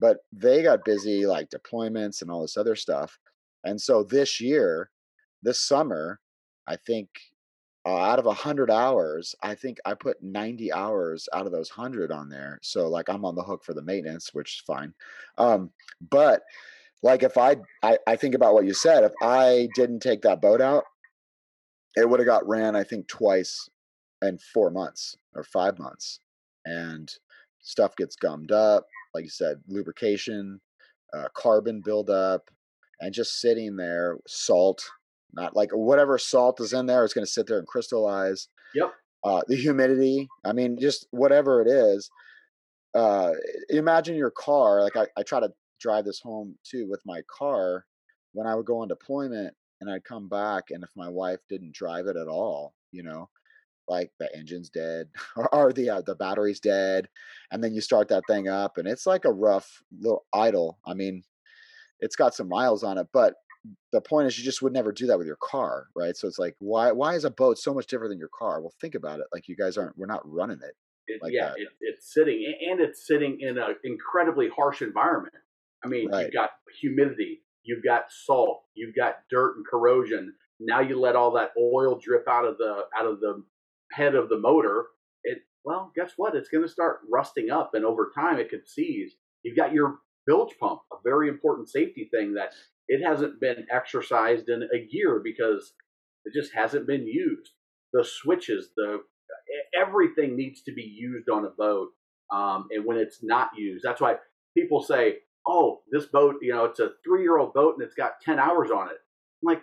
But 0.00 0.18
they 0.32 0.62
got 0.62 0.84
busy 0.84 1.26
like 1.26 1.50
deployments 1.50 2.22
and 2.22 2.30
all 2.30 2.42
this 2.42 2.56
other 2.56 2.76
stuff. 2.76 3.18
And 3.64 3.80
so 3.80 4.02
this 4.04 4.40
year, 4.40 4.90
this 5.42 5.60
summer, 5.60 6.20
I 6.66 6.76
think 6.86 7.08
uh, 7.86 7.96
out 7.96 8.18
of 8.18 8.26
100 8.26 8.70
hours, 8.70 9.34
I 9.42 9.54
think 9.54 9.78
I 9.84 9.94
put 9.94 10.22
90 10.22 10.72
hours 10.72 11.28
out 11.32 11.46
of 11.46 11.52
those 11.52 11.70
100 11.74 12.10
on 12.10 12.28
there. 12.28 12.58
So 12.62 12.88
like 12.88 13.08
I'm 13.08 13.24
on 13.24 13.34
the 13.34 13.42
hook 13.42 13.64
for 13.64 13.74
the 13.74 13.82
maintenance, 13.82 14.34
which 14.34 14.56
is 14.56 14.62
fine. 14.66 14.92
Um, 15.38 15.70
but 16.10 16.42
like 17.02 17.22
if 17.22 17.38
I, 17.38 17.56
I 17.82 17.98
I 18.06 18.16
think 18.16 18.34
about 18.34 18.54
what 18.54 18.66
you 18.66 18.74
said, 18.74 19.04
if 19.04 19.12
I 19.22 19.68
didn't 19.74 20.00
take 20.00 20.22
that 20.22 20.42
boat 20.42 20.60
out, 20.60 20.84
it 21.96 22.08
would 22.08 22.20
have 22.20 22.26
got 22.26 22.48
ran 22.48 22.76
I 22.76 22.84
think 22.84 23.08
twice 23.08 23.68
in 24.22 24.38
4 24.38 24.70
months 24.70 25.16
or 25.34 25.44
5 25.44 25.78
months. 25.78 26.20
And 26.64 27.10
stuff 27.62 27.96
gets 27.96 28.16
gummed 28.16 28.52
up, 28.52 28.86
like 29.14 29.24
you 29.24 29.30
said, 29.30 29.60
lubrication, 29.68 30.60
uh, 31.14 31.28
carbon 31.34 31.80
buildup, 31.84 32.50
and 33.00 33.14
just 33.14 33.40
sitting 33.40 33.76
there, 33.76 34.18
salt, 34.26 34.84
not 35.32 35.54
like 35.54 35.70
whatever 35.72 36.18
salt 36.18 36.60
is 36.60 36.72
in 36.72 36.86
there 36.86 37.04
is 37.04 37.14
going 37.14 37.24
to 37.24 37.30
sit 37.30 37.46
there 37.46 37.58
and 37.58 37.66
crystallize. 37.66 38.48
Yep. 38.74 38.92
Uh, 39.24 39.42
the 39.48 39.56
humidity, 39.56 40.28
I 40.44 40.52
mean, 40.52 40.78
just 40.80 41.06
whatever 41.10 41.60
it 41.60 41.68
is. 41.68 42.10
Uh, 42.94 43.32
imagine 43.68 44.16
your 44.16 44.30
car. 44.30 44.82
Like 44.82 44.96
I, 44.96 45.06
I 45.16 45.22
try 45.22 45.40
to 45.40 45.52
drive 45.80 46.04
this 46.04 46.20
home 46.20 46.56
too 46.64 46.86
with 46.88 47.02
my 47.04 47.22
car 47.28 47.84
when 48.32 48.46
I 48.46 48.54
would 48.54 48.66
go 48.66 48.80
on 48.80 48.88
deployment 48.88 49.54
and 49.80 49.90
I'd 49.90 50.04
come 50.04 50.28
back, 50.28 50.64
and 50.70 50.82
if 50.82 50.90
my 50.96 51.08
wife 51.08 51.38
didn't 51.48 51.74
drive 51.74 52.06
it 52.06 52.16
at 52.16 52.26
all, 52.26 52.74
you 52.90 53.02
know, 53.02 53.28
like 53.86 54.10
the 54.18 54.34
engine's 54.36 54.70
dead 54.70 55.08
or, 55.36 55.54
or 55.54 55.72
the 55.72 55.90
uh, 55.90 56.02
the 56.02 56.14
battery's 56.14 56.60
dead, 56.60 57.08
and 57.50 57.62
then 57.62 57.74
you 57.74 57.80
start 57.80 58.08
that 58.08 58.24
thing 58.28 58.48
up, 58.48 58.78
and 58.78 58.88
it's 58.88 59.06
like 59.06 59.24
a 59.24 59.32
rough 59.32 59.82
little 60.00 60.24
idle. 60.32 60.78
I 60.86 60.94
mean, 60.94 61.22
it's 62.00 62.16
got 62.16 62.34
some 62.34 62.48
miles 62.48 62.82
on 62.82 62.98
it, 62.98 63.06
but 63.12 63.34
the 63.92 64.00
point 64.00 64.26
is 64.28 64.38
you 64.38 64.44
just 64.44 64.62
would 64.62 64.72
never 64.72 64.92
do 64.92 65.06
that 65.06 65.18
with 65.18 65.26
your 65.26 65.38
car, 65.42 65.86
right? 65.96 66.16
So 66.16 66.28
it's 66.28 66.38
like 66.38 66.54
why 66.58 66.92
why 66.92 67.14
is 67.14 67.24
a 67.24 67.30
boat 67.30 67.58
so 67.58 67.74
much 67.74 67.86
different 67.86 68.10
than 68.10 68.18
your 68.18 68.30
car? 68.36 68.60
Well, 68.60 68.72
think 68.80 68.94
about 68.94 69.20
it. 69.20 69.26
Like 69.32 69.48
you 69.48 69.56
guys 69.56 69.76
aren't 69.76 69.96
we're 69.98 70.06
not 70.06 70.22
running 70.24 70.58
it. 70.62 70.74
It, 71.06 71.22
like 71.22 71.32
yeah, 71.32 71.48
that. 71.48 71.58
it, 71.58 71.68
it's 71.80 72.12
sitting 72.12 72.44
and 72.70 72.80
it's 72.80 73.06
sitting 73.06 73.38
in 73.40 73.58
an 73.58 73.76
incredibly 73.84 74.48
harsh 74.54 74.82
environment. 74.82 75.34
I 75.84 75.88
mean, 75.88 76.10
Right. 76.10 76.24
you've 76.24 76.34
got 76.34 76.50
humidity, 76.80 77.42
you've 77.62 77.84
got 77.84 78.10
salt, 78.10 78.64
you've 78.74 78.94
got 78.94 79.20
dirt 79.30 79.56
and 79.56 79.66
corrosion. 79.66 80.34
Now 80.60 80.80
you 80.80 80.98
let 80.98 81.16
all 81.16 81.30
that 81.32 81.52
oil 81.58 81.98
drip 82.02 82.26
out 82.28 82.44
of 82.44 82.58
the 82.58 82.84
out 82.98 83.06
of 83.06 83.20
the 83.20 83.44
head 83.92 84.14
of 84.14 84.28
the 84.28 84.38
motor. 84.38 84.86
It 85.24 85.38
well, 85.64 85.92
guess 85.94 86.12
what? 86.16 86.34
It's 86.34 86.48
going 86.48 86.64
to 86.64 86.70
start 86.70 87.00
rusting 87.10 87.50
up, 87.50 87.70
and 87.74 87.84
over 87.84 88.10
time 88.14 88.38
it 88.38 88.50
could 88.50 88.66
seize. 88.68 89.12
You've 89.42 89.56
got 89.56 89.72
your 89.72 89.98
bilge 90.26 90.54
pump, 90.60 90.80
a 90.92 90.96
very 91.04 91.28
important 91.28 91.70
safety 91.70 92.08
thing 92.12 92.34
that 92.34 92.52
it 92.88 93.06
hasn't 93.06 93.40
been 93.40 93.66
exercised 93.70 94.48
in 94.48 94.62
a 94.62 94.86
year 94.90 95.20
because 95.22 95.72
it 96.24 96.32
just 96.32 96.52
hasn't 96.54 96.86
been 96.86 97.06
used. 97.06 97.52
The 97.92 98.04
switches, 98.04 98.70
the 98.76 99.00
everything 99.78 100.36
needs 100.36 100.62
to 100.62 100.72
be 100.72 100.82
used 100.82 101.28
on 101.28 101.44
a 101.44 101.50
boat. 101.50 101.88
Um, 102.32 102.68
and 102.70 102.84
when 102.84 102.98
it's 102.98 103.20
not 103.22 103.50
used, 103.56 103.84
that's 103.84 104.00
why 104.00 104.16
people 104.56 104.82
say, 104.82 105.18
"Oh, 105.46 105.82
this 105.90 106.06
boat, 106.06 106.36
you 106.42 106.52
know, 106.52 106.64
it's 106.64 106.80
a 106.80 106.92
three-year-old 107.04 107.54
boat 107.54 107.74
and 107.74 107.82
it's 107.82 107.94
got 107.94 108.20
ten 108.22 108.38
hours 108.38 108.70
on 108.70 108.88
it." 108.88 108.98
I'm 109.42 109.54
like, 109.54 109.62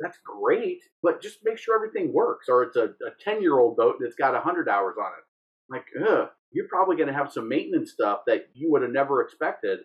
that's 0.00 0.18
great, 0.24 0.80
but 1.02 1.22
just 1.22 1.38
make 1.44 1.58
sure 1.58 1.74
everything 1.76 2.12
works. 2.12 2.48
Or 2.48 2.62
it's 2.64 2.76
a, 2.76 2.84
a 2.84 3.12
ten-year-old 3.24 3.76
boat 3.76 3.96
and 3.98 4.06
it's 4.06 4.16
got 4.16 4.40
hundred 4.42 4.68
hours 4.68 4.96
on 5.00 5.12
it. 5.12 5.24
Like, 5.70 5.84
ugh, 6.06 6.28
you're 6.50 6.68
probably 6.68 6.96
going 6.96 7.08
to 7.08 7.14
have 7.14 7.32
some 7.32 7.48
maintenance 7.48 7.92
stuff 7.92 8.20
that 8.26 8.48
you 8.54 8.70
would 8.72 8.82
have 8.82 8.90
never 8.90 9.22
expected. 9.22 9.80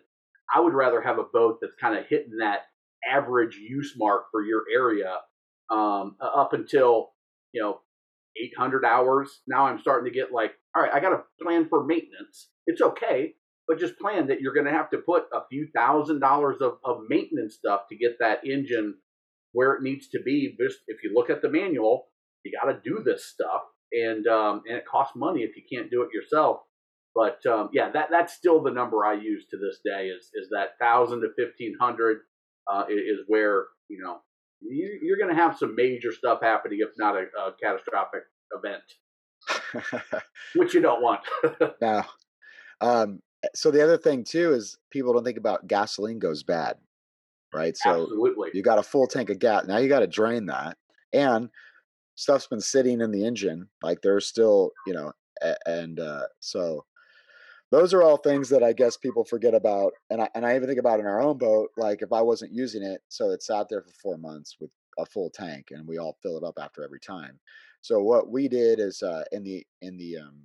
I 0.54 0.60
would 0.60 0.74
rather 0.74 1.00
have 1.00 1.18
a 1.18 1.24
boat 1.24 1.58
that's 1.60 1.74
kind 1.80 1.96
of 1.96 2.06
hitting 2.06 2.38
that 2.40 2.67
average 3.08 3.56
use 3.56 3.94
mark 3.96 4.26
for 4.30 4.42
your 4.42 4.64
area 4.74 5.16
um, 5.70 6.16
up 6.20 6.52
until 6.52 7.10
you 7.52 7.62
know 7.62 7.80
800 8.36 8.84
hours. 8.84 9.40
Now 9.46 9.66
I'm 9.66 9.80
starting 9.80 10.10
to 10.10 10.16
get 10.16 10.32
like, 10.32 10.52
all 10.74 10.82
right, 10.82 10.92
I 10.92 11.00
got 11.00 11.10
to 11.10 11.22
plan 11.42 11.68
for 11.68 11.84
maintenance. 11.84 12.48
It's 12.66 12.80
okay, 12.80 13.34
but 13.66 13.78
just 13.78 13.98
plan 13.98 14.26
that 14.28 14.40
you're 14.40 14.54
going 14.54 14.66
to 14.66 14.72
have 14.72 14.90
to 14.90 14.98
put 14.98 15.24
a 15.32 15.40
few 15.50 15.68
thousand 15.74 16.20
dollars 16.20 16.56
of, 16.60 16.78
of 16.84 17.02
maintenance 17.08 17.54
stuff 17.54 17.82
to 17.90 17.96
get 17.96 18.18
that 18.20 18.46
engine 18.46 18.94
where 19.52 19.74
it 19.74 19.82
needs 19.82 20.08
to 20.08 20.20
be. 20.24 20.56
Just 20.60 20.78
if 20.88 21.02
you 21.02 21.12
look 21.14 21.30
at 21.30 21.42
the 21.42 21.48
manual, 21.48 22.08
you 22.44 22.52
got 22.52 22.70
to 22.70 22.80
do 22.84 23.02
this 23.04 23.26
stuff, 23.26 23.62
and 23.92 24.26
um, 24.26 24.62
and 24.68 24.76
it 24.76 24.84
costs 24.86 25.16
money 25.16 25.40
if 25.40 25.56
you 25.56 25.62
can't 25.70 25.90
do 25.90 26.02
it 26.02 26.10
yourself. 26.12 26.60
But 27.14 27.44
um, 27.46 27.70
yeah, 27.72 27.90
that 27.90 28.08
that's 28.10 28.34
still 28.34 28.62
the 28.62 28.70
number 28.70 29.04
I 29.04 29.14
use 29.14 29.46
to 29.50 29.56
this 29.56 29.80
day 29.84 30.08
is 30.08 30.30
is 30.34 30.48
that 30.50 30.78
thousand 30.80 31.22
to 31.22 31.28
fifteen 31.36 31.74
hundred 31.80 32.20
uh, 32.70 32.84
is 32.88 33.20
where 33.26 33.66
you 33.88 34.00
know 34.02 34.20
you, 34.60 34.98
you're 35.02 35.18
going 35.18 35.34
to 35.34 35.40
have 35.40 35.56
some 35.56 35.74
major 35.74 36.12
stuff 36.12 36.40
happening 36.42 36.78
if 36.80 36.90
not 36.98 37.16
a, 37.16 37.26
a 37.40 37.52
catastrophic 37.62 38.22
event, 38.52 40.22
which 40.54 40.74
you 40.74 40.80
don't 40.80 41.02
want. 41.02 41.20
now, 41.80 42.04
um, 42.80 43.20
so 43.54 43.70
the 43.70 43.82
other 43.82 43.98
thing 43.98 44.24
too 44.24 44.52
is 44.52 44.78
people 44.90 45.12
don't 45.12 45.24
think 45.24 45.38
about 45.38 45.66
gasoline 45.66 46.18
goes 46.18 46.42
bad, 46.42 46.76
right? 47.54 47.76
So 47.76 48.02
Absolutely. 48.02 48.50
you 48.54 48.62
got 48.62 48.78
a 48.78 48.82
full 48.82 49.06
tank 49.06 49.30
of 49.30 49.38
gas. 49.38 49.64
Now 49.66 49.78
you 49.78 49.88
got 49.88 50.00
to 50.00 50.06
drain 50.06 50.46
that, 50.46 50.76
and 51.12 51.50
stuff's 52.14 52.46
been 52.46 52.60
sitting 52.60 53.00
in 53.00 53.12
the 53.12 53.24
engine. 53.24 53.68
Like 53.82 54.02
there's 54.02 54.26
still, 54.26 54.72
you 54.86 54.92
know, 54.92 55.12
and 55.66 56.00
uh, 56.00 56.24
so 56.40 56.84
those 57.70 57.92
are 57.92 58.02
all 58.02 58.16
things 58.16 58.48
that 58.48 58.62
I 58.62 58.72
guess 58.72 58.96
people 58.96 59.24
forget 59.24 59.54
about. 59.54 59.92
And 60.10 60.22
I 60.22 60.28
and 60.34 60.46
I 60.46 60.56
even 60.56 60.68
think 60.68 60.80
about 60.80 61.00
in 61.00 61.06
our 61.06 61.20
own 61.20 61.38
boat. 61.38 61.70
Like 61.76 62.02
if 62.02 62.12
I 62.12 62.22
wasn't 62.22 62.52
using 62.52 62.82
it, 62.82 63.02
so 63.08 63.30
it 63.30 63.42
sat 63.42 63.68
there 63.68 63.82
for 63.82 63.92
four 64.02 64.18
months 64.18 64.56
with 64.60 64.70
a 64.98 65.06
full 65.06 65.30
tank, 65.30 65.68
and 65.70 65.86
we 65.86 65.98
all 65.98 66.16
fill 66.22 66.38
it 66.38 66.44
up 66.44 66.58
after 66.60 66.82
every 66.82 67.00
time. 67.00 67.38
So 67.80 68.00
what 68.00 68.30
we 68.30 68.48
did 68.48 68.80
is 68.80 69.02
uh, 69.02 69.24
in 69.32 69.44
the 69.44 69.66
in 69.82 69.96
the 69.96 70.18
um, 70.18 70.42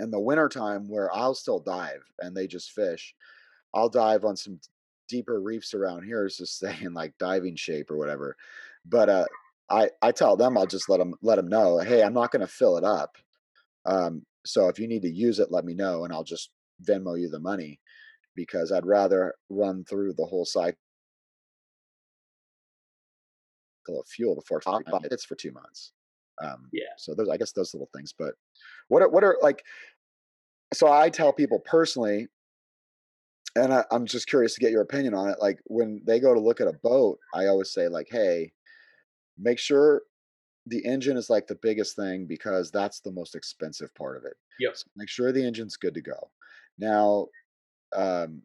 in 0.00 0.10
the 0.10 0.20
wintertime 0.20 0.88
where 0.88 1.14
I'll 1.14 1.34
still 1.34 1.60
dive 1.60 2.02
and 2.20 2.36
they 2.36 2.46
just 2.46 2.72
fish, 2.72 3.14
I'll 3.74 3.88
dive 3.88 4.24
on 4.24 4.36
some 4.36 4.58
deeper 5.08 5.40
reefs 5.40 5.74
around 5.74 6.04
here 6.04 6.26
is 6.26 6.36
just 6.36 6.58
saying 6.60 6.92
like 6.92 7.16
diving 7.18 7.56
shape 7.56 7.90
or 7.90 7.96
whatever. 7.96 8.36
But 8.84 9.08
uh, 9.08 9.26
I 9.70 9.90
I 10.02 10.12
tell 10.12 10.36
them 10.36 10.58
I'll 10.58 10.66
just 10.66 10.88
let 10.88 10.98
them 10.98 11.14
let 11.22 11.36
them 11.36 11.48
know, 11.48 11.78
hey, 11.78 12.02
I'm 12.02 12.14
not 12.14 12.32
going 12.32 12.40
to 12.40 12.46
fill 12.46 12.76
it 12.76 12.84
up. 12.84 13.16
Um, 13.86 14.24
so 14.44 14.68
if 14.68 14.78
you 14.78 14.88
need 14.88 15.02
to 15.02 15.10
use 15.10 15.38
it, 15.38 15.52
let 15.52 15.64
me 15.64 15.74
know 15.74 16.04
and 16.04 16.12
I'll 16.12 16.24
just 16.24 16.50
Venmo 16.84 17.18
you 17.18 17.28
the 17.28 17.40
money 17.40 17.80
because 18.34 18.72
I'd 18.72 18.86
rather 18.86 19.34
run 19.48 19.84
through 19.84 20.14
the 20.14 20.24
whole 20.24 20.44
cycle 20.44 20.76
of 23.88 24.06
fuel 24.06 24.34
before 24.34 24.60
it's 25.12 25.24
for 25.24 25.34
two 25.34 25.52
months. 25.52 25.92
Um, 26.42 26.68
Yeah. 26.72 26.84
So 26.96 27.14
those 27.14 27.28
I 27.28 27.36
guess 27.36 27.52
those 27.52 27.74
little 27.74 27.90
things. 27.94 28.14
But 28.18 28.34
what 28.88 29.02
are, 29.02 29.08
what 29.08 29.24
are 29.24 29.36
like? 29.42 29.62
So 30.72 30.90
I 30.90 31.10
tell 31.10 31.32
people 31.32 31.60
personally, 31.60 32.28
and 33.54 33.72
I, 33.72 33.84
I'm 33.90 34.06
just 34.06 34.26
curious 34.26 34.54
to 34.54 34.60
get 34.60 34.70
your 34.70 34.80
opinion 34.80 35.14
on 35.14 35.28
it. 35.28 35.36
Like 35.40 35.58
when 35.66 36.00
they 36.06 36.18
go 36.18 36.32
to 36.32 36.40
look 36.40 36.60
at 36.60 36.68
a 36.68 36.78
boat, 36.82 37.18
I 37.34 37.46
always 37.46 37.70
say 37.70 37.88
like, 37.88 38.08
hey, 38.10 38.52
make 39.38 39.58
sure 39.58 40.02
the 40.66 40.84
engine 40.84 41.16
is 41.16 41.30
like 41.30 41.46
the 41.46 41.58
biggest 41.60 41.96
thing 41.96 42.26
because 42.26 42.70
that's 42.70 43.00
the 43.00 43.12
most 43.12 43.34
expensive 43.34 43.94
part 43.94 44.16
of 44.16 44.24
it. 44.24 44.34
Yep. 44.58 44.76
So 44.76 44.84
make 44.96 45.08
sure 45.08 45.32
the 45.32 45.44
engine's 45.44 45.76
good 45.76 45.94
to 45.94 46.02
go. 46.02 46.30
Now, 46.78 47.28
um, 47.94 48.42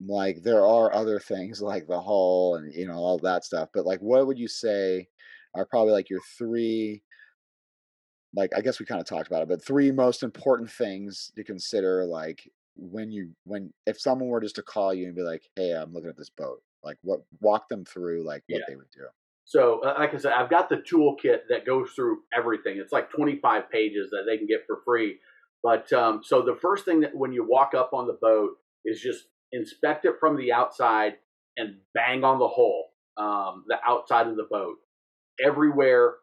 like 0.00 0.42
there 0.42 0.64
are 0.66 0.94
other 0.94 1.20
things 1.20 1.62
like 1.62 1.86
the 1.88 2.00
hull 2.02 2.56
and 2.56 2.72
you 2.74 2.86
know 2.86 2.94
all 2.96 3.18
that 3.20 3.44
stuff, 3.44 3.70
but 3.74 3.86
like 3.86 4.00
what 4.00 4.26
would 4.26 4.38
you 4.38 4.48
say 4.48 5.08
are 5.54 5.66
probably 5.66 5.92
like 5.92 6.10
your 6.10 6.22
three 6.38 7.02
like 8.34 8.50
I 8.56 8.60
guess 8.60 8.80
we 8.80 8.86
kind 8.86 9.00
of 9.00 9.06
talked 9.06 9.26
about 9.26 9.42
it, 9.42 9.48
but 9.48 9.64
three 9.64 9.90
most 9.90 10.22
important 10.22 10.70
things 10.70 11.30
to 11.36 11.44
consider 11.44 12.04
like 12.06 12.48
when 12.76 13.10
you 13.10 13.34
when 13.44 13.72
if 13.86 14.00
someone 14.00 14.28
were 14.28 14.40
just 14.40 14.56
to 14.56 14.62
call 14.62 14.94
you 14.94 15.06
and 15.06 15.14
be 15.16 15.22
like, 15.22 15.42
"Hey, 15.56 15.72
I'm 15.72 15.92
looking 15.92 16.08
at 16.10 16.16
this 16.16 16.30
boat." 16.30 16.62
Like 16.82 16.98
what 17.02 17.20
walk 17.40 17.68
them 17.68 17.84
through 17.84 18.24
like 18.24 18.42
what 18.48 18.60
Yeah. 18.60 18.66
they 18.66 18.76
would 18.76 18.90
do. 18.90 19.06
So, 19.44 19.80
uh, 19.84 19.94
like 19.98 20.14
I 20.14 20.18
said, 20.18 20.32
I've 20.32 20.50
got 20.50 20.68
the 20.68 20.76
toolkit 20.76 21.40
that 21.48 21.66
goes 21.66 21.90
through 21.94 22.20
everything. 22.36 22.78
It's 22.78 22.92
like 22.92 23.10
25 23.10 23.70
pages 23.70 24.10
that 24.10 24.24
they 24.26 24.38
can 24.38 24.46
get 24.46 24.64
for 24.66 24.80
free. 24.84 25.18
But 25.62 25.92
um, 25.92 26.22
so 26.24 26.42
the 26.42 26.58
first 26.60 26.84
thing 26.84 27.00
that 27.00 27.14
when 27.14 27.32
you 27.32 27.46
walk 27.48 27.72
up 27.74 27.90
on 27.92 28.06
the 28.06 28.18
boat 28.20 28.52
is 28.84 29.00
just 29.00 29.26
inspect 29.52 30.04
it 30.04 30.14
from 30.18 30.36
the 30.36 30.52
outside 30.52 31.14
and 31.56 31.76
bang 31.94 32.24
on 32.24 32.38
the 32.38 32.48
hull, 32.48 32.88
um, 33.16 33.64
the 33.68 33.76
outside 33.86 34.26
of 34.26 34.36
the 34.36 34.46
boat, 34.50 34.76
everywhere 35.44 36.14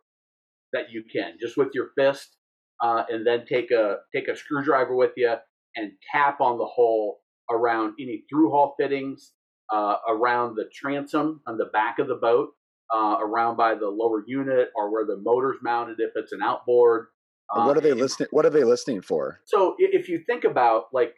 that 0.74 0.92
you 0.92 1.04
can, 1.12 1.34
just 1.40 1.58
with 1.58 1.70
your 1.74 1.90
fist, 1.98 2.38
uh, 2.82 3.04
and 3.10 3.26
then 3.26 3.46
take 3.46 3.72
a 3.72 3.98
take 4.14 4.28
a 4.28 4.36
screwdriver 4.36 4.96
with 4.96 5.12
you 5.18 5.36
and 5.76 5.92
tap 6.12 6.42
on 6.42 6.58
the 6.58 6.66
hole 6.66 7.20
around 7.50 7.94
any 8.00 8.24
through 8.30 8.52
hull 8.52 8.76
fittings, 8.80 9.34
uh, 9.72 9.96
around 10.08 10.56
the 10.56 10.70
transom 10.74 11.42
on 11.48 11.58
the 11.58 11.66
back 11.66 12.00
of 12.00 12.08
the 12.08 12.16
boat, 12.16 12.50
uh, 12.94 13.18
around 13.20 13.58
by 13.58 13.76
the 13.76 13.88
lower 13.88 14.24
unit, 14.26 14.70
or 14.76 14.92
where 14.92 15.06
the 15.06 15.18
motor's 15.18 15.58
mounted 15.62 16.00
if 16.00 16.12
it's 16.16 16.32
an 16.32 16.42
outboard. 16.44 17.08
And 17.52 17.66
what 17.66 17.78
are 17.78 17.82
they 17.82 17.94
listening? 17.94 18.30
What 18.32 18.46
are 18.46 18.52
they 18.52 18.64
listening 18.64 19.02
for? 19.02 19.40
So 19.46 19.76
if 19.80 20.08
you 20.08 20.22
think 20.28 20.44
about 20.44 20.86
like, 20.94 21.16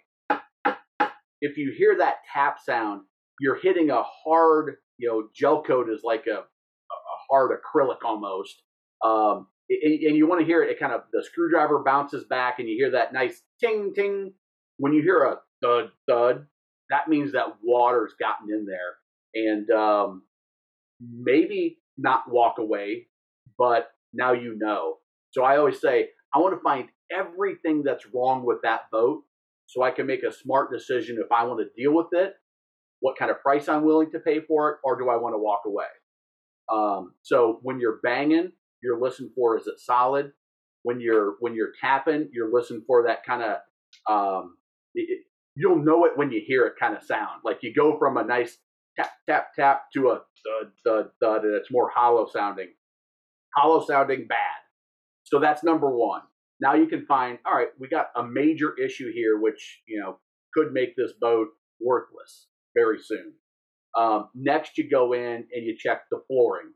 if 1.42 1.58
you 1.58 1.74
hear 1.78 1.98
that 1.98 2.18
tap 2.34 2.58
sound, 2.64 3.02
you're 3.40 3.60
hitting 3.60 3.90
a 3.90 4.04
hard, 4.04 4.76
you 4.98 5.10
know, 5.10 5.28
gel 5.36 5.64
coat 5.64 5.90
is 5.90 6.02
like 6.04 6.28
a, 6.28 6.40
a 6.40 6.46
hard 7.30 7.52
acrylic 7.52 8.06
almost. 8.06 8.62
Um, 9.04 9.48
and, 9.70 10.00
and 10.04 10.16
you 10.16 10.28
want 10.28 10.40
to 10.40 10.46
hear 10.46 10.64
it, 10.64 10.70
it 10.70 10.80
kind 10.80 10.94
of, 10.94 11.02
the 11.12 11.24
screwdriver 11.24 11.84
bounces 11.84 12.24
back 12.26 12.60
and 12.60 12.70
you 12.70 12.76
hear 12.78 12.92
that 12.92 13.12
nice 13.12 13.42
ting 13.60 13.94
ting. 13.94 14.34
When 14.78 14.94
you 14.94 15.02
hear 15.02 15.24
a 15.24 15.38
thud 15.62 15.92
thud, 16.08 16.46
that 16.90 17.10
means 17.10 17.34
that 17.34 17.58
water's 17.64 18.14
gotten 18.20 18.50
in 18.50 18.66
there. 18.66 18.96
And 19.34 19.70
um, 19.72 20.24
maybe 21.02 21.80
not 21.98 22.24
walk 22.30 22.58
away, 22.58 23.08
but 23.58 23.90
now 24.14 24.34
you 24.34 24.58
know. 24.58 24.98
So 25.32 25.44
I 25.44 25.58
always 25.58 25.80
say, 25.80 26.10
I 26.34 26.40
want 26.40 26.56
to 26.56 26.62
find 26.62 26.90
everything 27.12 27.84
that's 27.84 28.06
wrong 28.14 28.46
with 28.46 28.60
that 28.64 28.82
boat 28.92 29.24
so 29.66 29.84
I 29.84 29.92
can 29.92 30.06
make 30.06 30.24
a 30.24 30.32
smart 30.32 30.72
decision 30.72 31.18
if 31.24 31.32
I 31.32 31.46
want 31.46 31.60
to 31.60 31.82
deal 31.82 31.94
with 31.94 32.08
it, 32.12 32.34
what 33.00 33.18
kind 33.18 33.32
of 33.32 33.42
price 33.42 33.70
I'm 33.70 33.84
willing 33.84 34.12
to 34.12 34.20
pay 34.20 34.42
for 34.42 34.70
it, 34.70 34.78
or 34.84 34.98
do 34.98 35.10
I 35.10 35.16
want 35.16 35.34
to 35.34 35.40
walk 35.40 35.62
away. 35.66 35.86
Um, 36.72 37.14
so 37.22 37.60
when 37.64 37.80
you're 37.80 38.00
banging, 38.04 38.52
you're 38.84 39.02
listening 39.02 39.32
for 39.36 39.58
is 39.58 39.68
it 39.68 39.80
solid. 39.80 40.32
When 40.84 41.00
you're 41.00 41.36
when 41.40 41.54
you're 41.54 41.74
tapping, 41.80 42.30
you're 42.34 42.52
listening 42.52 42.84
for 42.88 43.04
that 43.04 43.24
kind 43.26 43.44
of 43.44 43.58
um, 44.10 44.56
you'll 45.56 45.84
know 45.84 46.06
it 46.06 46.14
when 46.16 46.32
you 46.32 46.42
hear 46.46 46.66
it 46.66 46.74
kind 46.80 46.96
of 46.96 47.04
sound. 47.04 47.42
Like 47.46 47.60
you 47.62 47.74
go 47.74 47.98
from 48.00 48.18
a 48.18 48.24
nice 48.24 48.58
tap 48.98 49.12
tap 49.30 49.54
tap 49.56 49.84
to 49.94 50.10
a 50.10 50.16
thud 50.16 50.72
thud 50.86 51.10
thud, 51.22 51.44
and 51.44 51.56
it's 51.56 51.72
more 51.72 51.90
hollow 51.94 52.28
sounding. 52.32 52.70
Hollow 53.56 53.86
sounding 53.86 54.28
bad. 54.28 54.62
So 55.24 55.40
that's 55.40 55.64
number 55.64 55.90
one. 55.90 56.22
Now 56.62 56.76
you 56.76 56.88
can 56.88 57.06
find, 57.06 57.40
all 57.46 57.56
right, 57.56 57.70
we 57.80 57.88
got 57.88 58.08
a 58.16 58.24
major 58.24 58.74
issue 58.78 59.12
here, 59.14 59.40
which 59.40 59.82
you 59.88 60.00
know 60.00 60.20
could 60.54 60.74
make 60.74 60.96
this 60.96 61.14
boat 61.20 61.48
worthless 61.80 62.48
very 62.76 63.00
soon. 63.00 63.34
Um, 63.98 64.30
next, 64.36 64.78
you 64.78 64.90
go 64.90 65.14
in 65.14 65.48
and 65.54 65.66
you 65.66 65.76
check 65.78 66.04
the 66.10 66.22
flooring, 66.28 66.72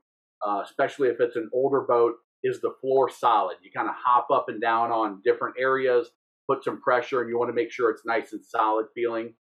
uh, 0.46 0.62
especially 0.64 1.10
if 1.10 1.20
it's 1.20 1.36
an 1.36 1.50
older 1.54 1.82
boat. 1.82 2.16
Is 2.44 2.62
the 2.62 2.76
floor 2.80 3.10
solid? 3.10 3.58
You 3.64 3.72
kind 3.76 3.90
of 3.90 3.96
hop 3.98 4.28
up 4.32 4.46
and 4.50 4.62
down 4.62 4.92
on 4.92 5.22
different 5.24 5.56
areas, 5.60 6.10
put 6.48 6.64
some 6.64 6.80
pressure, 6.80 7.22
and 7.22 7.30
you 7.30 7.40
want 7.40 7.50
to 7.50 7.56
make 7.56 7.72
sure 7.72 7.90
it's 7.90 8.06
nice 8.06 8.34
and 8.34 8.46
solid 8.46 8.86
feeling. 8.94 9.34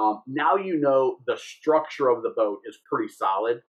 Um, 0.00 0.22
now 0.26 0.56
you 0.56 0.78
know 0.78 1.18
the 1.26 1.36
structure 1.36 2.08
of 2.08 2.22
the 2.22 2.32
boat 2.34 2.60
is 2.66 2.78
pretty 2.90 3.12
solid, 3.12 3.62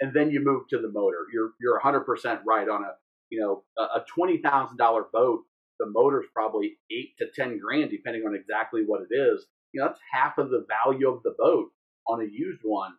and 0.00 0.12
then 0.14 0.30
you 0.30 0.40
move 0.44 0.62
to 0.70 0.78
the 0.78 0.90
motor. 0.90 1.26
You're 1.32 1.52
you're 1.60 1.80
100% 1.80 2.04
right 2.46 2.68
on 2.68 2.82
a 2.82 2.92
you 3.30 3.40
know 3.40 3.64
a, 3.78 4.00
twenty 4.14 4.38
thousand 4.38 4.76
dollar 4.76 5.06
boat. 5.12 5.40
The 5.80 5.86
motor's 5.86 6.26
probably 6.32 6.76
eight 6.90 7.16
to 7.18 7.26
ten 7.34 7.58
grand, 7.58 7.90
depending 7.90 8.24
on 8.26 8.34
exactly 8.34 8.82
what 8.86 9.02
it 9.02 9.14
is. 9.14 9.46
You 9.72 9.80
know 9.80 9.88
that's 9.88 10.00
half 10.12 10.38
of 10.38 10.50
the 10.50 10.66
value 10.68 11.08
of 11.08 11.22
the 11.22 11.34
boat 11.38 11.70
on 12.06 12.20
a 12.20 12.26
used 12.30 12.60
one. 12.62 12.92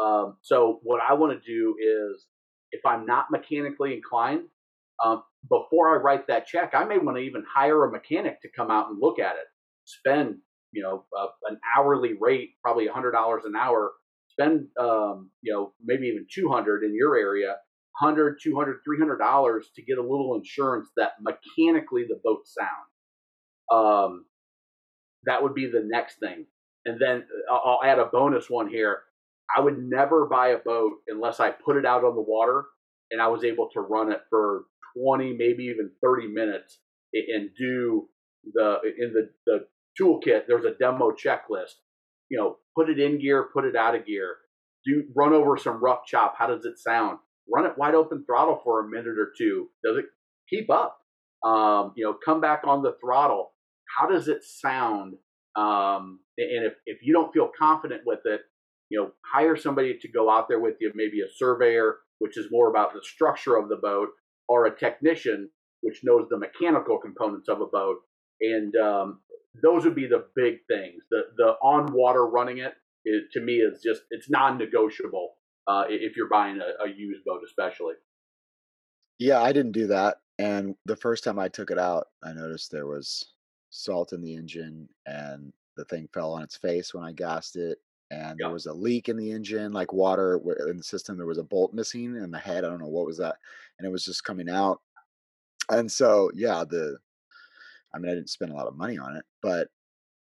Um, 0.00 0.36
so 0.42 0.80
what 0.82 1.00
I 1.06 1.14
want 1.14 1.32
to 1.32 1.46
do 1.46 1.76
is, 1.78 2.26
if 2.70 2.84
I'm 2.86 3.06
not 3.06 3.30
mechanically 3.30 3.94
inclined, 3.94 4.44
um, 5.04 5.22
before 5.48 5.94
I 5.94 6.00
write 6.00 6.26
that 6.28 6.46
check, 6.46 6.72
I 6.74 6.84
may 6.84 6.98
want 6.98 7.16
to 7.16 7.22
even 7.22 7.44
hire 7.52 7.84
a 7.84 7.90
mechanic 7.90 8.40
to 8.42 8.48
come 8.54 8.70
out 8.70 8.88
and 8.90 9.00
look 9.00 9.18
at 9.18 9.34
it. 9.36 9.46
Spend 9.84 10.36
you 10.72 10.82
know 10.82 11.04
uh, 11.18 11.26
an 11.48 11.58
hourly 11.76 12.14
rate, 12.20 12.50
probably 12.62 12.86
a 12.86 12.92
hundred 12.92 13.12
dollars 13.12 13.44
an 13.44 13.54
hour. 13.56 13.92
Spend 14.28 14.66
um, 14.78 15.30
you 15.42 15.52
know 15.52 15.72
maybe 15.84 16.06
even 16.06 16.26
two 16.32 16.50
hundred 16.50 16.84
in 16.84 16.94
your 16.94 17.16
area, 17.16 17.56
100 18.00 18.38
200 18.42 18.80
300 18.84 19.16
dollars 19.18 19.70
to 19.76 19.82
get 19.82 19.98
a 19.98 20.02
little 20.02 20.34
insurance 20.34 20.88
that 20.96 21.12
mechanically 21.20 22.04
the 22.08 22.20
boat 22.24 22.46
sound. 22.46 22.88
Um, 23.70 24.24
that 25.24 25.42
would 25.42 25.54
be 25.54 25.66
the 25.66 25.82
next 25.84 26.18
thing. 26.18 26.46
And 26.84 27.00
then 27.00 27.24
uh, 27.50 27.54
I'll 27.54 27.82
add 27.84 27.98
a 27.98 28.06
bonus 28.06 28.50
one 28.50 28.68
here. 28.68 29.02
I 29.54 29.60
would 29.60 29.78
never 29.78 30.26
buy 30.26 30.48
a 30.48 30.58
boat 30.58 30.92
unless 31.06 31.38
I 31.38 31.50
put 31.50 31.76
it 31.76 31.86
out 31.86 32.04
on 32.04 32.14
the 32.14 32.22
water 32.22 32.64
and 33.10 33.20
I 33.20 33.28
was 33.28 33.44
able 33.44 33.68
to 33.74 33.80
run 33.80 34.10
it 34.10 34.20
for 34.30 34.64
20, 34.98 35.34
maybe 35.36 35.64
even 35.64 35.90
30 36.02 36.28
minutes 36.28 36.78
and 37.12 37.50
do 37.58 38.08
the 38.54 38.78
in 38.98 39.12
the, 39.12 39.30
the 39.46 39.66
toolkit. 40.00 40.42
There's 40.46 40.64
a 40.64 40.74
demo 40.78 41.10
checklist. 41.10 41.74
You 42.28 42.38
know, 42.38 42.56
put 42.76 42.88
it 42.88 42.98
in 42.98 43.20
gear, 43.20 43.48
put 43.52 43.64
it 43.64 43.76
out 43.76 43.94
of 43.94 44.06
gear. 44.06 44.36
Do 44.84 45.04
run 45.14 45.32
over 45.32 45.56
some 45.56 45.82
rough 45.82 46.00
chop. 46.06 46.34
How 46.38 46.46
does 46.46 46.64
it 46.64 46.78
sound? 46.78 47.18
Run 47.52 47.66
it 47.66 47.76
wide 47.76 47.94
open 47.94 48.24
throttle 48.26 48.60
for 48.64 48.80
a 48.80 48.88
minute 48.88 49.18
or 49.18 49.32
two. 49.36 49.68
Does 49.84 49.98
it 49.98 50.06
keep 50.48 50.70
up? 50.70 50.98
Um, 51.44 51.92
you 51.96 52.04
know, 52.04 52.14
come 52.24 52.40
back 52.40 52.62
on 52.66 52.82
the 52.82 52.96
throttle. 53.00 53.52
How 53.98 54.08
does 54.08 54.28
it 54.28 54.42
sound? 54.44 55.14
Um, 55.56 56.20
and 56.38 56.64
if, 56.64 56.74
if 56.86 56.98
you 57.02 57.12
don't 57.12 57.32
feel 57.32 57.50
confident 57.58 58.02
with 58.06 58.20
it, 58.24 58.40
you 58.88 59.00
know, 59.00 59.10
hire 59.32 59.56
somebody 59.56 59.98
to 60.00 60.08
go 60.08 60.30
out 60.30 60.48
there 60.48 60.60
with 60.60 60.74
you, 60.80 60.92
maybe 60.94 61.20
a 61.20 61.32
surveyor, 61.36 61.96
which 62.18 62.38
is 62.38 62.46
more 62.50 62.70
about 62.70 62.92
the 62.92 63.00
structure 63.02 63.56
of 63.56 63.68
the 63.68 63.76
boat, 63.76 64.08
or 64.48 64.66
a 64.66 64.78
technician, 64.78 65.50
which 65.82 66.00
knows 66.04 66.26
the 66.30 66.38
mechanical 66.38 66.98
components 66.98 67.48
of 67.48 67.60
a 67.60 67.66
boat. 67.66 67.98
And 68.40 68.74
um, 68.76 69.20
those 69.60 69.84
would 69.84 69.94
be 69.94 70.06
the 70.06 70.26
big 70.34 70.58
things. 70.68 71.02
The 71.10 71.22
the 71.36 71.54
on 71.62 71.92
water 71.92 72.26
running 72.26 72.58
it, 72.58 72.74
it 73.04 73.24
to 73.32 73.40
me 73.40 73.54
is 73.56 73.82
just 73.82 74.02
it's 74.10 74.30
non-negotiable 74.30 75.34
uh, 75.66 75.84
if 75.88 76.16
you're 76.16 76.28
buying 76.28 76.60
a, 76.60 76.84
a 76.84 76.88
used 76.88 77.24
boat, 77.24 77.40
especially. 77.44 77.94
Yeah, 79.18 79.40
I 79.40 79.52
didn't 79.52 79.72
do 79.72 79.86
that. 79.88 80.18
And 80.38 80.74
the 80.86 80.96
first 80.96 81.24
time 81.24 81.38
I 81.38 81.48
took 81.48 81.70
it 81.70 81.78
out, 81.78 82.08
I 82.24 82.32
noticed 82.32 82.70
there 82.70 82.86
was 82.86 83.32
salt 83.70 84.12
in 84.12 84.20
the 84.20 84.34
engine 84.34 84.88
and 85.06 85.52
the 85.76 85.84
thing 85.84 86.08
fell 86.12 86.32
on 86.32 86.42
its 86.42 86.56
face 86.56 86.92
when 86.92 87.04
I 87.04 87.12
gassed 87.12 87.56
it. 87.56 87.78
And 88.10 88.38
there 88.38 88.50
was 88.50 88.66
a 88.66 88.72
leak 88.72 89.08
in 89.08 89.16
the 89.16 89.30
engine, 89.30 89.72
like 89.72 89.92
water 89.92 90.38
in 90.68 90.76
the 90.76 90.82
system. 90.82 91.16
There 91.16 91.26
was 91.26 91.38
a 91.38 91.44
bolt 91.44 91.72
missing 91.72 92.16
in 92.16 92.30
the 92.30 92.38
head. 92.38 92.64
I 92.64 92.68
don't 92.68 92.80
know 92.80 92.88
what 92.88 93.06
was 93.06 93.16
that. 93.18 93.36
And 93.78 93.86
it 93.86 93.90
was 93.90 94.04
just 94.04 94.24
coming 94.24 94.50
out. 94.50 94.80
And 95.70 95.90
so, 95.90 96.30
yeah, 96.34 96.64
the, 96.68 96.98
I 97.94 97.98
mean, 97.98 98.10
I 98.10 98.14
didn't 98.14 98.30
spend 98.30 98.52
a 98.52 98.54
lot 98.54 98.66
of 98.68 98.76
money 98.76 98.98
on 98.98 99.16
it, 99.16 99.24
but 99.42 99.68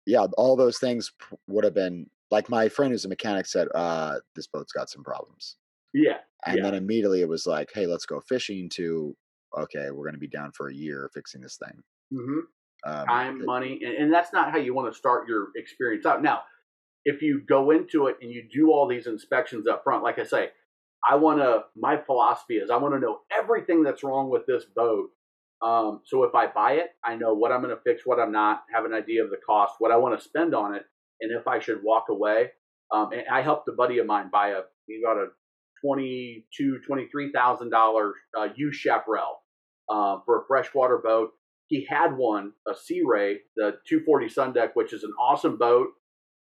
yeah, 0.06 0.26
all 0.38 0.56
those 0.56 0.78
things 0.78 1.12
would 1.48 1.64
have 1.64 1.74
been 1.74 2.06
like 2.30 2.48
my 2.48 2.68
friend 2.68 2.92
who's 2.92 3.04
a 3.04 3.08
mechanic 3.08 3.46
said, 3.46 3.68
uh, 3.74 4.20
this 4.36 4.46
boat's 4.46 4.72
got 4.72 4.90
some 4.90 5.04
problems. 5.04 5.56
Yeah, 5.92 6.18
And 6.46 6.58
Yeah. 6.58 6.64
then 6.64 6.74
immediately 6.74 7.20
it 7.20 7.28
was 7.28 7.46
like, 7.46 7.70
hey, 7.74 7.86
let's 7.86 8.06
go 8.06 8.20
fishing 8.20 8.68
to, 8.70 9.16
okay, 9.58 9.90
we're 9.90 10.04
going 10.04 10.14
to 10.14 10.20
be 10.20 10.28
down 10.28 10.52
for 10.52 10.68
a 10.68 10.74
year 10.74 11.10
fixing 11.14 11.40
this 11.42 11.56
thing. 11.56 11.82
hmm 12.12 12.40
Um, 12.84 13.06
time, 13.08 13.38
it- 13.40 13.46
money, 13.46 13.80
and, 13.84 13.94
and 13.94 14.12
that's 14.12 14.32
not 14.32 14.50
how 14.52 14.58
you 14.58 14.74
want 14.74 14.92
to 14.92 14.98
start 14.98 15.28
your 15.28 15.48
experience 15.56 16.06
out. 16.06 16.22
Now, 16.22 16.42
if 17.04 17.22
you 17.22 17.40
go 17.40 17.70
into 17.70 18.06
it 18.08 18.16
and 18.22 18.30
you 18.32 18.48
do 18.52 18.70
all 18.72 18.86
these 18.88 19.06
inspections 19.06 19.66
up 19.66 19.82
front, 19.84 20.02
like 20.02 20.18
I 20.18 20.24
say, 20.24 20.50
I 21.08 21.16
want 21.16 21.40
to. 21.40 21.64
My 21.76 21.96
philosophy 21.96 22.56
is 22.58 22.70
I 22.70 22.76
want 22.76 22.94
to 22.94 23.00
know 23.00 23.20
everything 23.32 23.82
that's 23.82 24.04
wrong 24.04 24.30
with 24.30 24.46
this 24.46 24.64
boat. 24.64 25.10
Um, 25.62 26.00
so 26.04 26.24
if 26.24 26.34
I 26.34 26.46
buy 26.46 26.72
it, 26.72 26.90
I 27.04 27.16
know 27.16 27.34
what 27.34 27.52
I'm 27.52 27.62
going 27.62 27.74
to 27.74 27.82
fix, 27.82 28.02
what 28.04 28.18
I'm 28.18 28.32
not, 28.32 28.62
have 28.74 28.84
an 28.84 28.94
idea 28.94 29.22
of 29.22 29.30
the 29.30 29.36
cost, 29.44 29.74
what 29.78 29.92
I 29.92 29.96
want 29.96 30.18
to 30.18 30.24
spend 30.24 30.54
on 30.54 30.74
it, 30.74 30.84
and 31.20 31.30
if 31.30 31.46
I 31.46 31.58
should 31.58 31.82
walk 31.82 32.06
away. 32.08 32.50
Um, 32.92 33.10
and 33.12 33.22
I 33.30 33.42
helped 33.42 33.68
a 33.68 33.72
buddy 33.72 33.98
of 33.98 34.06
mine 34.06 34.30
buy 34.32 34.48
a. 34.48 34.62
He 34.86 35.00
got 35.04 35.16
a 35.16 35.28
twenty-two, 35.84 36.80
twenty-three 36.86 37.30
thousand 37.32 37.70
dollars 37.70 38.14
uh, 38.36 38.48
used 38.56 38.80
chaparral 38.80 39.42
uh, 39.88 40.18
for 40.24 40.40
a 40.40 40.46
freshwater 40.48 40.98
boat 40.98 41.30
he 41.70 41.86
had 41.88 42.16
one, 42.16 42.52
a 42.66 42.74
Sea 42.74 43.02
Ray, 43.06 43.38
the 43.56 43.78
240 43.88 44.28
Sun 44.28 44.52
Deck, 44.52 44.74
which 44.74 44.92
is 44.92 45.04
an 45.04 45.12
awesome 45.20 45.56
boat. 45.56 45.86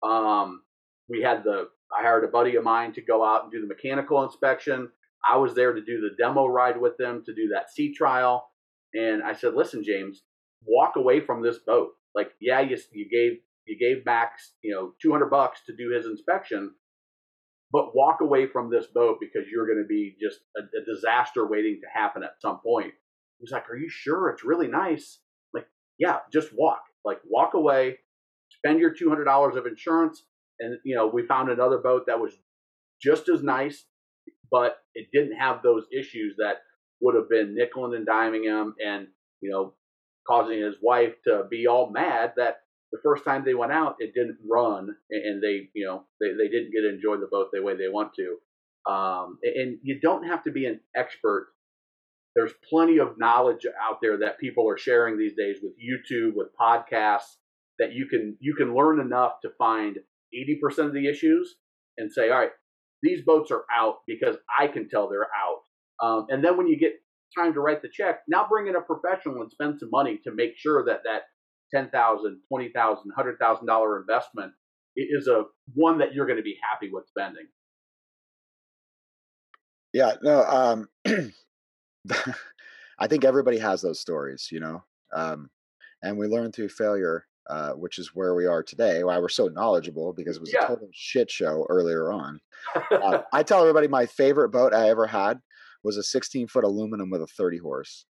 Um, 0.03 0.61
we 1.09 1.23
had 1.23 1.43
the, 1.43 1.67
I 1.91 2.03
hired 2.03 2.23
a 2.23 2.27
buddy 2.27 2.55
of 2.57 2.63
mine 2.63 2.93
to 2.93 3.01
go 3.01 3.25
out 3.25 3.43
and 3.43 3.51
do 3.51 3.59
the 3.59 3.65
mechanical 3.65 4.23
inspection. 4.23 4.87
I 5.27 5.37
was 5.37 5.55
there 5.55 5.73
to 5.73 5.81
do 5.81 5.99
the 5.99 6.15
demo 6.23 6.45
ride 6.45 6.79
with 6.79 6.95
them 6.97 7.23
to 7.25 7.33
do 7.33 7.49
that 7.53 7.71
sea 7.71 7.91
trial. 7.91 8.47
And 8.95 9.21
I 9.23 9.33
said, 9.33 9.53
listen, 9.53 9.83
James, 9.83 10.23
walk 10.65 10.95
away 10.95 11.19
from 11.19 11.43
this 11.43 11.57
boat. 11.59 11.89
Like, 12.15 12.31
yeah, 12.39 12.61
you, 12.61 12.77
you 12.93 13.09
gave, 13.09 13.39
you 13.67 13.77
gave 13.77 14.05
Max, 14.05 14.53
you 14.61 14.73
know, 14.73 14.93
200 15.01 15.29
bucks 15.29 15.59
to 15.67 15.75
do 15.75 15.91
his 15.91 16.05
inspection, 16.05 16.71
but 17.71 17.95
walk 17.95 18.21
away 18.21 18.47
from 18.47 18.71
this 18.71 18.85
boat 18.87 19.17
because 19.19 19.49
you're 19.51 19.67
going 19.67 19.83
to 19.83 19.87
be 19.87 20.15
just 20.21 20.39
a, 20.55 20.61
a 20.61 20.85
disaster 20.85 21.45
waiting 21.45 21.79
to 21.81 21.99
happen 21.99 22.23
at 22.23 22.41
some 22.41 22.59
point. 22.65 22.93
He's 23.39 23.51
like, 23.51 23.69
Are 23.69 23.75
you 23.75 23.89
sure? 23.89 24.29
It's 24.29 24.45
really 24.45 24.67
nice. 24.67 25.19
Like, 25.53 25.67
yeah, 25.99 26.19
just 26.31 26.49
walk. 26.55 26.81
Like, 27.03 27.19
walk 27.29 27.53
away, 27.53 27.97
spend 28.49 28.79
your 28.79 28.95
$200 28.95 29.57
of 29.57 29.65
insurance. 29.65 30.23
And, 30.59 30.77
you 30.85 30.95
know, 30.95 31.07
we 31.07 31.25
found 31.25 31.49
another 31.49 31.79
boat 31.79 32.05
that 32.07 32.19
was 32.19 32.31
just 33.01 33.27
as 33.27 33.43
nice, 33.43 33.83
but 34.49 34.77
it 34.93 35.07
didn't 35.11 35.35
have 35.37 35.61
those 35.61 35.83
issues 35.91 36.35
that 36.37 36.59
would 37.01 37.15
have 37.15 37.29
been 37.29 37.55
nickeling 37.55 37.95
and 37.95 38.07
diming 38.07 38.43
him 38.43 38.75
and, 38.85 39.07
you 39.41 39.49
know, 39.49 39.73
causing 40.27 40.61
his 40.61 40.75
wife 40.81 41.13
to 41.25 41.43
be 41.49 41.67
all 41.67 41.91
mad 41.91 42.33
that 42.37 42.61
the 42.91 42.99
first 43.03 43.25
time 43.25 43.43
they 43.43 43.53
went 43.53 43.71
out, 43.71 43.97
it 43.99 44.13
didn't 44.13 44.37
run, 44.49 44.95
and 45.09 45.43
they, 45.43 45.69
you 45.73 45.85
know, 45.85 46.05
they, 46.19 46.29
they 46.29 46.47
didn't 46.47 46.71
get 46.71 46.81
to 46.81 46.93
enjoy 46.93 47.17
the 47.17 47.27
boat 47.29 47.49
the 47.51 47.61
way 47.61 47.75
they 47.75 47.89
want 47.89 48.13
to. 48.15 48.37
Um, 48.91 49.39
and 49.43 49.77
you 49.81 49.99
don't 49.99 50.25
have 50.25 50.43
to 50.43 50.51
be 50.51 50.65
an 50.65 50.79
expert. 50.95 51.47
There's 52.35 52.53
plenty 52.69 52.99
of 52.99 53.17
knowledge 53.17 53.65
out 53.81 53.99
there 54.01 54.17
that 54.19 54.39
people 54.39 54.69
are 54.69 54.77
sharing 54.77 55.17
these 55.17 55.35
days 55.35 55.57
with 55.61 55.73
YouTube, 55.73 56.35
with 56.35 56.55
podcasts, 56.59 57.37
that 57.79 57.93
you 57.93 58.07
can 58.07 58.37
you 58.39 58.55
can 58.55 58.75
learn 58.75 58.99
enough 58.99 59.41
to 59.41 59.49
find 59.57 59.97
80% 60.33 60.87
of 60.87 60.93
the 60.93 61.07
issues 61.07 61.55
and 61.97 62.11
say, 62.11 62.29
all 62.29 62.39
right, 62.39 62.51
these 63.01 63.21
boats 63.21 63.51
are 63.51 63.65
out 63.73 63.97
because 64.07 64.35
I 64.57 64.67
can 64.67 64.87
tell 64.87 65.09
they're 65.09 65.23
out. 65.23 65.63
Um, 66.01 66.27
and 66.29 66.43
then 66.43 66.57
when 66.57 66.67
you 66.67 66.77
get 66.77 66.93
time 67.37 67.53
to 67.53 67.59
write 67.59 67.81
the 67.81 67.89
check, 67.89 68.21
now 68.27 68.45
bring 68.49 68.67
in 68.67 68.75
a 68.75 68.81
professional 68.81 69.41
and 69.41 69.51
spend 69.51 69.79
some 69.79 69.89
money 69.91 70.19
to 70.23 70.31
make 70.33 70.57
sure 70.57 70.83
that 70.85 71.01
that 71.05 71.23
ten 71.73 71.89
thousand, 71.89 72.39
twenty 72.49 72.69
thousand, 72.69 73.11
hundred 73.15 73.37
thousand 73.39 73.67
dollar 73.67 73.99
investment 73.99 74.51
is 74.95 75.27
a 75.27 75.43
one 75.73 75.97
that 75.99 76.13
you're 76.13 76.25
going 76.25 76.37
to 76.37 76.43
be 76.43 76.57
happy 76.71 76.89
with 76.91 77.05
spending. 77.07 77.47
Yeah, 79.93 80.13
no, 80.21 80.43
um, 80.43 80.89
I 82.99 83.07
think 83.07 83.23
everybody 83.23 83.59
has 83.59 83.81
those 83.81 83.99
stories, 83.99 84.49
you 84.51 84.59
know, 84.59 84.83
um, 85.13 85.49
and 86.01 86.17
we 86.17 86.27
learn 86.27 86.51
through 86.51 86.69
failure, 86.69 87.25
uh, 87.49 87.71
which 87.71 87.97
is 87.97 88.11
where 88.13 88.35
we 88.35 88.45
are 88.45 88.61
today. 88.61 89.03
Why 89.03 89.17
we're 89.19 89.29
so 89.29 89.47
knowledgeable 89.47 90.13
because 90.13 90.35
it 90.37 90.41
was 90.41 90.53
Yeah. 90.53 90.65
a 90.65 90.67
total 90.67 90.89
shit 90.93 91.31
show 91.31 91.65
earlier 91.69 92.11
on. 92.11 92.39
Uh, 92.91 93.21
I 93.31 93.43
tell 93.43 93.61
everybody 93.61 93.87
my 93.87 94.05
favorite 94.05 94.49
boat 94.49 94.73
I 94.73 94.89
ever 94.89 95.05
had 95.05 95.39
was 95.85 95.97
a 95.97 96.03
16 96.03 96.47
foot 96.47 96.63
aluminum 96.63 97.09
with 97.09 97.21
a 97.21 97.27
30 97.27 97.59
horse 97.59 98.05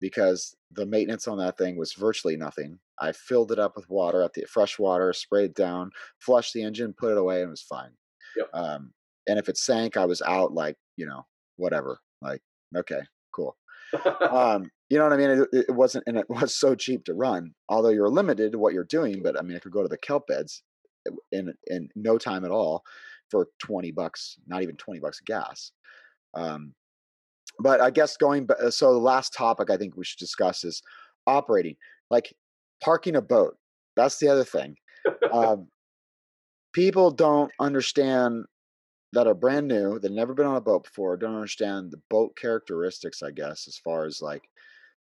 because 0.00 0.56
the 0.72 0.84
maintenance 0.84 1.28
on 1.28 1.38
that 1.38 1.56
thing 1.56 1.76
was 1.76 1.92
virtually 1.92 2.36
nothing. 2.36 2.78
I 3.00 3.12
filled 3.12 3.52
it 3.52 3.58
up 3.58 3.76
with 3.76 3.88
water 3.88 4.22
at 4.22 4.32
the 4.32 4.44
fresh 4.46 4.78
water, 4.78 5.12
sprayed 5.12 5.50
it 5.50 5.54
down, 5.56 5.90
flushed 6.18 6.52
the 6.52 6.64
engine, 6.64 6.94
put 6.98 7.12
it 7.12 7.18
away, 7.18 7.42
and 7.42 7.48
it 7.48 7.50
was 7.50 7.62
fine. 7.62 7.90
Yep. 8.36 8.48
Um, 8.52 8.92
and 9.26 9.38
if 9.38 9.48
it 9.48 9.56
sank, 9.56 9.96
I 9.96 10.06
was 10.06 10.20
out 10.22 10.52
like 10.52 10.76
you 10.96 11.06
know 11.06 11.26
whatever. 11.56 12.00
Like 12.20 12.42
okay, 12.76 13.00
cool. 13.34 13.56
Um, 14.30 14.70
you 14.88 14.98
know 14.98 15.04
what 15.04 15.12
I 15.12 15.16
mean? 15.16 15.30
It, 15.30 15.66
it 15.68 15.74
wasn't, 15.74 16.04
and 16.06 16.16
it 16.16 16.26
was 16.28 16.54
so 16.54 16.74
cheap 16.74 17.04
to 17.04 17.14
run. 17.14 17.52
Although 17.68 17.90
you're 17.90 18.08
limited 18.08 18.52
to 18.52 18.58
what 18.58 18.72
you're 18.72 18.84
doing, 18.84 19.20
but 19.22 19.38
I 19.38 19.42
mean, 19.42 19.56
I 19.56 19.60
could 19.60 19.72
go 19.72 19.82
to 19.82 19.88
the 19.88 19.98
kelp 19.98 20.26
beds 20.26 20.62
in 21.32 21.52
in 21.66 21.88
no 21.94 22.18
time 22.18 22.44
at 22.44 22.50
all 22.50 22.82
for 23.30 23.48
20 23.60 23.92
bucks, 23.92 24.36
not 24.46 24.62
even 24.62 24.76
20 24.76 25.00
bucks 25.00 25.20
of 25.20 25.26
gas. 25.26 25.72
Um, 26.34 26.74
but 27.60 27.80
I 27.80 27.90
guess 27.90 28.16
going, 28.16 28.48
so 28.70 28.92
the 28.92 28.98
last 28.98 29.32
topic 29.34 29.70
I 29.70 29.76
think 29.76 29.96
we 29.96 30.04
should 30.04 30.18
discuss 30.18 30.64
is 30.64 30.82
operating, 31.26 31.76
like 32.10 32.34
parking 32.82 33.16
a 33.16 33.22
boat. 33.22 33.56
That's 33.96 34.18
the 34.18 34.28
other 34.28 34.44
thing. 34.44 34.76
Um, 35.32 35.68
people 36.74 37.10
don't 37.10 37.50
understand 37.58 38.44
that 39.12 39.26
are 39.26 39.34
brand 39.34 39.66
new, 39.66 39.98
they've 39.98 40.10
never 40.10 40.34
been 40.34 40.46
on 40.46 40.56
a 40.56 40.60
boat 40.60 40.84
before, 40.84 41.16
don't 41.16 41.34
understand 41.34 41.90
the 41.90 42.00
boat 42.10 42.36
characteristics, 42.36 43.22
I 43.22 43.30
guess, 43.30 43.66
as 43.66 43.78
far 43.78 44.04
as 44.04 44.20
like 44.20 44.42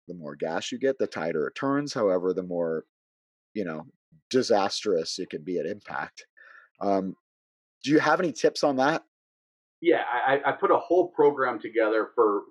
the 0.08 0.14
more 0.14 0.36
gas 0.36 0.72
you 0.72 0.80
get, 0.80 0.98
the 0.98 1.08
tighter 1.08 1.48
it 1.48 1.56
turns. 1.56 1.94
However, 1.94 2.34
the 2.34 2.44
more, 2.44 2.86
you 3.54 3.64
know, 3.64 3.86
disastrous 4.30 5.20
it 5.20 5.30
can 5.30 5.44
be 5.44 5.60
at 5.60 5.66
impact. 5.66 6.26
Um, 6.82 7.16
do 7.84 7.92
you 7.92 8.00
have 8.00 8.20
any 8.20 8.32
tips 8.32 8.64
on 8.64 8.78
that? 8.78 9.04
Yeah, 9.82 10.04
I, 10.28 10.40
I 10.46 10.52
put 10.52 10.70
a 10.72 10.78
whole 10.78 11.08
program 11.08 11.60
together 11.60 12.10
for, 12.14 12.44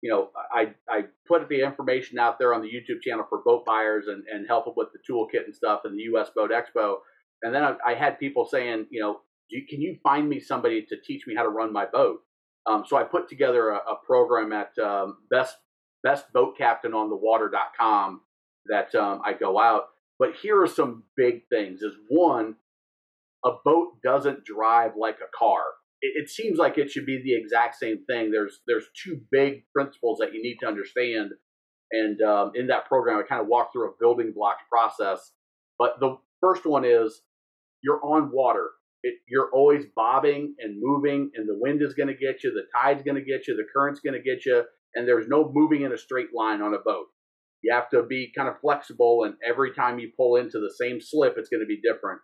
you 0.00 0.10
know, 0.10 0.30
I, 0.54 0.74
I 0.88 1.06
put 1.26 1.48
the 1.48 1.62
information 1.62 2.18
out 2.18 2.38
there 2.38 2.54
on 2.54 2.62
the 2.62 2.68
YouTube 2.68 3.02
channel 3.02 3.26
for 3.28 3.42
boat 3.44 3.66
buyers 3.66 4.06
and, 4.06 4.22
and 4.32 4.46
help 4.46 4.66
them 4.66 4.74
with 4.76 4.90
the 4.92 5.00
toolkit 5.00 5.44
and 5.44 5.52
stuff 5.54 5.80
and 5.84 5.98
the 5.98 6.04
US 6.14 6.30
Boat 6.34 6.52
Expo. 6.52 6.98
And 7.42 7.52
then 7.52 7.64
I, 7.64 7.74
I 7.84 7.94
had 7.94 8.20
people 8.20 8.46
saying, 8.46 8.86
you 8.90 9.00
know, 9.00 9.20
"Do 9.50 9.56
you, 9.56 9.66
can 9.68 9.80
you 9.80 9.98
find 10.04 10.28
me 10.28 10.38
somebody 10.38 10.86
to 10.86 10.96
teach 11.04 11.26
me 11.26 11.34
how 11.34 11.42
to 11.42 11.48
run 11.48 11.72
my 11.72 11.86
boat? 11.86 12.20
Um, 12.66 12.84
so 12.86 12.96
I 12.96 13.02
put 13.02 13.28
together 13.28 13.70
a, 13.70 13.76
a 13.76 13.96
program 14.06 14.52
at 14.52 14.78
um, 14.78 15.16
best 15.30 15.56
bestboatcaptainonthewater.com 16.06 18.20
that 18.66 18.94
um, 18.94 19.20
I 19.24 19.32
go 19.32 19.58
out. 19.58 19.88
But 20.18 20.34
here 20.42 20.62
are 20.62 20.68
some 20.68 21.04
big 21.16 21.48
things: 21.48 21.82
is 21.82 21.94
one, 22.08 22.54
a 23.44 23.50
boat 23.64 24.00
doesn't 24.02 24.44
drive 24.44 24.92
like 24.98 25.18
a 25.20 25.28
car 25.36 25.62
it, 26.00 26.24
it 26.24 26.30
seems 26.30 26.58
like 26.58 26.78
it 26.78 26.90
should 26.90 27.06
be 27.06 27.20
the 27.22 27.34
exact 27.34 27.76
same 27.76 28.04
thing. 28.04 28.30
There's 28.30 28.60
there's 28.66 28.86
two 29.04 29.20
big 29.30 29.64
principles 29.74 30.18
that 30.20 30.32
you 30.32 30.42
need 30.42 30.58
to 30.60 30.66
understand, 30.66 31.32
and 31.92 32.20
um, 32.22 32.52
in 32.54 32.66
that 32.68 32.86
program, 32.86 33.18
I 33.18 33.22
kind 33.22 33.40
of 33.40 33.48
walk 33.48 33.72
through 33.72 33.88
a 33.88 33.94
building 33.98 34.32
blocks 34.34 34.62
process. 34.70 35.32
But 35.78 36.00
the 36.00 36.16
first 36.40 36.66
one 36.66 36.84
is 36.84 37.22
you're 37.82 38.00
on 38.04 38.30
water. 38.32 38.70
It, 39.04 39.14
you're 39.28 39.50
always 39.52 39.84
bobbing 39.94 40.56
and 40.58 40.80
moving, 40.80 41.30
and 41.36 41.48
the 41.48 41.56
wind 41.56 41.82
is 41.82 41.94
going 41.94 42.08
to 42.08 42.14
get 42.14 42.42
you, 42.42 42.52
the 42.52 42.66
tide's 42.76 43.04
going 43.04 43.14
to 43.14 43.22
get 43.22 43.46
you, 43.46 43.56
the 43.56 43.66
current's 43.72 44.00
going 44.00 44.20
to 44.20 44.22
get 44.22 44.44
you, 44.44 44.64
and 44.94 45.06
there's 45.06 45.28
no 45.28 45.52
moving 45.54 45.82
in 45.82 45.92
a 45.92 45.98
straight 45.98 46.34
line 46.34 46.60
on 46.60 46.74
a 46.74 46.78
boat. 46.84 47.06
You 47.62 47.72
have 47.72 47.88
to 47.90 48.02
be 48.02 48.32
kind 48.36 48.48
of 48.48 48.60
flexible, 48.60 49.22
and 49.24 49.34
every 49.48 49.72
time 49.72 50.00
you 50.00 50.10
pull 50.16 50.34
into 50.34 50.58
the 50.58 50.74
same 50.80 51.00
slip, 51.00 51.34
it's 51.36 51.48
going 51.48 51.62
to 51.62 51.66
be 51.66 51.80
different. 51.80 52.20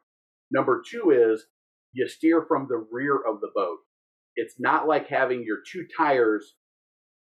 Number 0.51 0.83
two 0.89 1.11
is 1.11 1.47
you 1.95 2.09
steer 2.09 2.45
from 2.47 2.67
the 2.69 2.87
rear 2.93 3.17
of 3.17 3.41
the 3.41 3.51
boat. 3.55 3.79
It's 4.37 4.57
not 4.59 4.87
like 4.89 5.09
having 5.09 5.45
your 5.45 5.59
two 5.71 5.87
tires 5.97 6.55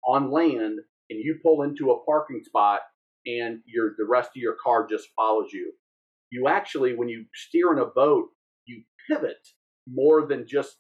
on 0.07 0.31
land 0.31 0.81
and 1.11 1.21
you 1.25 1.39
pull 1.43 1.63
into 1.63 1.91
a 1.91 2.05
parking 2.05 2.43
spot 2.45 2.81
and 3.27 3.61
your 3.67 3.95
the 3.97 4.05
rest 4.05 4.31
of 4.31 4.43
your 4.43 4.57
car 4.63 4.87
just 4.87 5.09
follows 5.17 5.51
you. 5.53 5.73
You 6.31 6.49
actually, 6.49 6.97
when 6.97 7.09
you 7.09 7.27
steer 7.35 7.73
in 7.73 7.79
a 7.79 7.87
boat, 7.87 8.29
you 8.67 8.83
pivot 9.09 9.49
more 9.89 10.27
than 10.27 10.47
just 10.47 10.77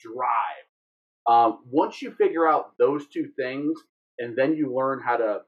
drive. 0.00 0.66
Um, 1.28 1.60
once 1.70 2.02
you 2.02 2.12
figure 2.12 2.46
out 2.46 2.72
those 2.78 3.06
two 3.08 3.28
things, 3.38 3.78
and 4.18 4.36
then 4.36 4.54
you 4.54 4.74
learn 4.74 5.00
how 5.04 5.16
to 5.16 5.40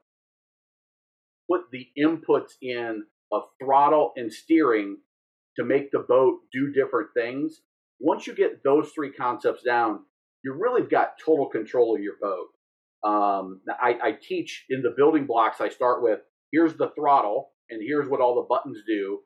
put 1.49 1.61
the 1.71 1.87
inputs 1.97 2.53
in 2.61 3.03
of 3.31 3.43
throttle 3.61 4.11
and 4.15 4.31
steering 4.31 4.97
to 5.57 5.63
make 5.65 5.91
the 5.91 5.99
boat 5.99 6.39
do 6.53 6.71
different 6.71 7.09
things. 7.13 7.61
Once 7.99 8.27
you 8.27 8.33
get 8.33 8.63
those 8.63 8.89
three 8.95 9.11
concepts 9.11 9.63
down, 9.63 9.99
you 10.43 10.53
really've 10.53 10.89
got 10.89 11.19
total 11.23 11.47
control 11.47 11.95
of 11.95 12.01
your 12.01 12.15
boat. 12.21 12.47
Um, 13.03 13.61
I, 13.69 13.97
I 14.03 14.11
teach 14.21 14.65
in 14.69 14.81
the 14.81 14.93
building 14.95 15.25
blocks. 15.25 15.61
I 15.61 15.69
start 15.69 16.01
with 16.01 16.19
here's 16.51 16.75
the 16.75 16.91
throttle, 16.95 17.51
and 17.69 17.81
here's 17.85 18.09
what 18.09 18.21
all 18.21 18.35
the 18.35 18.47
buttons 18.47 18.79
do 18.87 19.19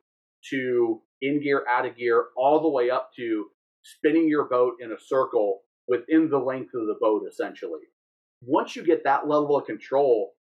to 0.50 1.02
in 1.22 1.42
gear, 1.42 1.64
out 1.70 1.86
of 1.86 1.96
gear, 1.96 2.26
all 2.36 2.62
the 2.62 2.70
way 2.70 2.90
up 2.90 3.12
to 3.16 3.46
spinning 3.84 4.28
your 4.28 4.46
boat 4.46 4.74
in 4.80 4.92
a 4.92 5.00
circle 5.00 5.62
within 5.88 6.30
the 6.30 6.38
length 6.38 6.74
of 6.74 6.88
the 6.88 6.98
boat, 7.00 7.24
essentially. 7.30 7.82
Once 8.42 8.76
you 8.76 8.84
get 8.84 9.04
that 9.04 9.28
level 9.28 9.58
of 9.58 9.66
control, 9.66 10.34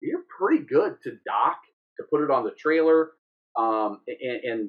you're 0.00 0.22
pretty 0.38 0.64
good 0.64 0.96
to 1.02 1.10
dock, 1.26 1.58
to 1.98 2.04
put 2.10 2.22
it 2.22 2.30
on 2.30 2.44
the 2.44 2.52
trailer, 2.52 3.10
um, 3.58 4.00
and, 4.06 4.44
and 4.44 4.68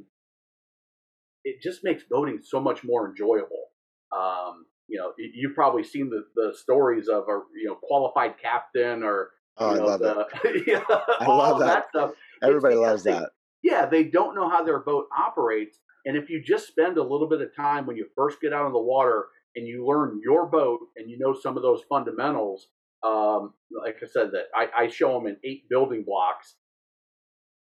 it 1.43 1.61
just 1.61 1.83
makes 1.83 2.03
boating 2.09 2.39
so 2.43 2.59
much 2.59 2.83
more 2.83 3.09
enjoyable. 3.09 3.67
Um, 4.15 4.65
you 4.87 4.99
know, 4.99 5.13
you've 5.17 5.55
probably 5.55 5.83
seen 5.83 6.09
the, 6.09 6.23
the 6.35 6.53
stories 6.57 7.07
of 7.07 7.23
a 7.29 7.39
you 7.55 7.67
know 7.67 7.75
qualified 7.75 8.35
captain 8.41 9.03
or 9.03 9.31
Oh, 9.57 9.75
you 9.75 9.81
I 9.81 9.83
love 9.83 9.99
the, 9.99 10.27
it. 10.45 10.63
yeah, 10.67 10.83
I 11.19 11.27
love 11.27 11.59
that. 11.59 11.65
that 11.67 11.89
stuff. 11.89 12.11
Everybody 12.41 12.75
loves 12.75 13.03
they- 13.03 13.11
that. 13.11 13.31
Yeah, 13.63 13.85
they 13.85 14.05
don't 14.05 14.33
know 14.33 14.49
how 14.49 14.63
their 14.63 14.79
boat 14.79 15.05
operates, 15.15 15.77
and 16.05 16.17
if 16.17 16.29
you 16.31 16.41
just 16.41 16.67
spend 16.67 16.97
a 16.97 17.03
little 17.03 17.29
bit 17.29 17.41
of 17.41 17.55
time 17.55 17.85
when 17.85 17.95
you 17.95 18.07
first 18.15 18.41
get 18.41 18.53
out 18.53 18.65
on 18.65 18.73
the 18.73 18.79
water 18.79 19.27
and 19.55 19.67
you 19.67 19.85
learn 19.85 20.19
your 20.23 20.47
boat 20.47 20.79
and 20.95 21.09
you 21.11 21.19
know 21.19 21.33
some 21.39 21.57
of 21.57 21.61
those 21.63 21.81
fundamentals, 21.87 22.67
um, 23.03 23.53
like 23.83 23.97
I 24.01 24.07
said, 24.07 24.31
that 24.31 24.45
I, 24.55 24.85
I 24.85 24.87
show 24.87 25.13
them 25.13 25.27
in 25.27 25.37
eight 25.43 25.69
building 25.69 26.03
blocks. 26.07 26.55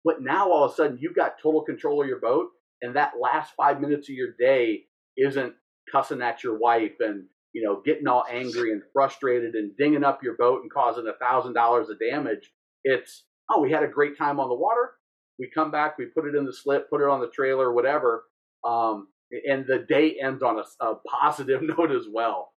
But 0.04 0.22
now 0.22 0.50
all 0.50 0.64
of 0.64 0.72
a 0.72 0.74
sudden 0.74 0.98
you've 1.00 1.16
got 1.16 1.40
total 1.42 1.62
control 1.62 2.02
of 2.02 2.08
your 2.08 2.20
boat, 2.20 2.50
and 2.82 2.96
that 2.96 3.12
last 3.20 3.52
five 3.56 3.80
minutes 3.80 4.08
of 4.08 4.14
your 4.14 4.32
day 4.38 4.84
isn't 5.16 5.54
cussing 5.90 6.22
at 6.22 6.42
your 6.42 6.58
wife 6.58 6.94
and 7.00 7.24
you 7.52 7.62
know 7.62 7.82
getting 7.84 8.06
all 8.06 8.24
angry 8.30 8.72
and 8.72 8.82
frustrated 8.92 9.54
and 9.54 9.76
dinging 9.76 10.04
up 10.04 10.22
your 10.22 10.36
boat 10.36 10.62
and 10.62 10.72
causing 10.72 11.06
a 11.08 11.24
thousand 11.24 11.54
dollars 11.54 11.88
of 11.88 11.98
damage. 11.98 12.52
It's 12.84 13.24
oh, 13.50 13.60
we 13.60 13.70
had 13.70 13.82
a 13.82 13.88
great 13.88 14.16
time 14.16 14.40
on 14.40 14.48
the 14.48 14.54
water. 14.54 14.92
We 15.38 15.50
come 15.54 15.70
back, 15.70 15.98
we 15.98 16.06
put 16.06 16.26
it 16.26 16.34
in 16.34 16.44
the 16.44 16.52
slip, 16.52 16.90
put 16.90 17.00
it 17.00 17.08
on 17.08 17.20
the 17.20 17.28
trailer, 17.28 17.72
whatever, 17.72 18.24
um, 18.64 19.08
and 19.46 19.66
the 19.66 19.86
day 19.88 20.16
ends 20.22 20.42
on 20.42 20.58
a, 20.58 20.84
a 20.84 20.96
positive 20.96 21.62
note 21.62 21.90
as 21.90 22.06
well. 22.12 22.52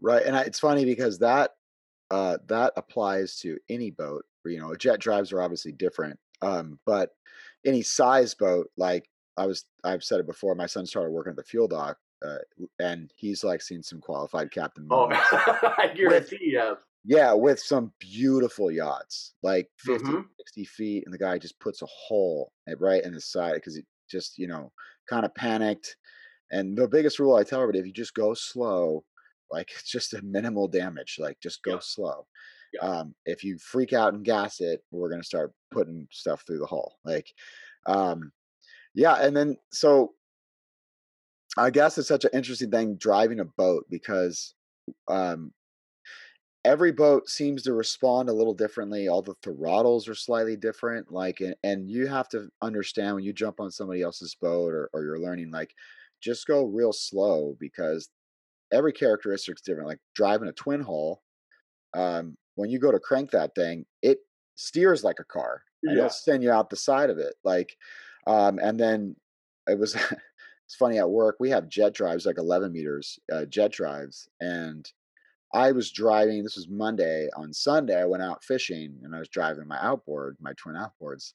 Right, 0.00 0.24
and 0.24 0.36
I, 0.36 0.42
it's 0.42 0.60
funny 0.60 0.84
because 0.84 1.18
that 1.20 1.52
uh, 2.10 2.38
that 2.46 2.72
applies 2.76 3.36
to 3.40 3.58
any 3.68 3.90
boat. 3.90 4.24
You 4.44 4.60
know, 4.60 4.74
jet 4.76 5.00
drives 5.00 5.32
are 5.32 5.42
obviously 5.42 5.72
different, 5.72 6.18
um, 6.42 6.78
but 6.86 7.10
any 7.64 7.82
size 7.82 8.34
boat, 8.34 8.70
like 8.76 9.08
I 9.36 9.46
was, 9.46 9.66
I've 9.84 10.04
said 10.04 10.20
it 10.20 10.26
before. 10.26 10.54
My 10.54 10.66
son 10.66 10.86
started 10.86 11.10
working 11.10 11.30
at 11.30 11.36
the 11.36 11.44
fuel 11.44 11.68
dock, 11.68 11.98
uh, 12.24 12.38
and 12.78 13.12
he's 13.16 13.44
like 13.44 13.60
seen 13.62 13.82
some 13.82 14.00
qualified 14.00 14.50
captain 14.50 14.88
Oh, 14.90 15.08
I 15.10 15.92
guarantee 15.94 16.38
you 16.40 16.58
have. 16.58 16.78
Yeah, 17.04 17.32
with 17.34 17.60
some 17.60 17.92
beautiful 18.00 18.70
yachts, 18.70 19.34
like 19.42 19.70
50, 19.78 20.04
hmm 20.06 20.20
60 20.38 20.64
feet, 20.64 21.04
and 21.04 21.14
the 21.14 21.18
guy 21.18 21.38
just 21.38 21.58
puts 21.60 21.82
a 21.82 21.86
hole 21.86 22.52
right 22.78 23.04
in 23.04 23.12
the 23.14 23.20
side 23.20 23.54
because 23.54 23.76
he 23.76 23.82
just, 24.10 24.38
you 24.38 24.48
know, 24.48 24.72
kind 25.08 25.24
of 25.24 25.34
panicked. 25.34 25.96
And 26.50 26.76
the 26.76 26.88
biggest 26.88 27.18
rule 27.18 27.36
I 27.36 27.44
tell 27.44 27.60
everybody, 27.60 27.80
if 27.80 27.86
you 27.86 27.92
just 27.92 28.14
go 28.14 28.34
slow, 28.34 29.04
like 29.50 29.70
it's 29.78 29.90
just 29.90 30.14
a 30.14 30.22
minimal 30.22 30.68
damage, 30.68 31.16
like 31.18 31.38
just 31.40 31.62
go 31.62 31.74
Yeah. 31.74 31.78
slow. 31.80 32.26
Yeah. 32.72 32.80
Um, 32.80 33.14
if 33.24 33.44
you 33.44 33.58
freak 33.58 33.92
out 33.92 34.14
and 34.14 34.24
gas 34.24 34.60
it, 34.60 34.82
we're 34.90 35.10
gonna 35.10 35.22
start 35.22 35.52
putting 35.70 36.08
stuff 36.10 36.42
through 36.46 36.58
the 36.58 36.66
hull. 36.66 36.98
Like, 37.04 37.32
um, 37.86 38.32
yeah, 38.96 39.16
and 39.16 39.36
then 39.36 39.58
so 39.72 40.16
I 41.56 41.70
guess 41.70 41.96
it's 41.98 42.08
such 42.08 42.24
an 42.24 42.30
interesting 42.34 42.70
thing 42.70 42.96
driving 42.96 43.40
a 43.40 43.44
boat 43.44 43.86
because 43.88 44.54
um 45.08 45.52
every 46.64 46.90
boat 46.92 47.28
seems 47.28 47.62
to 47.62 47.72
respond 47.72 48.28
a 48.28 48.32
little 48.32 48.54
differently. 48.54 49.06
All 49.08 49.22
the 49.22 49.34
throttles 49.42 50.08
are 50.08 50.14
slightly 50.14 50.56
different. 50.56 51.12
Like, 51.12 51.40
and, 51.40 51.54
and 51.62 51.88
you 51.88 52.06
have 52.08 52.28
to 52.30 52.48
understand 52.60 53.14
when 53.14 53.24
you 53.24 53.32
jump 53.32 53.60
on 53.60 53.70
somebody 53.70 54.02
else's 54.02 54.34
boat 54.34 54.72
or, 54.72 54.90
or 54.92 55.02
you're 55.04 55.20
learning, 55.20 55.50
like, 55.50 55.74
just 56.20 56.46
go 56.46 56.64
real 56.64 56.92
slow 56.92 57.56
because 57.60 58.08
every 58.72 58.92
characteristic's 58.92 59.62
different. 59.62 59.88
Like 59.88 60.00
driving 60.14 60.48
a 60.48 60.52
twin 60.52 60.82
hull, 60.82 61.22
um, 61.94 62.36
when 62.56 62.70
you 62.70 62.78
go 62.80 62.92
to 62.92 63.00
crank 63.00 63.30
that 63.32 63.54
thing, 63.54 63.86
it 64.02 64.18
steers 64.56 65.04
like 65.04 65.18
a 65.20 65.24
car 65.24 65.62
and 65.86 65.96
Yeah. 65.96 65.98
it'll 65.98 66.10
send 66.10 66.42
you 66.42 66.50
out 66.52 66.70
the 66.70 66.76
side 66.76 67.10
of 67.10 67.18
it. 67.18 67.34
Like, 67.44 67.76
um, 68.26 68.58
and 68.58 68.78
then 68.78 69.16
it 69.68 69.78
was 69.78 69.94
it's 70.66 70.76
funny 70.78 70.98
at 70.98 71.10
work 71.10 71.36
we 71.40 71.50
have 71.50 71.68
jet 71.68 71.94
drives 71.94 72.26
like 72.26 72.38
11 72.38 72.72
meters 72.72 73.18
uh, 73.32 73.44
jet 73.44 73.72
drives 73.72 74.28
and 74.40 74.90
I 75.54 75.72
was 75.72 75.90
driving. 75.90 76.42
This 76.42 76.56
was 76.56 76.68
Monday. 76.68 77.28
On 77.36 77.52
Sunday, 77.52 77.98
I 78.00 78.04
went 78.04 78.22
out 78.22 78.44
fishing 78.44 78.98
and 79.02 79.14
I 79.14 79.20
was 79.20 79.28
driving 79.28 79.66
my 79.66 79.78
outboard, 79.80 80.36
my 80.40 80.52
twin 80.54 80.76
outboards, 80.76 81.32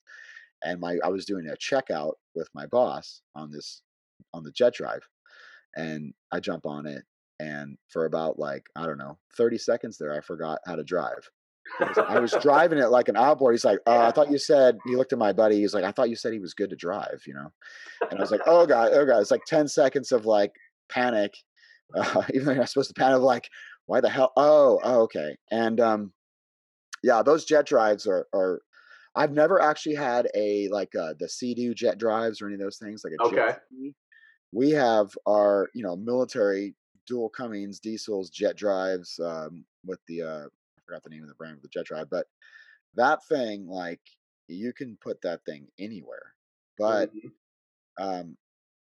and 0.64 0.80
my 0.80 1.00
I 1.04 1.08
was 1.10 1.26
doing 1.26 1.48
a 1.48 1.56
checkout 1.56 2.14
with 2.36 2.50
my 2.54 2.66
boss 2.68 3.22
on 3.36 3.52
this 3.52 3.82
on 4.34 4.44
the 4.44 4.52
jet 4.52 4.74
drive, 4.74 5.02
and 5.76 6.14
I 6.32 6.40
jump 6.40 6.66
on 6.66 6.86
it, 6.86 7.04
and 7.40 7.78
for 7.88 8.06
about 8.06 8.38
like 8.38 8.68
I 8.76 8.86
don't 8.86 8.98
know, 8.98 9.18
thirty 9.36 9.58
seconds 9.58 9.98
there, 9.98 10.14
I 10.14 10.22
forgot 10.22 10.60
how 10.66 10.76
to 10.76 10.84
drive. 10.84 11.30
I 12.08 12.20
was 12.20 12.36
driving 12.42 12.80
it 12.80 12.90
like 12.90 13.08
an 13.08 13.18
outboard. 13.18 13.54
He's 13.54 13.66
like, 13.66 13.80
uh, 13.88 14.08
I 14.08 14.12
thought 14.12 14.32
you 14.32 14.38
said. 14.38 14.80
He 14.86 14.96
looked 14.96 15.14
at 15.14 15.20
my 15.20 15.34
buddy. 15.34 15.60
He's 15.60 15.74
like, 15.74 15.84
I 15.84 15.92
thought 15.92 16.10
you 16.10 16.16
said 16.16 16.34
he 16.34 16.40
was 16.40 16.54
good 16.54 16.70
to 16.70 16.76
drive, 16.76 17.22
you 17.26 17.34
know. 17.34 17.52
And 18.10 18.20
I 18.20 18.22
was 18.22 18.32
like, 18.32 18.42
Oh 18.46 18.66
god, 18.66 18.92
oh 18.94 19.06
god. 19.06 19.20
It's 19.20 19.32
like 19.32 19.46
ten 19.46 19.68
seconds 19.68 20.12
of 20.12 20.26
like 20.26 20.52
panic, 20.90 21.34
uh, 21.96 22.24
even 22.34 22.46
though 22.46 22.52
you're 22.52 22.62
not 22.62 22.70
supposed 22.70 22.94
to 22.94 23.00
panic. 23.00 23.22
Like, 23.22 23.50
why 23.86 24.02
the 24.02 24.10
hell? 24.10 24.32
Oh, 24.38 24.80
oh, 24.84 25.02
okay. 25.02 25.36
And 25.52 25.80
um, 25.80 26.14
yeah, 27.04 27.24
those 27.24 27.46
jet 27.46 27.66
drives 27.66 28.08
are 28.08 28.28
are. 28.34 28.62
I've 29.14 29.34
never 29.34 29.62
actually 29.62 29.96
had 29.96 30.30
a 30.36 30.70
like 30.70 30.96
uh, 30.96 31.14
the 31.20 31.28
Sea-Doo 31.28 31.74
jet 31.74 31.98
drives 31.98 32.42
or 32.42 32.46
any 32.46 32.54
of 32.54 32.62
those 32.62 32.78
things 32.78 33.04
like 33.04 33.14
a 33.20 33.24
Okay. 33.26 33.36
jet. 33.36 33.62
We 34.54 34.72
have 34.72 35.10
our 35.28 35.70
you 35.74 35.84
know 35.84 35.96
military 35.96 36.76
dual 37.08 37.30
Cummins 37.30 37.80
diesels 37.80 38.30
jet 38.30 38.56
drives 38.56 39.20
um, 39.20 39.66
with 39.86 40.00
the 40.08 40.22
uh, 40.22 40.46
forgot 40.92 41.04
the 41.04 41.10
name 41.12 41.24
of 41.24 41.30
the 41.30 41.36
brand 41.36 41.58
of 41.58 41.62
the 41.64 41.70
jet 41.70 41.86
drive, 41.86 42.10
but 42.10 42.28
that 42.96 43.26
thing 43.28 43.68
like 43.68 44.02
you 44.48 44.74
can 44.74 44.98
put 45.02 45.22
that 45.24 45.46
thing 45.46 45.68
anywhere. 45.80 46.36
But 46.78 47.12
Mhm. 47.14 47.34
um, 48.00 48.38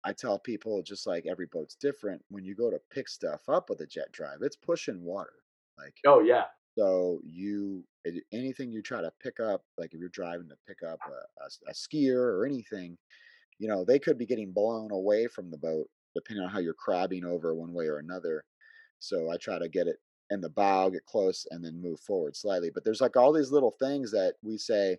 I 0.06 0.14
tell 0.14 0.40
people 0.40 0.84
just 0.84 1.08
like 1.08 1.26
every 1.28 1.48
boat's 1.48 1.76
different. 1.76 2.24
When 2.30 2.46
you 2.46 2.56
go 2.56 2.72
to 2.72 2.82
pick 2.92 3.10
stuff 3.10 3.50
up 3.50 3.70
with 3.70 3.82
a 3.82 3.88
jet 3.88 4.12
drive, 4.14 4.40
it's 4.42 4.58
pushing 4.58 5.04
water. 5.04 5.34
Like 5.78 5.96
Oh 6.06 6.20
yeah. 6.22 6.50
so, 6.78 7.22
you 7.24 7.86
anything 8.34 8.72
you 8.72 8.82
try 8.82 9.02
to 9.02 9.12
pick 9.22 9.40
up, 9.40 9.64
like 9.78 9.94
if 9.94 10.00
you're 10.00 10.10
driving 10.10 10.50
to 10.50 10.58
pick 10.68 10.84
up 10.84 11.02
a 11.08 11.74
skier 11.74 12.18
or 12.18 12.46
anything, 12.46 12.98
you 13.60 13.68
know 13.70 13.86
they 13.86 14.00
could 14.00 14.18
be 14.18 14.26
getting 14.28 14.54
blown 14.54 14.92
away 14.92 15.28
from 15.28 15.52
the 15.52 15.58
boat 15.58 15.90
depending 16.16 16.44
on 16.46 16.52
how 16.52 16.60
you're 16.60 16.74
crabbing 16.76 17.26
over 17.26 17.56
one 17.56 17.74
way 17.74 17.88
or 17.88 18.00
another. 18.00 18.44
So 19.00 19.32
I 19.32 19.38
try 19.38 19.60
to 19.60 19.70
get 19.70 19.88
it 19.88 19.98
in 20.30 20.42
the 20.42 20.50
bow, 20.50 20.90
get 20.90 21.06
close, 21.06 21.46
and 21.52 21.64
then 21.64 21.82
move 21.82 22.00
forward 22.00 22.36
slightly. 22.36 22.72
But 22.74 22.84
there's 22.84 23.02
like 23.02 23.16
all 23.16 23.32
these 23.32 23.52
little 23.52 23.72
things 23.72 24.12
that 24.12 24.36
we 24.42 24.58
say 24.58 24.98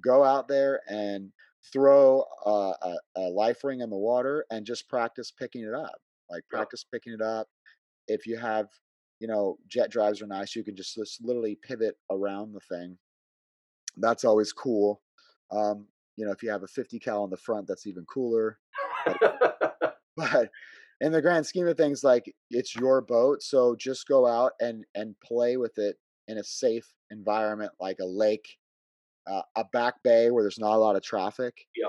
go 0.00 0.22
out 0.22 0.48
there 0.48 0.80
and 0.88 1.32
throw 1.72 2.24
a, 2.46 2.50
a, 2.82 2.96
a 3.16 3.20
life 3.20 3.64
ring 3.64 3.80
in 3.80 3.90
the 3.90 3.96
water 3.96 4.46
and 4.50 4.64
just 4.64 4.88
practice 4.88 5.30
picking 5.30 5.64
it 5.64 5.74
up. 5.74 6.00
Like 6.30 6.44
Yeah. 6.52 6.58
practice 6.58 6.84
picking 6.84 7.12
it 7.12 7.20
up. 7.20 7.48
If 8.08 8.26
you 8.26 8.36
have, 8.38 8.68
you 9.18 9.28
know, 9.28 9.58
jet 9.68 9.90
drives 9.90 10.22
are 10.22 10.26
nice. 10.26 10.54
You 10.56 10.64
can 10.64 10.76
just, 10.76 10.94
just 10.94 11.22
literally 11.22 11.56
pivot 11.56 11.96
around 12.10 12.52
the 12.52 12.60
thing. 12.60 12.96
That's 13.96 14.24
always 14.24 14.52
cool. 14.52 15.02
Um, 15.50 15.86
you 16.16 16.24
know, 16.24 16.32
if 16.32 16.42
you 16.42 16.50
have 16.50 16.62
a 16.62 16.68
50 16.68 16.98
cal 16.98 17.22
on 17.22 17.30
the 17.30 17.36
front, 17.36 17.66
that's 17.66 17.86
even 17.86 18.04
cooler. 18.06 18.58
But 20.16 20.50
in 21.00 21.12
the 21.12 21.22
grand 21.22 21.46
scheme 21.46 21.66
of 21.66 21.76
things, 21.76 22.04
like 22.04 22.32
it's 22.50 22.76
your 22.76 23.00
boat, 23.00 23.42
so 23.42 23.74
just 23.76 24.06
go 24.06 24.26
out 24.26 24.52
and 24.60 24.84
and 24.94 25.14
play 25.20 25.56
with 25.56 25.78
it 25.78 25.96
in 26.28 26.38
a 26.38 26.44
safe 26.44 26.86
environment, 27.10 27.72
like 27.80 27.98
a 28.00 28.06
lake, 28.06 28.46
uh, 29.26 29.42
a 29.56 29.64
back 29.72 29.94
bay 30.04 30.30
where 30.30 30.42
there's 30.42 30.58
not 30.58 30.76
a 30.76 30.78
lot 30.78 30.96
of 30.96 31.02
traffic. 31.02 31.54
Yeah. 31.76 31.88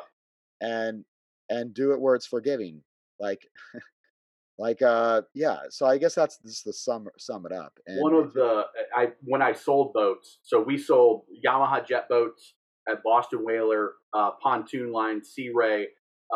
And 0.62 1.05
and 1.49 1.74
do 1.74 1.91
it 1.91 1.99
where 1.99 2.16
it's 2.16 2.26
forgiving, 2.26 2.82
like 3.20 3.45
like 4.59 4.82
uh 4.82 5.24
yeah. 5.34 5.57
So 5.70 5.86
I 5.86 5.97
guess 5.97 6.16
that's 6.16 6.38
just 6.45 6.66
the 6.66 6.74
sum 6.74 7.07
sum 7.18 7.45
it 7.45 7.51
up. 7.51 7.74
And 7.88 8.01
One 8.01 8.14
of 8.14 8.34
the 8.34 8.64
I 8.95 9.09
when 9.24 9.41
I 9.41 9.51
sold 9.51 9.93
boats, 9.93 10.39
so 10.41 10.62
we 10.62 10.78
sold 10.78 11.24
Yamaha 11.45 11.86
jet 11.86 12.07
boats 12.07 12.53
at 12.89 13.03
Boston 13.03 13.43
Whaler, 13.43 13.93
uh, 14.14 14.32
pontoon 14.41 14.91
line, 14.91 15.24
Sea 15.24 15.51
Ray. 15.53 15.88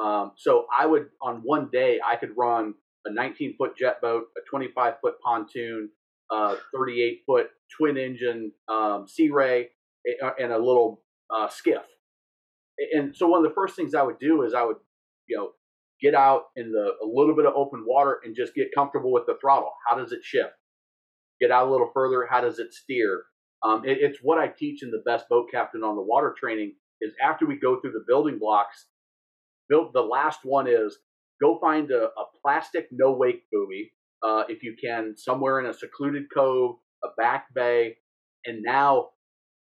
Um, 0.02 0.34
so 0.38 0.66
I 0.78 0.86
would 0.86 1.08
on 1.22 1.41
one 1.43 1.70
day 1.72 2.00
I 2.06 2.16
could 2.18 2.32
run 2.38 2.74
a 3.06 3.12
19 3.14 3.56
foot 3.58 3.78
jet 3.78 4.02
boat, 4.02 4.26
a 4.38 4.41
25 4.50 4.96
foot 5.02 5.16
pontoon, 5.24 5.89
a 6.32 6.56
38 6.76 7.22
foot 7.26 7.48
twin 7.78 7.98
engine 7.98 8.52
um, 8.68 9.06
Sea 9.08 9.30
Ray, 9.30 9.70
and 10.39 10.52
a 10.52 10.58
little 10.58 11.02
uh, 11.34 11.48
skiff. 11.50 11.84
And 12.93 13.16
so 13.16 13.28
one 13.28 13.43
of 13.43 13.50
the 13.50 13.56
first 13.56 13.76
things 13.76 13.96
I 13.96 14.04
would 14.04 14.20
do 14.20 14.43
is 14.43 14.54
I 14.54 14.64
would, 14.64 14.78
you 15.28 15.38
know, 15.38 15.52
get 16.02 16.14
out 16.14 16.43
in 16.58 16.72
the 16.72 16.93
a 17.02 17.06
little 17.08 17.36
bit 17.36 17.46
of 17.46 17.54
open 17.56 17.86
water 17.88 18.20
and 18.26 18.36
just 18.36 18.54
get 18.54 18.68
comfortable 18.76 19.12
with 19.14 19.26
the 19.28 19.38
throttle. 19.39 19.72
How 19.88 19.96
does 19.96 20.12
it 20.12 20.20
shift? 20.24 20.52
Get 21.39 21.52
out 21.52 21.68
a 21.68 21.72
little 21.72 21.89
further. 21.93 22.28
How 22.30 22.41
does 22.41 22.60
it 22.60 22.74
steer? 22.74 23.24
Um, 23.64 23.86
it- 23.86 24.00
it's 24.02 24.20
what 24.22 24.38
I 24.38 24.48
teach 24.48 24.84
in 24.84 24.91
the 24.91 25.04
best 25.06 25.30
boat 25.30 25.50
captain 25.52 25.84
on 25.84 25.96
the 25.96 26.02
water 26.02 26.34
training. 26.38 26.76
Is 27.02 27.14
after 27.22 27.46
we 27.46 27.58
go 27.58 27.80
through 27.80 27.91
the 27.91 28.04
building 28.08 28.39
blocks, 28.39 28.88
the 29.70 30.01
last 30.01 30.39
one 30.43 30.68
is 30.68 30.97
go 31.41 31.59
find 31.59 31.91
a, 31.91 32.05
a 32.05 32.26
plastic 32.41 32.88
no 32.91 33.11
wake 33.11 33.43
buoy 33.51 33.91
uh, 34.24 34.43
if 34.49 34.63
you 34.63 34.76
can 34.82 35.16
somewhere 35.16 35.59
in 35.59 35.68
a 35.68 35.74
secluded 35.74 36.24
cove, 36.34 36.78
a 37.03 37.09
back 37.18 37.53
bay, 37.53 37.97
and 38.45 38.61
now 38.61 39.09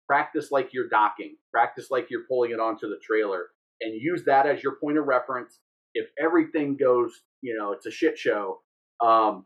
practice 0.08 0.50
like 0.50 0.70
you're 0.72 0.88
docking, 0.88 1.36
practice 1.52 1.88
like 1.90 2.08
you're 2.10 2.24
pulling 2.28 2.50
it 2.50 2.60
onto 2.60 2.88
the 2.88 2.98
trailer, 3.02 3.46
and 3.80 4.00
use 4.00 4.24
that 4.24 4.46
as 4.46 4.62
your 4.62 4.76
point 4.82 4.98
of 4.98 5.06
reference. 5.06 5.60
If 5.94 6.08
everything 6.20 6.76
goes, 6.76 7.12
you 7.40 7.56
know, 7.56 7.72
it's 7.72 7.86
a 7.86 7.90
shit 7.90 8.18
show, 8.18 8.60
um, 9.04 9.44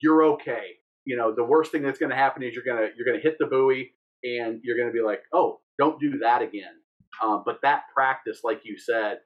you're 0.00 0.24
okay. 0.34 0.76
You 1.04 1.16
know, 1.16 1.34
the 1.34 1.44
worst 1.44 1.72
thing 1.72 1.82
that's 1.82 1.98
going 1.98 2.10
to 2.10 2.16
happen 2.16 2.42
is 2.42 2.54
you're 2.54 2.64
gonna 2.64 2.88
you're 2.96 3.06
gonna 3.06 3.22
hit 3.22 3.36
the 3.38 3.46
buoy 3.46 3.92
and 4.22 4.60
you're 4.62 4.78
gonna 4.78 4.92
be 4.92 5.02
like, 5.02 5.22
oh, 5.32 5.60
don't 5.78 6.00
do 6.00 6.18
that 6.18 6.42
again. 6.42 6.72
Um, 7.22 7.42
but 7.44 7.58
that 7.62 7.82
practice, 7.94 8.40
like 8.44 8.60
you 8.64 8.78
said, 8.78 9.18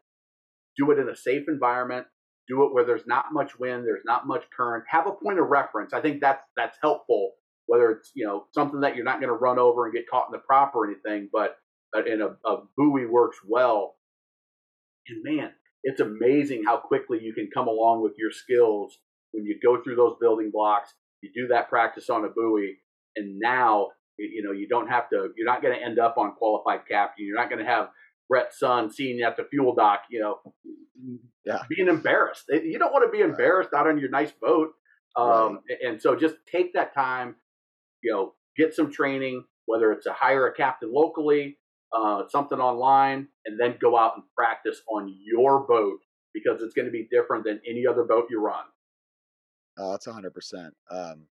do 0.79 0.91
it 0.93 0.99
in 0.99 1.09
a 1.09 1.17
safe 1.17 1.45
environment. 1.49 2.07
Do 2.49 2.65
it 2.65 2.73
where 2.73 2.85
there's 2.85 3.07
not 3.07 3.27
much 3.33 3.59
wind, 3.59 3.85
there's 3.85 4.05
not 4.07 4.27
much 4.27 4.45
current. 4.57 4.85
Have 4.89 5.07
a 5.07 5.13
point 5.13 5.39
of 5.39 5.49
reference. 5.49 5.93
I 5.93 6.01
think 6.01 6.21
that's 6.21 6.43
that's 6.57 6.79
helpful. 6.81 7.33
Whether 7.67 7.91
it's 7.91 8.11
you 8.15 8.25
know 8.25 8.47
something 8.55 8.81
that 8.81 8.97
you're 8.97 9.05
not 9.05 9.21
going 9.21 9.29
to 9.29 9.35
run 9.35 9.59
over 9.59 9.85
and 9.85 9.95
get 9.95 10.09
caught 10.11 10.29
in 10.29 10.33
the 10.33 10.39
prop 10.39 10.75
or 10.75 10.87
anything, 10.87 11.29
but 11.31 11.57
in 12.07 12.23
a, 12.23 12.49
a 12.49 12.63
buoy 12.77 13.05
works 13.05 13.39
well. 13.47 13.97
And 15.09 15.23
man, 15.23 15.51
it's 15.83 16.01
amazing 16.01 16.65
how 16.67 16.79
quickly 16.79 17.19
you 17.21 17.35
can 17.35 17.51
come 17.53 17.69
along 17.69 18.03
with 18.03 18.13
your 18.19 18.31
skills 18.31 18.99
when 19.33 19.45
you 19.45 19.59
go 19.63 19.83
through 19.83 19.97
those 19.97 20.17
building 20.21 20.51
blocks. 20.53 20.95
You 21.23 21.31
do 21.35 21.49
that 21.49 21.69
practice 21.69 22.09
on 22.09 22.25
a 22.25 22.29
buoy, 22.29 22.79
and 23.17 23.39
now 23.39 23.89
you 24.19 24.43
know 24.43 24.53
you 24.53 24.69
don't 24.69 24.89
have 24.89 25.11
to. 25.11 25.29
You're 25.37 25.47
not 25.47 25.61
going 25.61 25.79
to 25.79 25.85
end 25.85 25.99
up 25.99 26.17
on 26.17 26.33
qualified 26.37 26.81
captain. 26.89 27.27
You're 27.27 27.39
not 27.39 27.51
going 27.51 27.63
to 27.63 27.71
have 27.71 27.89
Brett 28.29 28.53
Sun 28.55 28.91
seeing 28.93 29.19
you 29.19 29.25
at 29.25 29.37
the 29.37 29.45
fuel 29.45 29.75
dock. 29.75 30.03
You 30.11 30.21
know, 30.21 30.55
Yeah. 31.45 31.63
being 31.69 31.89
embarrassed. 31.89 32.45
You 32.49 32.79
don't 32.79 32.93
want 32.93 33.05
to 33.11 33.11
be 33.17 33.23
embarrassed 33.23 33.73
out 33.75 33.87
on 33.87 33.99
your 33.99 34.11
nice 34.11 34.33
boat. 34.33 34.75
Um, 35.17 35.63
a- 35.71 35.87
And 35.87 36.01
so 36.03 36.15
just 36.15 36.37
take 36.47 36.75
that 36.75 36.93
time. 36.95 37.37
You 38.03 38.13
know, 38.13 38.35
get 38.57 38.75
some 38.75 38.91
training, 38.93 39.45
whether 39.67 39.91
it's 39.93 40.05
to 40.05 40.13
hire 40.13 40.47
a 40.47 40.53
captain 40.55 40.93
locally, 40.93 41.59
uh, 41.93 42.29
something 42.29 42.59
online, 42.61 43.29
and 43.47 43.59
then 43.59 43.77
go 43.81 43.97
out 43.99 44.15
and 44.17 44.25
practice 44.37 44.83
on 44.89 45.09
your 45.25 45.67
boat 45.67 46.01
because 46.35 46.61
it's 46.63 46.75
going 46.75 46.87
to 46.87 46.93
be 46.93 47.09
different 47.11 47.45
than 47.45 47.61
any 47.67 47.87
other 47.87 48.05
boat 48.05 48.27
you 48.31 48.41
run. 48.41 48.65
Uh, 49.77 49.93
that's 49.93 50.07
hundred 50.07 50.35
percent. 50.35 50.75
Um, 50.91 51.29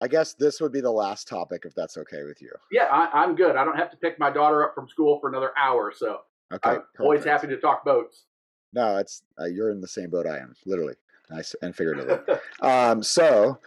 I 0.00 0.08
guess 0.08 0.34
this 0.34 0.60
would 0.60 0.72
be 0.72 0.80
the 0.80 0.90
last 0.90 1.28
topic 1.28 1.62
if 1.64 1.74
that's 1.74 1.96
okay 1.96 2.24
with 2.24 2.42
you. 2.42 2.50
Yeah, 2.70 2.84
I, 2.84 3.24
am 3.24 3.34
good. 3.34 3.56
I 3.56 3.64
don't 3.64 3.76
have 3.76 3.90
to 3.90 3.96
pick 3.96 4.18
my 4.18 4.30
daughter 4.30 4.64
up 4.64 4.74
from 4.74 4.88
school 4.88 5.18
for 5.20 5.28
another 5.28 5.52
hour, 5.56 5.92
so 5.96 6.20
okay, 6.52 6.70
I'm 6.70 6.76
perfect. 6.76 7.00
always 7.00 7.24
happy 7.24 7.46
to 7.48 7.56
talk 7.58 7.84
boats. 7.84 8.24
No, 8.72 8.98
it's 8.98 9.22
uh, 9.40 9.46
you're 9.46 9.70
in 9.70 9.80
the 9.80 9.88
same 9.88 10.10
boat 10.10 10.26
I 10.26 10.38
am, 10.38 10.54
literally, 10.66 10.94
nice 11.30 11.54
and 11.62 11.74
figuratively. 11.74 12.34
um, 12.60 13.02
so, 13.02 13.60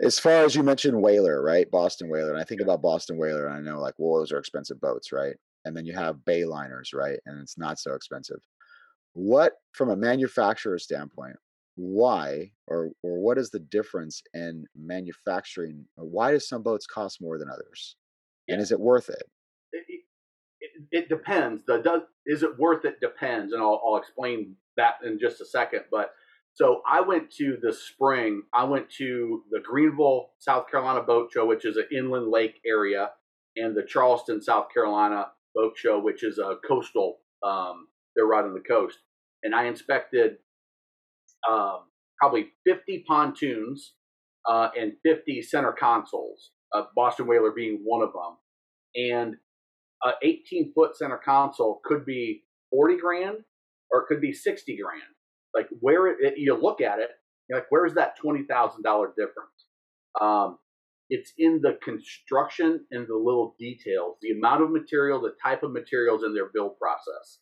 as 0.00 0.18
far 0.18 0.44
as 0.44 0.54
you 0.54 0.62
mentioned 0.62 1.00
whaler, 1.00 1.42
right? 1.42 1.70
Boston 1.70 2.08
whaler, 2.10 2.30
and 2.30 2.40
I 2.40 2.44
think 2.44 2.60
about 2.60 2.82
Boston 2.82 3.16
whaler, 3.16 3.46
and 3.46 3.56
I 3.56 3.60
know 3.60 3.80
like, 3.80 3.94
well, 3.96 4.18
those 4.18 4.32
are 4.32 4.38
expensive 4.38 4.80
boats, 4.80 5.12
right? 5.12 5.36
And 5.64 5.74
then 5.74 5.86
you 5.86 5.94
have 5.94 6.24
Bayliners, 6.26 6.92
right? 6.92 7.18
And 7.24 7.40
it's 7.40 7.56
not 7.56 7.78
so 7.78 7.94
expensive. 7.94 8.40
What, 9.14 9.54
from 9.72 9.90
a 9.90 9.96
manufacturer 9.96 10.78
standpoint, 10.78 11.36
why 11.76 12.52
or 12.66 12.90
or 13.02 13.18
what 13.18 13.38
is 13.38 13.50
the 13.50 13.58
difference 13.58 14.22
in 14.32 14.64
manufacturing 14.76 15.86
why 15.96 16.30
do 16.32 16.38
some 16.38 16.62
boats 16.62 16.86
cost 16.86 17.20
more 17.20 17.38
than 17.38 17.48
others? 17.50 17.96
And 18.48 18.60
is 18.60 18.70
it 18.70 18.80
worth 18.80 19.08
it? 19.08 19.24
It, 19.72 19.84
it, 20.60 20.70
it 20.90 21.08
depends. 21.08 21.62
The 21.66 21.78
does 21.78 22.02
is 22.26 22.42
it 22.42 22.58
worth 22.58 22.84
it 22.84 23.00
depends 23.00 23.52
and 23.52 23.62
I'll, 23.62 23.80
I'll 23.84 23.96
explain 23.96 24.56
that 24.76 24.94
in 25.04 25.18
just 25.18 25.40
a 25.40 25.46
second 25.46 25.82
but 25.90 26.12
so 26.54 26.82
i 26.88 27.00
went 27.00 27.30
to 27.32 27.58
the 27.60 27.72
spring 27.72 28.42
i 28.52 28.64
went 28.64 28.90
to 28.98 29.42
the 29.50 29.60
greenville 29.60 30.30
south 30.38 30.70
carolina 30.70 31.02
boat 31.02 31.30
show 31.32 31.46
which 31.46 31.64
is 31.64 31.76
an 31.76 31.86
inland 31.96 32.28
lake 32.28 32.60
area 32.66 33.10
and 33.56 33.76
the 33.76 33.82
charleston 33.82 34.42
south 34.42 34.68
carolina 34.72 35.26
boat 35.54 35.74
show 35.76 36.00
which 36.00 36.24
is 36.24 36.38
a 36.38 36.56
coastal 36.66 37.18
um, 37.42 37.88
they're 38.16 38.26
right 38.26 38.44
on 38.44 38.54
the 38.54 38.60
coast 38.60 38.98
and 39.42 39.54
i 39.54 39.64
inspected 39.64 40.36
um, 41.50 41.80
probably 42.20 42.48
50 42.66 43.04
pontoons 43.06 43.94
uh, 44.48 44.68
and 44.78 44.92
50 45.02 45.42
center 45.42 45.72
consoles, 45.72 46.50
uh, 46.74 46.84
Boston 46.94 47.26
Whaler 47.26 47.52
being 47.54 47.80
one 47.84 48.02
of 48.02 48.12
them. 48.12 48.36
And 48.94 49.34
an 50.02 50.12
18 50.22 50.72
foot 50.74 50.96
center 50.96 51.20
console 51.24 51.80
could 51.84 52.04
be 52.04 52.44
40 52.70 52.96
grand 52.98 53.36
or 53.90 54.02
it 54.02 54.06
could 54.08 54.20
be 54.20 54.32
60 54.32 54.78
grand. 54.82 55.02
Like 55.54 55.68
where 55.80 56.08
it, 56.08 56.34
you 56.36 56.56
look 56.60 56.80
at 56.80 56.98
it, 56.98 57.10
like 57.52 57.66
where's 57.70 57.94
that 57.94 58.14
$20,000 58.24 58.46
difference? 59.16 59.66
Um, 60.20 60.58
it's 61.10 61.32
in 61.38 61.60
the 61.62 61.78
construction 61.82 62.86
and 62.90 63.06
the 63.06 63.16
little 63.16 63.54
details, 63.58 64.16
the 64.22 64.30
amount 64.30 64.62
of 64.62 64.70
material, 64.70 65.20
the 65.20 65.34
type 65.42 65.62
of 65.62 65.72
materials 65.72 66.22
in 66.24 66.34
their 66.34 66.50
build 66.52 66.78
process. 66.78 67.40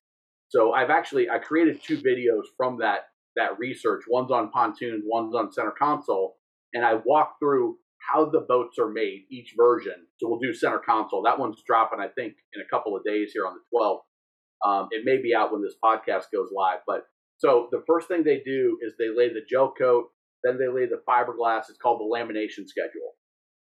So 0.49 0.73
I've 0.73 0.91
actually 0.91 1.31
I 1.31 1.39
created 1.39 1.83
two 1.83 1.99
videos 1.99 2.43
from 2.57 2.79
that 2.81 3.07
that 3.37 3.59
research. 3.59 4.03
One's 4.09 4.31
on 4.31 4.51
pontoons, 4.51 5.05
one's 5.07 5.35
on 5.35 5.53
center 5.53 5.75
console, 5.79 6.37
and 6.75 6.85
I 6.85 6.95
walk 7.05 7.37
through 7.41 7.77
how 8.11 8.25
the 8.29 8.41
boats 8.41 8.79
are 8.79 8.91
made, 8.91 9.27
each 9.31 9.55
version. 9.57 9.95
So 10.19 10.29
we'll 10.29 10.41
do 10.41 10.53
center 10.53 10.81
console. 10.85 11.23
That 11.23 11.39
one's 11.39 11.63
dropping, 11.67 12.01
I 12.01 12.09
think, 12.09 12.35
in 12.55 12.61
a 12.61 12.69
couple 12.69 12.97
of 12.97 13.05
days 13.05 13.31
here 13.33 13.47
on 13.47 13.55
the 13.55 13.79
12th. 13.79 14.01
Um, 14.65 14.89
it 14.91 15.03
may 15.05 15.21
be 15.23 15.35
out 15.35 15.53
when 15.53 15.63
this 15.63 15.75
podcast 15.83 16.25
goes 16.33 16.49
live, 16.55 16.81
but 16.87 17.07
so 17.39 17.69
the 17.73 17.83
first 17.87 18.07
thing 18.07 18.23
they 18.23 18.43
do 18.45 18.79
is 18.83 18.95
they 18.99 19.09
lay 19.09 19.29
the 19.29 19.43
gel 19.49 19.73
coat, 19.77 20.07
then 20.45 20.59
they 20.59 20.69
lay 20.69 20.87
the 20.87 21.03
fiberglass. 21.09 21.69
It's 21.69 21.79
called 21.83 22.01
the 22.01 22.05
lamination 22.05 22.67
schedule. 22.67 23.15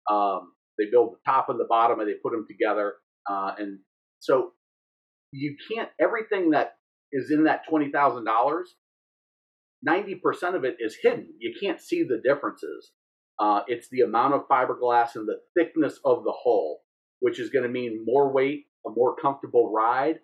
Um, 0.10 0.54
they 0.78 0.86
build 0.92 1.14
the 1.14 1.32
top 1.32 1.50
and 1.50 1.60
the 1.60 1.66
bottom, 1.68 2.00
and 2.00 2.08
they 2.08 2.14
put 2.22 2.32
them 2.32 2.46
together. 2.48 2.94
Uh, 3.30 3.54
and 3.58 3.80
so 4.20 4.52
you 5.32 5.56
can't 5.72 5.90
everything 6.00 6.52
that 6.52 6.76
is 7.12 7.32
in 7.32 7.46
that 7.46 7.62
twenty 7.70 7.92
thousand 7.92 8.26
dollars 8.26 8.76
90% 9.88 10.56
of 10.56 10.64
it 10.64 10.78
is 10.80 10.98
hidden. 11.02 11.28
You 11.40 11.54
can't 11.60 11.82
see 11.82 12.04
the 12.04 12.22
differences. 12.24 12.92
Uh, 13.40 13.62
it's 13.68 13.88
the 13.90 14.02
amount 14.02 14.36
of 14.36 14.48
fiberglass 14.48 15.16
and 15.16 15.28
the 15.28 15.40
thickness 15.58 16.00
of 16.06 16.24
the 16.24 16.34
hull, 16.44 16.82
which 17.20 17.40
is 17.40 17.50
going 17.50 17.64
to 17.64 17.70
mean 17.70 18.04
more 18.06 18.32
weight, 18.32 18.66
a 18.86 18.90
more 18.90 19.16
comfortable 19.16 19.72
ride, 19.72 20.20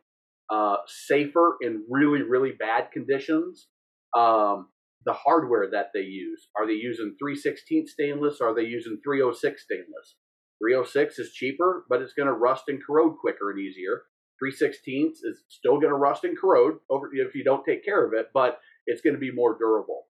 uh, 0.51 0.77
safer 0.87 1.57
in 1.61 1.83
really, 1.89 2.21
really 2.21 2.51
bad 2.51 2.91
conditions. 2.91 3.67
Um, 4.15 4.69
the 5.05 5.13
hardware 5.13 5.69
that 5.71 5.87
they 5.93 6.01
use 6.01 6.49
are 6.57 6.67
they 6.67 6.73
using 6.73 7.15
316 7.19 7.87
stainless? 7.87 8.41
Are 8.41 8.53
they 8.53 8.63
using 8.63 8.99
306 9.03 9.63
stainless? 9.63 10.15
306 10.61 11.19
is 11.19 11.33
cheaper, 11.33 11.85
but 11.89 12.01
it's 12.01 12.13
going 12.13 12.27
to 12.27 12.33
rust 12.33 12.65
and 12.67 12.83
corrode 12.83 13.17
quicker 13.19 13.51
and 13.51 13.59
easier. 13.59 14.03
316 14.39 15.13
is 15.23 15.43
still 15.49 15.79
going 15.79 15.91
to 15.91 15.97
rust 15.97 16.23
and 16.23 16.37
corrode 16.37 16.75
over 16.89 17.09
if 17.13 17.35
you 17.35 17.43
don't 17.43 17.65
take 17.65 17.83
care 17.83 18.05
of 18.05 18.13
it, 18.13 18.27
but 18.33 18.59
it's 18.87 19.01
going 19.01 19.13
to 19.13 19.19
be 19.19 19.31
more 19.31 19.57
durable. 19.57 20.05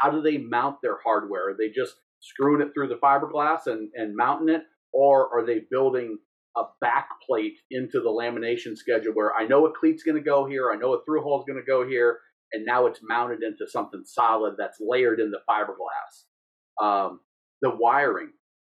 How 0.00 0.10
do 0.10 0.22
they 0.22 0.38
mount 0.38 0.76
their 0.82 0.98
hardware? 1.04 1.50
Are 1.50 1.56
they 1.56 1.68
just 1.68 1.94
screwing 2.20 2.66
it 2.66 2.72
through 2.72 2.88
the 2.88 2.96
fiberglass 3.02 3.66
and, 3.66 3.90
and 3.94 4.16
mounting 4.16 4.54
it? 4.54 4.62
Or 4.92 5.28
are 5.36 5.44
they 5.44 5.62
building 5.70 6.18
a 6.56 6.62
back 6.80 7.08
plate 7.26 7.58
into 7.70 8.00
the 8.00 8.08
lamination 8.08 8.76
schedule 8.76 9.12
where 9.12 9.34
I 9.34 9.46
know 9.46 9.66
a 9.66 9.72
cleat's 9.78 10.02
going 10.02 10.16
to 10.16 10.22
go 10.22 10.46
here, 10.46 10.72
I 10.72 10.76
know 10.76 10.94
a 10.94 11.04
through 11.04 11.22
hole 11.22 11.40
is 11.40 11.44
going 11.46 11.62
to 11.62 11.70
go 11.70 11.86
here, 11.86 12.18
and 12.52 12.64
now 12.64 12.86
it's 12.86 13.00
mounted 13.02 13.42
into 13.42 13.70
something 13.70 14.02
solid 14.06 14.54
that's 14.56 14.78
layered 14.80 15.20
in 15.20 15.30
the 15.30 15.40
fiberglass. 15.48 16.82
Um, 16.82 17.20
the 17.60 17.70
wiring, 17.74 18.30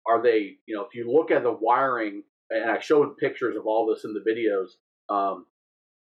are 0.07 0.23
they, 0.23 0.57
you 0.67 0.77
know, 0.77 0.83
if 0.83 0.95
you 0.95 1.11
look 1.13 1.31
at 1.31 1.43
the 1.43 1.53
wiring, 1.53 2.23
and 2.51 2.71
I 2.71 2.79
showed 2.81 3.17
pictures 3.17 3.57
of 3.57 3.67
all 3.67 3.87
this 3.87 4.05
in 4.05 4.15
the 4.15 4.21
videos, 4.21 4.69
um, 5.13 5.47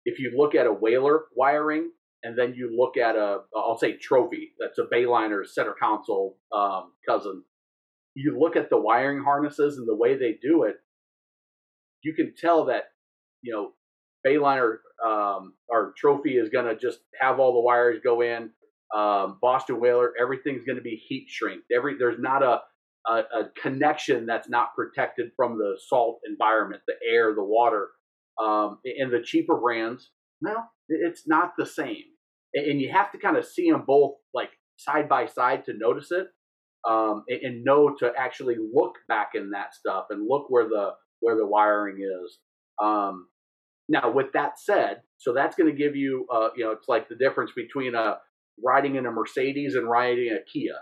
if 0.05 0.19
you 0.19 0.33
look 0.35 0.55
at 0.55 0.67
a 0.67 0.73
whaler 0.73 1.25
wiring, 1.35 1.91
and 2.23 2.37
then 2.37 2.53
you 2.55 2.75
look 2.75 2.97
at 2.97 3.15
a 3.15 3.39
I'll 3.55 3.77
say 3.77 3.97
trophy 3.97 4.53
that's 4.59 4.79
a 4.79 4.93
Bayliner 4.93 5.45
center 5.45 5.75
console 5.79 6.37
um, 6.51 6.91
cousin. 7.07 7.43
You 8.13 8.37
look 8.39 8.55
at 8.55 8.69
the 8.69 8.79
wiring 8.79 9.23
harnesses 9.23 9.77
and 9.77 9.87
the 9.87 9.95
way 9.95 10.17
they 10.17 10.37
do 10.41 10.63
it, 10.63 10.75
you 12.03 12.13
can 12.13 12.33
tell 12.37 12.65
that 12.65 12.85
you 13.41 13.53
know 13.53 13.71
Bayliner 14.25 14.77
um, 15.05 15.53
or 15.67 15.93
trophy 15.97 16.37
is 16.37 16.49
going 16.49 16.65
to 16.65 16.75
just 16.75 16.99
have 17.19 17.39
all 17.39 17.53
the 17.53 17.61
wires 17.61 17.99
go 18.03 18.21
in. 18.21 18.51
Um, 18.95 19.39
Boston 19.41 19.79
Whaler, 19.79 20.13
everything's 20.21 20.65
going 20.65 20.75
to 20.75 20.83
be 20.83 21.01
heat 21.07 21.27
shrink. 21.29 21.63
Every 21.73 21.97
there's 21.97 22.19
not 22.19 22.43
a, 22.43 22.59
a, 23.07 23.13
a 23.13 23.49
connection 23.61 24.25
that's 24.25 24.49
not 24.49 24.75
protected 24.75 25.31
from 25.35 25.57
the 25.57 25.77
salt 25.87 26.19
environment, 26.29 26.81
the 26.87 26.95
air, 27.09 27.33
the 27.33 27.43
water. 27.43 27.89
Um, 28.41 28.79
and 28.83 29.11
the 29.11 29.21
cheaper 29.21 29.55
brands, 29.55 30.09
no, 30.41 30.55
it's 30.89 31.27
not 31.27 31.53
the 31.57 31.65
same 31.65 32.03
and 32.53 32.81
you 32.81 32.91
have 32.91 33.11
to 33.11 33.17
kind 33.17 33.37
of 33.37 33.45
see 33.45 33.69
them 33.69 33.83
both 33.85 34.13
like 34.33 34.51
side 34.77 35.07
by 35.07 35.25
side 35.25 35.65
to 35.65 35.73
notice 35.73 36.11
it 36.11 36.27
um, 36.87 37.23
and, 37.27 37.41
and, 37.41 37.63
know 37.63 37.93
to 37.99 38.11
actually 38.17 38.55
look 38.73 38.95
back 39.07 39.31
in 39.35 39.51
that 39.51 39.73
stuff 39.75 40.05
and 40.09 40.27
look 40.27 40.49
where 40.49 40.67
the 40.67 40.91
where 41.19 41.35
the 41.35 41.45
wiring 41.45 41.97
is. 42.01 42.39
Um, 42.81 43.27
now 43.87 44.11
with 44.11 44.31
that 44.33 44.59
said 44.59 45.01
so 45.17 45.33
that's 45.33 45.55
going 45.55 45.69
to 45.69 45.77
give 45.77 45.95
you 45.95 46.25
uh, 46.33 46.49
you 46.55 46.63
know 46.63 46.71
it's 46.71 46.87
like 46.87 47.09
the 47.09 47.15
difference 47.15 47.51
between 47.55 47.95
a 47.95 47.99
uh, 47.99 48.15
riding 48.63 48.95
in 48.95 49.05
a 49.05 49.11
mercedes 49.11 49.75
and 49.75 49.89
riding 49.89 50.31
a 50.31 50.39
kia. 50.51 50.77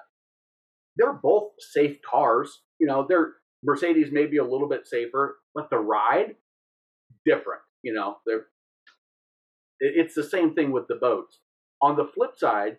They're 0.98 1.14
both 1.14 1.52
safe 1.74 1.98
cars 2.10 2.62
you 2.80 2.88
know 2.88 3.06
they're 3.08 3.34
mercedes 3.64 4.12
may 4.12 4.26
be 4.26 4.38
a 4.38 4.44
little 4.44 4.70
bit 4.70 4.88
safer 4.88 5.38
but 5.54 5.70
the 5.70 5.78
ride 5.78 6.36
different 7.26 7.62
you 7.84 7.94
know 7.94 8.18
they're 8.26 8.46
it's 9.80 10.16
the 10.16 10.24
same 10.24 10.54
thing 10.54 10.72
with 10.72 10.88
the 10.88 10.96
boats 10.96 11.40
on 11.82 11.96
the 11.96 12.10
flip 12.14 12.32
side, 12.38 12.78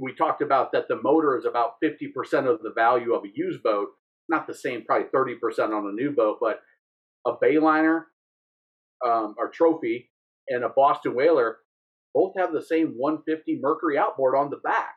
we 0.00 0.14
talked 0.14 0.42
about 0.42 0.72
that 0.72 0.88
the 0.88 1.00
motor 1.02 1.36
is 1.36 1.44
about 1.44 1.74
50% 1.82 2.46
of 2.46 2.62
the 2.62 2.72
value 2.74 3.14
of 3.14 3.24
a 3.24 3.32
used 3.34 3.62
boat. 3.62 3.88
Not 4.28 4.46
the 4.46 4.54
same, 4.54 4.84
probably 4.84 5.08
30% 5.08 5.36
on 5.76 5.86
a 5.86 5.92
new 5.92 6.12
boat, 6.12 6.38
but 6.40 6.60
a 7.26 7.32
Bayliner 7.32 8.04
um, 9.04 9.34
or 9.38 9.50
Trophy 9.50 10.10
and 10.48 10.64
a 10.64 10.68
Boston 10.68 11.14
Whaler 11.14 11.58
both 12.14 12.34
have 12.38 12.52
the 12.52 12.62
same 12.62 12.94
150 12.96 13.58
Mercury 13.60 13.98
outboard 13.98 14.36
on 14.36 14.50
the 14.50 14.58
back. 14.58 14.94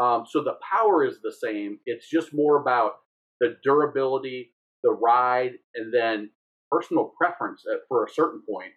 Um, 0.00 0.24
so 0.28 0.42
the 0.42 0.56
power 0.70 1.04
is 1.04 1.18
the 1.22 1.32
same. 1.32 1.78
It's 1.86 2.08
just 2.08 2.32
more 2.32 2.60
about 2.60 2.92
the 3.40 3.56
durability, 3.64 4.52
the 4.84 4.92
ride, 4.92 5.52
and 5.74 5.92
then 5.92 6.30
personal 6.70 7.12
preference 7.20 7.64
for 7.88 8.04
a 8.04 8.10
certain 8.10 8.42
point. 8.48 8.72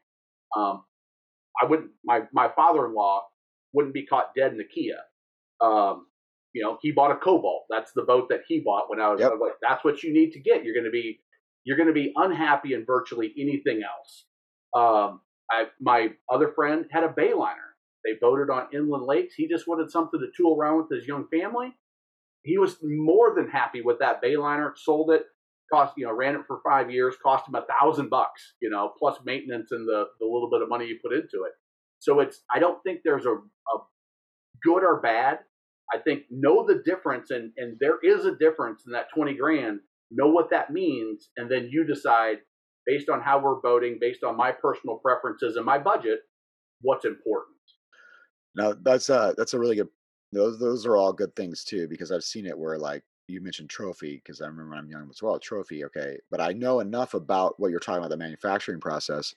Um, 0.58 0.84
I 1.62 1.66
wouldn't. 1.66 1.92
My 2.04 2.22
my 2.34 2.50
father-in-law 2.56 3.24
wouldn't 3.74 3.94
be 3.94 4.06
caught 4.06 4.36
dead 4.36 4.52
in 4.52 4.58
the 4.58 4.64
Kia. 4.64 4.98
Um, 5.62 6.08
you 6.54 6.64
know, 6.64 6.78
he 6.82 6.92
bought 6.92 7.12
a 7.12 7.16
Cobalt. 7.16 7.66
That's 7.70 7.92
the 7.94 8.04
boat 8.04 8.30
that 8.30 8.42
he 8.48 8.60
bought 8.60 8.90
when 8.90 9.00
I 9.00 9.10
was, 9.10 9.20
yep. 9.20 9.30
I 9.30 9.34
was 9.34 9.42
like, 9.42 9.58
that's 9.62 9.84
what 9.84 10.04
you 10.04 10.14
need 10.14 10.32
to 10.32 10.40
get. 10.40 10.64
You're 10.66 10.74
going 10.74 10.86
to 10.86 10.92
be, 10.92 11.22
you're 11.64 11.78
going 11.78 11.88
to 11.88 11.94
be 11.94 12.12
unhappy 12.16 12.74
in 12.74 12.86
virtually 12.86 13.34
anything 13.38 13.82
else. 13.84 14.26
Um, 14.76 15.22
I, 15.50 15.66
my 15.80 16.10
other 16.30 16.52
friend 16.54 16.86
had 16.92 17.04
a 17.04 17.10
Bayliner. 17.10 17.72
They 18.04 18.14
boated 18.20 18.50
on 18.50 18.68
inland 18.74 19.06
lakes. 19.06 19.36
He 19.36 19.48
just 19.48 19.68
wanted 19.68 19.92
something 19.92 20.20
to 20.20 20.28
tool 20.36 20.58
around 20.58 20.78
with 20.78 20.90
his 20.90 21.08
young 21.08 21.28
family. 21.28 21.74
He 22.44 22.58
was 22.58 22.78
more 22.82 23.36
than 23.36 23.50
happy 23.50 23.82
with 23.82 24.00
that 24.00 24.24
Bayliner. 24.24 24.72
Sold 24.76 25.12
it, 25.12 25.26
cost 25.72 25.94
you 25.98 26.06
know, 26.06 26.14
ran 26.14 26.36
it 26.36 26.42
for 26.48 26.60
five 26.64 26.90
years, 26.90 27.16
cost 27.22 27.48
him 27.48 27.56
a 27.56 27.66
thousand 27.80 28.10
bucks, 28.10 28.56
you 28.60 28.70
know, 28.70 28.92
plus 28.98 29.18
maintenance 29.24 29.72
and 29.72 29.88
the 29.88 30.06
the 30.20 30.26
little 30.26 30.50
bit 30.50 30.62
of 30.62 30.70
money 30.70 30.88
you 30.88 30.98
put 31.04 31.14
into 31.14 31.44
it. 31.46 31.54
So 32.02 32.20
it's 32.20 32.42
I 32.54 32.60
don't 32.60 32.82
think 32.84 33.02
there's 33.06 33.26
a, 33.26 33.34
a 33.34 33.78
good 34.64 34.84
or 34.84 35.00
bad. 35.02 35.40
I 35.94 36.00
think 36.00 36.24
know 36.32 36.66
the 36.66 36.82
difference, 36.84 37.30
and 37.30 37.52
and 37.58 37.78
there 37.80 38.00
is 38.04 38.26
a 38.26 38.36
difference 38.36 38.84
in 38.86 38.94
that 38.94 39.08
twenty 39.14 39.36
grand. 39.36 39.80
Know 40.10 40.28
what 40.28 40.50
that 40.50 40.72
means, 40.72 41.30
and 41.38 41.50
then 41.50 41.70
you 41.72 41.86
decide 41.86 42.38
based 42.88 43.08
on 43.08 43.22
how 43.22 43.40
we're 43.40 43.62
voting, 43.62 44.00
based 44.02 44.24
on 44.24 44.36
my 44.36 44.52
personal 44.52 44.98
preferences 44.98 45.56
and 45.56 45.66
my 45.66 45.78
budget, 45.78 46.22
what's 46.82 47.06
important. 47.06 47.56
Now 48.56 48.74
that's 48.74 49.10
uh 49.10 49.34
that's 49.38 49.54
a 49.54 49.60
really 49.60 49.76
good. 49.76 49.90
Those 50.34 50.60
those 50.60 50.88
are 50.88 50.98
all 50.98 51.14
good 51.14 51.36
things 51.36 51.64
too 51.64 51.88
because 51.88 52.12
I've 52.12 52.24
seen 52.24 52.48
it 52.48 52.58
where 52.58 52.80
like 52.80 53.04
you 53.28 53.42
mentioned 53.42 53.70
trophy 53.70 54.22
because 54.24 54.42
I 54.42 54.48
remember 54.48 54.76
I'm 54.76 54.90
young 54.90 55.08
as 55.10 55.22
well 55.22 55.40
trophy 55.40 55.86
okay 55.86 56.18
but 56.30 56.42
I 56.42 56.52
know 56.52 56.80
enough 56.80 57.14
about 57.14 57.60
what 57.60 57.72
you're 57.72 57.80
talking 57.80 58.00
about 58.00 58.10
the 58.10 58.18
manufacturing 58.18 58.82
process 58.82 59.34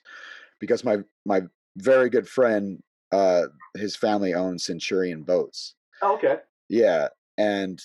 because 0.59 0.83
my 0.83 0.97
my 1.25 1.43
very 1.77 2.09
good 2.09 2.27
friend 2.27 2.81
uh 3.11 3.43
his 3.75 3.95
family 3.95 4.33
owns 4.33 4.65
Centurion 4.65 5.23
boats 5.23 5.75
Oh, 6.01 6.15
okay. 6.15 6.39
yeah 6.69 7.09
and 7.37 7.81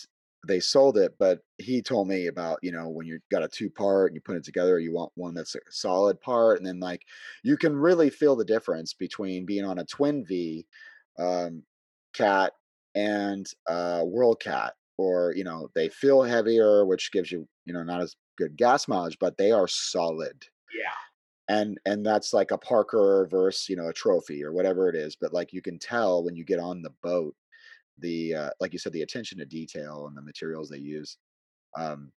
they 0.47 0.61
sold 0.61 0.97
it 0.97 1.14
but 1.18 1.41
he 1.59 1.82
told 1.82 2.09
me 2.09 2.26
about 2.26 2.59
you 2.62 2.72
know 2.72 2.88
when 2.88 3.07
you 3.07 3.20
got 3.30 3.43
a 3.43 3.49
two 3.49 3.68
part 3.68 4.11
and 4.11 4.14
you 4.14 4.20
put 4.22 4.36
it 4.36 4.45
together 4.45 4.78
you 4.78 4.93
want 4.93 5.12
one 5.14 5.34
that's 5.34 5.55
a 5.55 5.59
solid 5.70 6.20
part 6.20 6.57
and 6.59 6.66
then 6.66 6.80
like 6.80 7.03
you 7.43 7.57
can 7.57 7.76
really 7.76 8.11
feel 8.11 8.36
the 8.36 8.45
difference 8.45 8.95
between 8.95 9.45
being 9.45 9.64
on 9.64 9.78
a 9.78 9.84
twin 9.84 10.24
V 10.24 10.66
um 11.18 11.62
cat 12.14 12.55
and 12.95 13.47
uh 13.68 14.03
world 14.05 14.41
cat 14.41 14.74
or 14.97 15.32
you 15.36 15.45
know 15.45 15.68
they 15.74 15.88
feel 15.88 16.22
heavier 16.22 16.84
which 16.86 17.12
gives 17.12 17.30
you 17.30 17.47
you 17.66 17.72
know 17.72 17.82
not 17.82 18.01
as 18.01 18.16
good 18.38 18.57
gas 18.57 18.88
mileage 18.88 19.18
but 19.20 19.36
they 19.36 19.53
are 19.53 19.68
solid 19.68 20.47
Yeah. 20.74 20.91
And 21.51 21.78
and 21.84 22.05
that's 22.05 22.32
like 22.32 22.51
a 22.51 22.59
parker 22.59 23.28
versus 23.30 23.68
you 23.68 23.76
know 23.76 23.88
a 23.88 23.92
trophy 23.92 24.42
or 24.42 24.53
whatever 24.53 24.88
it 24.88 24.96
is 24.96 25.16
but 25.20 25.32
like 25.32 25.53
you 25.53 25.61
can 25.61 25.78
tell 25.78 26.24
when 26.24 26.34
you 26.34 26.44
get 26.44 26.59
on 26.59 26.80
the 26.82 26.92
boat 27.03 27.34
the 27.98 28.34
uh, 28.34 28.51
like 28.61 28.72
you 28.72 28.78
said 28.78 28.92
the 28.92 29.03
attention 29.03 29.38
to 29.38 29.44
detail 29.44 30.07
and 30.07 30.16
the 30.16 30.22
materials 30.22 30.70
they 30.70 30.78
use 30.78 31.18
um 31.76 32.11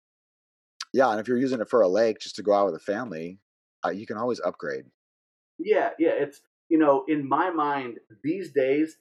yeah 0.93 1.09
and 1.09 1.19
if 1.19 1.27
you're 1.27 1.38
using 1.38 1.61
it 1.61 1.69
for 1.69 1.82
a 1.82 1.88
lake 1.88 2.19
just 2.19 2.36
to 2.36 2.43
go 2.43 2.53
out 2.53 2.65
with 2.65 2.75
a 2.75 2.79
family 2.79 3.39
uh, 3.86 3.89
you 3.89 4.05
can 4.05 4.17
always 4.17 4.39
upgrade 4.45 4.86
Yeah, 5.63 5.89
yeah. 5.99 6.11
It's 6.11 6.41
you 6.69 6.77
know, 6.77 7.03
in 7.07 7.27
my 7.27 7.49
mind, 7.49 7.99
these 8.23 8.51
days, 8.51 8.97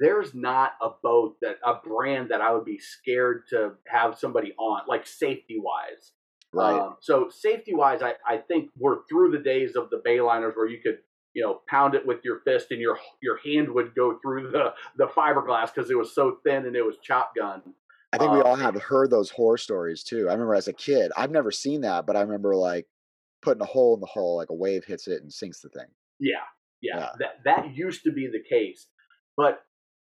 there's 0.00 0.34
not 0.34 0.74
a 0.80 0.90
boat 1.02 1.36
that 1.42 1.56
a 1.64 1.74
brand 1.74 2.30
that 2.30 2.40
I 2.40 2.52
would 2.52 2.64
be 2.64 2.78
scared 2.78 3.44
to 3.50 3.72
have 3.88 4.18
somebody 4.18 4.52
on, 4.58 4.82
like 4.86 5.06
safety 5.06 5.58
wise. 5.58 6.12
Right 6.52 6.80
Um, 6.80 6.96
so 7.00 7.28
safety 7.30 7.74
wise, 7.74 8.02
I, 8.02 8.14
I 8.26 8.36
think 8.38 8.70
we're 8.78 9.04
through 9.08 9.30
the 9.32 9.38
days 9.38 9.76
of 9.76 9.90
the 9.90 10.00
bayliners 10.04 10.54
where 10.54 10.68
you 10.68 10.80
could, 10.82 10.98
you 11.34 11.42
know, 11.42 11.60
pound 11.68 11.94
it 11.94 12.06
with 12.06 12.18
your 12.24 12.40
fist 12.40 12.66
and 12.70 12.80
your 12.80 12.98
your 13.22 13.38
hand 13.44 13.70
would 13.74 13.94
go 13.94 14.18
through 14.22 14.50
the 14.50 14.74
the 14.96 15.06
fiberglass 15.06 15.72
because 15.74 15.90
it 15.90 15.96
was 15.98 16.14
so 16.14 16.38
thin 16.44 16.66
and 16.66 16.76
it 16.76 16.84
was 16.84 16.96
chop 17.02 17.32
gun. 17.34 17.62
i 18.12 18.18
think 18.18 18.32
we 18.32 18.40
uh, 18.40 18.42
all 18.42 18.56
have 18.56 18.80
heard 18.82 19.10
those 19.10 19.30
horror 19.30 19.56
stories 19.56 20.02
too 20.02 20.28
i 20.28 20.32
remember 20.32 20.54
as 20.54 20.68
a 20.68 20.72
kid 20.74 21.10
i've 21.16 21.30
never 21.30 21.50
seen 21.50 21.80
that 21.80 22.04
but 22.06 22.16
i 22.16 22.20
remember 22.20 22.54
like 22.54 22.86
putting 23.40 23.62
a 23.62 23.66
hole 23.66 23.94
in 23.94 24.00
the 24.00 24.06
hull 24.06 24.36
like 24.36 24.50
a 24.50 24.54
wave 24.54 24.84
hits 24.84 25.08
it 25.08 25.22
and 25.22 25.32
sinks 25.32 25.60
the 25.60 25.68
thing 25.70 25.86
Yeah, 26.20 26.36
yeah, 26.82 26.98
Yeah. 26.98 27.08
That 27.18 27.34
that 27.44 27.74
used 27.74 28.02
to 28.04 28.12
be 28.12 28.26
the 28.26 28.42
case, 28.46 28.86
but 29.36 29.62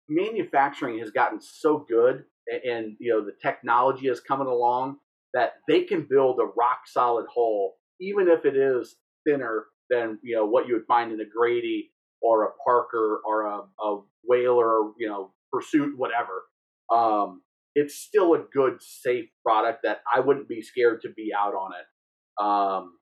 manufacturing 0.08 1.00
has 1.00 1.12
gotten 1.12 1.40
so 1.42 1.86
good, 1.90 2.26
a- 2.52 2.66
and 2.72 2.96
you 3.00 3.12
know 3.12 3.26
the 3.26 3.34
technology 3.42 4.08
is 4.08 4.20
coming 4.20 4.48
along 4.48 4.98
that 5.36 5.54
they 5.68 5.84
can 5.84 6.08
build 6.10 6.40
a 6.40 6.46
rock 6.46 6.80
solid 6.88 7.28
hull, 7.32 7.76
even 8.02 8.28
if 8.28 8.46
it 8.46 8.56
is 8.56 8.96
thinner 9.28 9.66
than 9.90 10.18
you 10.24 10.36
know 10.36 10.46
what 10.46 10.68
you 10.68 10.74
would 10.74 10.88
find 10.88 11.12
in 11.12 11.20
a 11.20 11.26
Grady 11.26 11.92
or 12.22 12.46
a 12.46 12.52
Parker 12.66 13.22
or 13.24 13.44
a, 13.44 13.60
a 13.84 14.02
Whaler, 14.24 14.92
you 14.98 15.08
know, 15.08 15.32
Pursuit, 15.52 15.94
whatever. 15.98 16.44
Um, 16.92 17.42
it's 17.76 17.96
still 17.96 18.34
a 18.34 18.44
good, 18.54 18.82
safe 18.82 19.26
product 19.46 19.82
that 19.84 20.00
I 20.14 20.22
wouldn't 20.22 20.48
be 20.48 20.62
scared 20.62 21.02
to 21.02 21.10
be 21.10 21.32
out 21.38 21.54
on 21.54 21.72
it. 21.74 22.44
Um, 22.44 22.98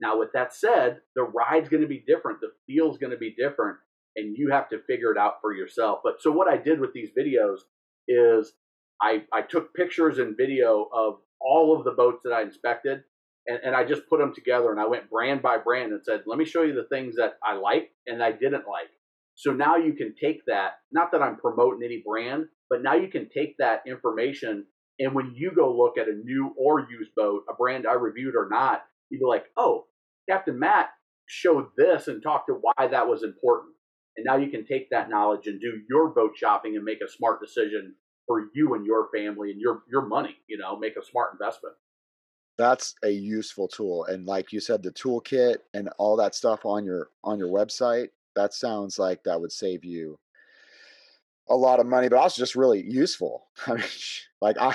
now, 0.00 0.18
with 0.18 0.30
that 0.32 0.54
said, 0.54 1.00
the 1.14 1.22
ride's 1.22 1.68
going 1.68 1.82
to 1.82 1.88
be 1.88 2.02
different, 2.06 2.40
the 2.40 2.52
feel's 2.66 2.98
going 2.98 3.12
to 3.12 3.18
be 3.18 3.34
different, 3.38 3.76
and 4.16 4.34
you 4.36 4.50
have 4.50 4.68
to 4.70 4.80
figure 4.88 5.12
it 5.12 5.18
out 5.18 5.34
for 5.42 5.54
yourself. 5.54 6.00
But 6.02 6.14
so, 6.20 6.32
what 6.32 6.48
I 6.48 6.56
did 6.56 6.80
with 6.80 6.94
these 6.94 7.10
videos 7.16 7.58
is 8.08 8.54
I, 9.02 9.22
I 9.32 9.42
took 9.42 9.74
pictures 9.74 10.18
and 10.18 10.36
video 10.36 10.88
of 10.92 11.18
all 11.40 11.76
of 11.76 11.84
the 11.84 11.92
boats 11.92 12.22
that 12.24 12.32
I 12.32 12.42
inspected, 12.42 13.02
and, 13.46 13.58
and 13.64 13.74
I 13.74 13.84
just 13.84 14.08
put 14.08 14.20
them 14.20 14.34
together 14.34 14.70
and 14.70 14.80
I 14.80 14.86
went 14.86 15.10
brand 15.10 15.42
by 15.42 15.58
brand 15.58 15.92
and 15.92 16.02
said, 16.04 16.22
let 16.26 16.38
me 16.38 16.44
show 16.44 16.62
you 16.62 16.74
the 16.74 16.88
things 16.94 17.16
that 17.16 17.34
I 17.44 17.54
liked 17.54 17.92
and 18.06 18.22
I 18.22 18.32
didn't 18.32 18.68
like. 18.68 18.90
So 19.34 19.52
now 19.52 19.76
you 19.76 19.94
can 19.94 20.14
take 20.20 20.44
that, 20.46 20.72
not 20.92 21.12
that 21.12 21.22
I'm 21.22 21.36
promoting 21.36 21.82
any 21.82 22.02
brand, 22.06 22.44
but 22.68 22.82
now 22.82 22.94
you 22.94 23.08
can 23.08 23.28
take 23.30 23.56
that 23.58 23.82
information 23.86 24.66
and 25.00 25.14
when 25.14 25.32
you 25.34 25.50
go 25.50 25.74
look 25.74 25.96
at 25.96 26.08
a 26.08 26.12
new 26.12 26.54
or 26.58 26.86
used 26.90 27.14
boat, 27.16 27.44
a 27.48 27.54
brand 27.54 27.86
I 27.88 27.94
reviewed 27.94 28.36
or 28.36 28.48
not, 28.50 28.84
you'd 29.08 29.20
be 29.20 29.24
like, 29.24 29.46
oh, 29.56 29.86
Captain 30.28 30.58
Matt 30.58 30.90
showed 31.26 31.68
this 31.76 32.06
and 32.06 32.22
talked 32.22 32.48
to 32.48 32.60
why 32.60 32.86
that 32.86 33.08
was 33.08 33.22
important. 33.22 33.72
And 34.16 34.26
now 34.26 34.36
you 34.36 34.50
can 34.50 34.66
take 34.66 34.90
that 34.90 35.08
knowledge 35.08 35.46
and 35.46 35.58
do 35.58 35.80
your 35.88 36.10
boat 36.10 36.32
shopping 36.36 36.76
and 36.76 36.84
make 36.84 37.00
a 37.00 37.10
smart 37.10 37.40
decision 37.40 37.94
for 38.30 38.46
you 38.54 38.74
and 38.74 38.86
your 38.86 39.08
family 39.12 39.50
and 39.50 39.60
your 39.60 39.82
your 39.90 40.06
money, 40.06 40.36
you 40.46 40.56
know, 40.62 40.78
make 40.78 40.96
a 40.96 41.04
smart 41.04 41.32
investment. 41.32 41.74
that's 42.58 42.94
a 43.02 43.10
useful 43.10 43.68
tool 43.68 44.04
and 44.04 44.26
like 44.26 44.52
you 44.52 44.60
said 44.60 44.82
the 44.82 44.92
toolkit 44.92 45.56
and 45.74 45.88
all 45.98 46.16
that 46.16 46.34
stuff 46.34 46.64
on 46.64 46.84
your 46.84 47.08
on 47.24 47.38
your 47.38 47.48
website 47.48 48.08
that 48.36 48.52
sounds 48.52 48.98
like 48.98 49.22
that 49.24 49.40
would 49.40 49.52
save 49.52 49.84
you 49.84 50.18
a 51.48 51.54
lot 51.56 51.80
of 51.80 51.86
money 51.86 52.08
but 52.08 52.18
also 52.18 52.40
just 52.40 52.54
really 52.54 52.82
useful 52.82 53.48
i 53.66 53.74
mean 53.74 53.84
like 54.40 54.56
i 54.58 54.74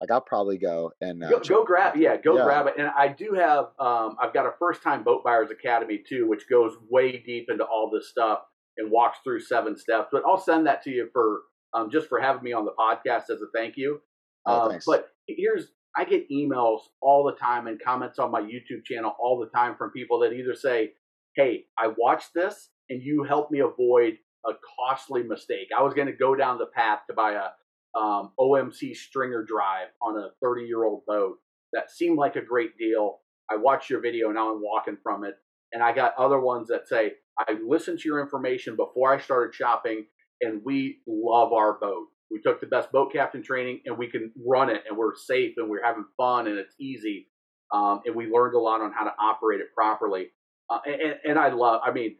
like 0.00 0.10
i'll 0.10 0.20
probably 0.20 0.58
go 0.58 0.92
and 1.00 1.24
uh, 1.24 1.30
Go, 1.30 1.40
go 1.40 1.64
grab, 1.64 1.96
yeah, 1.96 2.16
go 2.16 2.36
Yeah. 2.36 2.44
grab 2.44 2.66
it. 2.68 2.74
And 2.78 2.88
I 2.88 3.08
do 3.08 3.34
have, 3.34 3.66
um, 3.78 4.16
I've 4.20 4.32
got 4.32 4.46
a 4.46 4.52
first 4.58 4.82
time 4.82 5.02
boat 5.02 5.24
buyers 5.24 5.50
academy 5.50 5.98
too, 5.98 6.28
which 6.28 6.48
goes 6.48 6.74
way 6.90 7.18
deep 7.18 7.50
into 7.50 7.64
all 7.64 7.90
this 7.90 8.08
stuff 8.08 8.40
and 8.76 8.90
walks 8.90 9.18
through 9.24 9.40
seven 9.40 9.76
steps. 9.76 10.08
But 10.12 10.22
I'll 10.26 10.38
send 10.38 10.66
that 10.68 10.82
to 10.84 10.90
you 10.90 11.10
for 11.12 11.42
um, 11.74 11.90
just 11.90 12.08
for 12.08 12.20
having 12.20 12.42
me 12.42 12.52
on 12.52 12.64
the 12.64 12.72
podcast 12.78 13.30
as 13.30 13.42
a 13.42 13.46
thank 13.54 13.76
you. 13.76 14.00
Oh, 14.46 14.70
Um, 14.70 14.78
but 14.86 15.08
here's, 15.26 15.68
I 15.96 16.04
get 16.04 16.30
emails 16.30 16.80
all 17.00 17.24
the 17.24 17.32
time 17.32 17.66
and 17.66 17.80
comments 17.82 18.18
on 18.18 18.30
my 18.30 18.40
YouTube 18.40 18.84
channel 18.84 19.14
all 19.20 19.38
the 19.38 19.50
time 19.56 19.76
from 19.76 19.90
people 19.90 20.20
that 20.20 20.32
either 20.32 20.54
say, 20.54 20.92
"Hey, 21.34 21.66
I 21.76 21.88
watched 21.96 22.34
this 22.34 22.70
and 22.90 23.02
you 23.02 23.24
helped 23.24 23.50
me 23.50 23.60
avoid 23.60 24.18
a 24.46 24.52
costly 24.78 25.22
mistake. 25.22 25.68
I 25.76 25.82
was 25.82 25.94
going 25.94 26.06
to 26.06 26.12
go 26.12 26.34
down 26.34 26.58
the 26.58 26.66
path 26.66 27.00
to 27.08 27.14
buy 27.14 27.32
a 27.32 27.98
um, 27.98 28.32
OMC 28.38 28.94
stringer 28.94 29.42
drive 29.42 29.88
on 30.00 30.16
a 30.16 30.30
30 30.40 30.62
year 30.62 30.84
old 30.84 31.04
boat 31.06 31.36
that 31.72 31.90
seemed 31.90 32.18
like 32.18 32.36
a 32.36 32.42
great 32.42 32.78
deal. 32.78 33.18
I 33.50 33.56
watched 33.56 33.90
your 33.90 34.00
video, 34.00 34.26
and 34.26 34.36
now 34.36 34.52
I'm 34.52 34.62
walking 34.62 34.98
from 35.02 35.24
it. 35.24 35.34
And 35.72 35.82
I 35.82 35.92
got 35.92 36.14
other 36.16 36.40
ones 36.40 36.68
that 36.68 36.88
say, 36.88 37.12
I 37.38 37.56
listened 37.66 38.00
to 38.00 38.08
your 38.08 38.20
information 38.20 38.76
before 38.76 39.12
I 39.12 39.20
started 39.20 39.54
shopping, 39.54 40.06
and 40.40 40.62
we 40.64 41.00
love 41.06 41.52
our 41.52 41.78
boat. 41.78 42.06
We 42.30 42.40
took 42.40 42.60
the 42.60 42.66
best 42.66 42.92
boat 42.92 43.12
captain 43.12 43.42
training, 43.42 43.80
and 43.86 43.96
we 43.96 44.10
can 44.10 44.32
run 44.46 44.70
it, 44.70 44.82
and 44.88 44.98
we're 44.98 45.16
safe, 45.16 45.54
and 45.56 45.68
we're 45.68 45.84
having 45.84 46.04
fun, 46.16 46.46
and 46.46 46.58
it's 46.58 46.74
easy. 46.78 47.28
Um, 47.72 48.00
and 48.04 48.14
we 48.14 48.30
learned 48.30 48.54
a 48.54 48.58
lot 48.58 48.80
on 48.80 48.92
how 48.92 49.04
to 49.04 49.12
operate 49.18 49.60
it 49.60 49.74
properly. 49.74 50.28
Uh, 50.70 50.78
and, 50.86 51.14
and 51.24 51.38
I 51.38 51.50
love, 51.52 51.80
I 51.84 51.92
mean, 51.92 52.16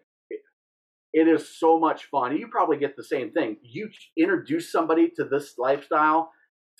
it 1.12 1.26
is 1.26 1.58
so 1.58 1.78
much 1.78 2.04
fun. 2.06 2.36
You 2.36 2.48
probably 2.48 2.76
get 2.76 2.96
the 2.96 3.04
same 3.04 3.32
thing. 3.32 3.56
You 3.62 3.90
introduce 4.16 4.70
somebody 4.70 5.10
to 5.16 5.24
this 5.24 5.54
lifestyle, 5.58 6.30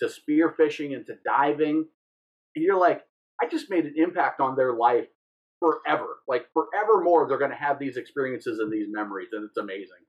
to 0.01 0.09
spear 0.09 0.53
fishing 0.55 0.93
and 0.93 1.05
to 1.07 1.13
diving, 1.25 1.85
and 2.55 2.65
you're 2.65 2.79
like, 2.79 3.01
I 3.41 3.47
just 3.47 3.69
made 3.69 3.85
an 3.85 3.93
impact 3.95 4.39
on 4.39 4.55
their 4.55 4.73
life 4.73 5.07
forever. 5.59 6.17
Like 6.27 6.45
forevermore, 6.53 7.27
they're 7.27 7.37
going 7.37 7.51
to 7.51 7.57
have 7.57 7.79
these 7.79 7.97
experiences 7.97 8.59
and 8.59 8.71
these 8.71 8.87
memories, 8.89 9.29
and 9.31 9.45
it's 9.45 9.57
amazing. 9.57 10.03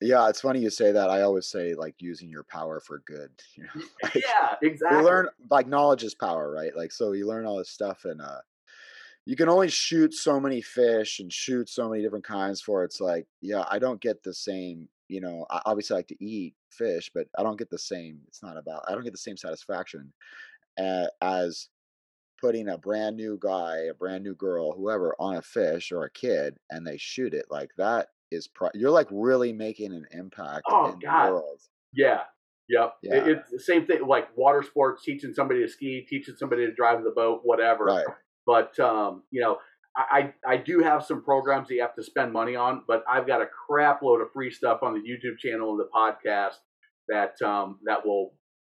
Yeah 0.00 0.28
it's 0.28 0.40
funny 0.40 0.60
you 0.60 0.70
say 0.70 0.92
that 0.92 1.10
i 1.10 1.22
always 1.22 1.46
say 1.46 1.74
like 1.74 1.94
using 1.98 2.28
your 2.28 2.44
power 2.44 2.80
for 2.80 3.02
good 3.06 3.30
you 3.56 3.64
know 3.64 3.82
like, 4.02 4.14
yeah, 4.14 4.54
exactly. 4.62 4.98
you 4.98 5.04
learn 5.04 5.28
like 5.50 5.66
knowledge 5.66 6.04
is 6.04 6.14
power 6.14 6.52
right 6.52 6.76
like 6.76 6.92
so 6.92 7.12
you 7.12 7.26
learn 7.26 7.46
all 7.46 7.58
this 7.58 7.70
stuff 7.70 8.04
and 8.04 8.20
uh 8.20 8.40
you 9.24 9.34
can 9.34 9.48
only 9.48 9.68
shoot 9.68 10.14
so 10.14 10.38
many 10.38 10.60
fish 10.60 11.18
and 11.18 11.32
shoot 11.32 11.68
so 11.68 11.88
many 11.88 12.02
different 12.02 12.24
kinds 12.24 12.60
for 12.60 12.84
it's 12.84 13.00
like 13.00 13.26
yeah 13.40 13.64
i 13.70 13.78
don't 13.78 14.00
get 14.00 14.22
the 14.22 14.34
same 14.34 14.88
you 15.08 15.20
know 15.20 15.46
I 15.50 15.62
obviously 15.66 15.96
like 15.96 16.08
to 16.08 16.24
eat 16.24 16.54
fish 16.70 17.10
but 17.14 17.26
i 17.38 17.42
don't 17.42 17.58
get 17.58 17.70
the 17.70 17.78
same 17.78 18.18
it's 18.28 18.42
not 18.42 18.56
about 18.56 18.84
i 18.88 18.92
don't 18.92 19.04
get 19.04 19.12
the 19.12 19.18
same 19.18 19.36
satisfaction 19.36 20.12
uh, 20.78 21.06
as 21.22 21.68
putting 22.38 22.68
a 22.68 22.76
brand 22.76 23.16
new 23.16 23.38
guy 23.40 23.78
a 23.90 23.94
brand 23.94 24.22
new 24.22 24.34
girl 24.34 24.72
whoever 24.72 25.14
on 25.18 25.36
a 25.36 25.42
fish 25.42 25.90
or 25.90 26.04
a 26.04 26.10
kid 26.10 26.56
and 26.70 26.86
they 26.86 26.98
shoot 26.98 27.32
it 27.32 27.46
like 27.50 27.70
that 27.78 28.08
is 28.30 28.48
pri- 28.48 28.70
you're 28.74 28.90
like 28.90 29.08
really 29.10 29.52
making 29.52 29.92
an 29.92 30.06
impact 30.12 30.62
Oh, 30.68 30.92
in 30.92 30.98
God. 30.98 31.26
the 31.28 31.32
world 31.32 31.60
Yeah. 31.94 32.20
Yep. 32.68 32.94
It- 33.02 33.28
it's 33.28 33.50
the 33.50 33.60
same 33.60 33.86
thing 33.86 34.06
like 34.06 34.36
water 34.36 34.62
sports, 34.62 35.04
teaching 35.04 35.32
somebody 35.34 35.60
to 35.62 35.68
ski, 35.68 36.04
teaching 36.08 36.34
somebody 36.36 36.66
to 36.66 36.72
drive 36.72 37.04
the 37.04 37.10
boat, 37.10 37.40
whatever. 37.44 37.84
right 37.84 38.06
But 38.44 38.78
um, 38.80 39.22
you 39.30 39.40
know, 39.40 39.58
I, 39.96 40.32
I 40.46 40.54
I 40.54 40.56
do 40.58 40.80
have 40.80 41.04
some 41.04 41.22
programs 41.22 41.68
that 41.68 41.74
you 41.74 41.80
have 41.82 41.94
to 41.94 42.02
spend 42.02 42.32
money 42.32 42.56
on, 42.56 42.82
but 42.88 43.04
I've 43.08 43.26
got 43.26 43.40
a 43.40 43.46
crap 43.46 44.02
load 44.02 44.20
of 44.20 44.32
free 44.32 44.50
stuff 44.50 44.82
on 44.82 44.94
the 44.94 45.00
YouTube 45.00 45.38
channel 45.38 45.70
and 45.70 45.80
the 45.80 45.88
podcast 45.94 46.56
that 47.08 47.40
um, 47.42 47.78
that 47.84 48.04
will 48.04 48.34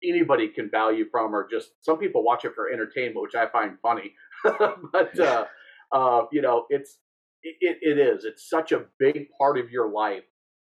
anybody 0.04 0.48
can 0.48 0.68
value 0.70 1.06
from, 1.10 1.34
or 1.34 1.48
just 1.50 1.70
some 1.80 1.98
people 1.98 2.22
watch 2.22 2.44
it 2.44 2.52
for 2.54 2.68
entertainment, 2.70 3.22
which 3.22 3.34
I 3.34 3.46
find 3.48 3.78
funny. 3.80 4.12
but 4.92 5.18
uh, 5.18 5.46
uh, 5.92 6.22
you 6.32 6.42
know, 6.42 6.66
it's 6.70 6.98
it, 7.60 7.78
it 7.82 7.98
is. 7.98 8.24
It's 8.24 8.48
such 8.48 8.72
a 8.72 8.86
big 8.98 9.28
part 9.38 9.58
of 9.58 9.70
your 9.70 9.90
life. 9.90 10.24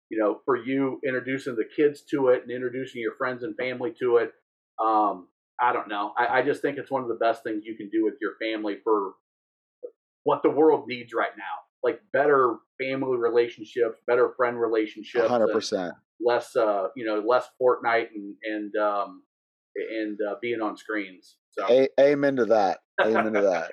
You 0.09 0.19
know, 0.19 0.41
for 0.45 0.57
you 0.57 1.01
introducing 1.05 1.57
the 1.57 1.65
kids 1.65 2.03
to 2.13 2.29
it 2.29 2.43
and 2.43 2.51
introducing 2.53 3.01
your 3.01 3.15
friends 3.17 3.43
and 3.43 3.57
family 3.57 3.93
to 4.01 4.19
it. 4.19 4.33
Um, 4.81 5.29
I 5.61 5.73
don't 5.73 5.89
know. 5.89 6.13
I, 6.17 6.39
I 6.39 6.43
just 6.43 6.63
think 6.63 6.79
it's 6.79 6.91
one 6.91 7.03
of 7.03 7.09
the 7.09 7.17
best 7.17 7.43
things 7.43 7.65
you 7.65 7.77
can 7.77 7.89
do 7.89 8.05
with 8.05 8.15
your 8.21 8.35
family 8.41 8.77
for 8.85 9.15
what 10.23 10.43
the 10.43 10.51
world 10.51 10.85
needs 10.87 11.13
right 11.13 11.31
now. 11.37 11.45
Like 11.83 12.01
better 12.13 12.57
family 12.81 13.17
relationships, 13.17 13.99
better 14.07 14.33
friend 14.37 14.61
relationships, 14.61 15.27
hundred 15.27 15.53
percent. 15.53 15.95
less, 16.21 16.55
uh, 16.55 16.89
you 16.95 17.05
know, 17.05 17.23
less 17.27 17.49
Fortnite 17.61 18.09
and 18.15 18.35
and 18.45 18.77
um, 18.77 19.23
and 19.77 20.19
uh, 20.29 20.35
being 20.41 20.61
on 20.61 20.77
screens. 20.77 21.37
So 21.51 21.67
A- 21.69 21.89
amen 22.01 22.37
to 22.37 22.45
that. 22.47 22.79
Amen 23.01 23.33
to 23.33 23.43
that. 23.43 23.71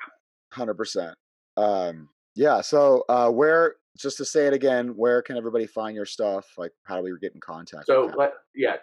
Hundred 0.51 0.75
percent. 0.75 1.15
Um, 1.57 2.09
yeah. 2.35 2.61
So, 2.61 3.03
uh, 3.09 3.29
where? 3.29 3.75
Just 3.97 4.17
to 4.17 4.25
say 4.25 4.47
it 4.47 4.53
again, 4.53 4.95
where 4.95 5.21
can 5.21 5.37
everybody 5.37 5.67
find 5.67 5.95
your 5.95 6.05
stuff? 6.05 6.47
Like, 6.57 6.71
how 6.83 6.97
do 6.97 7.03
we 7.03 7.11
get 7.21 7.35
in 7.35 7.39
contact? 7.39 7.85
So 7.85 8.11
let, 8.17 8.33
yeah, 8.55 8.77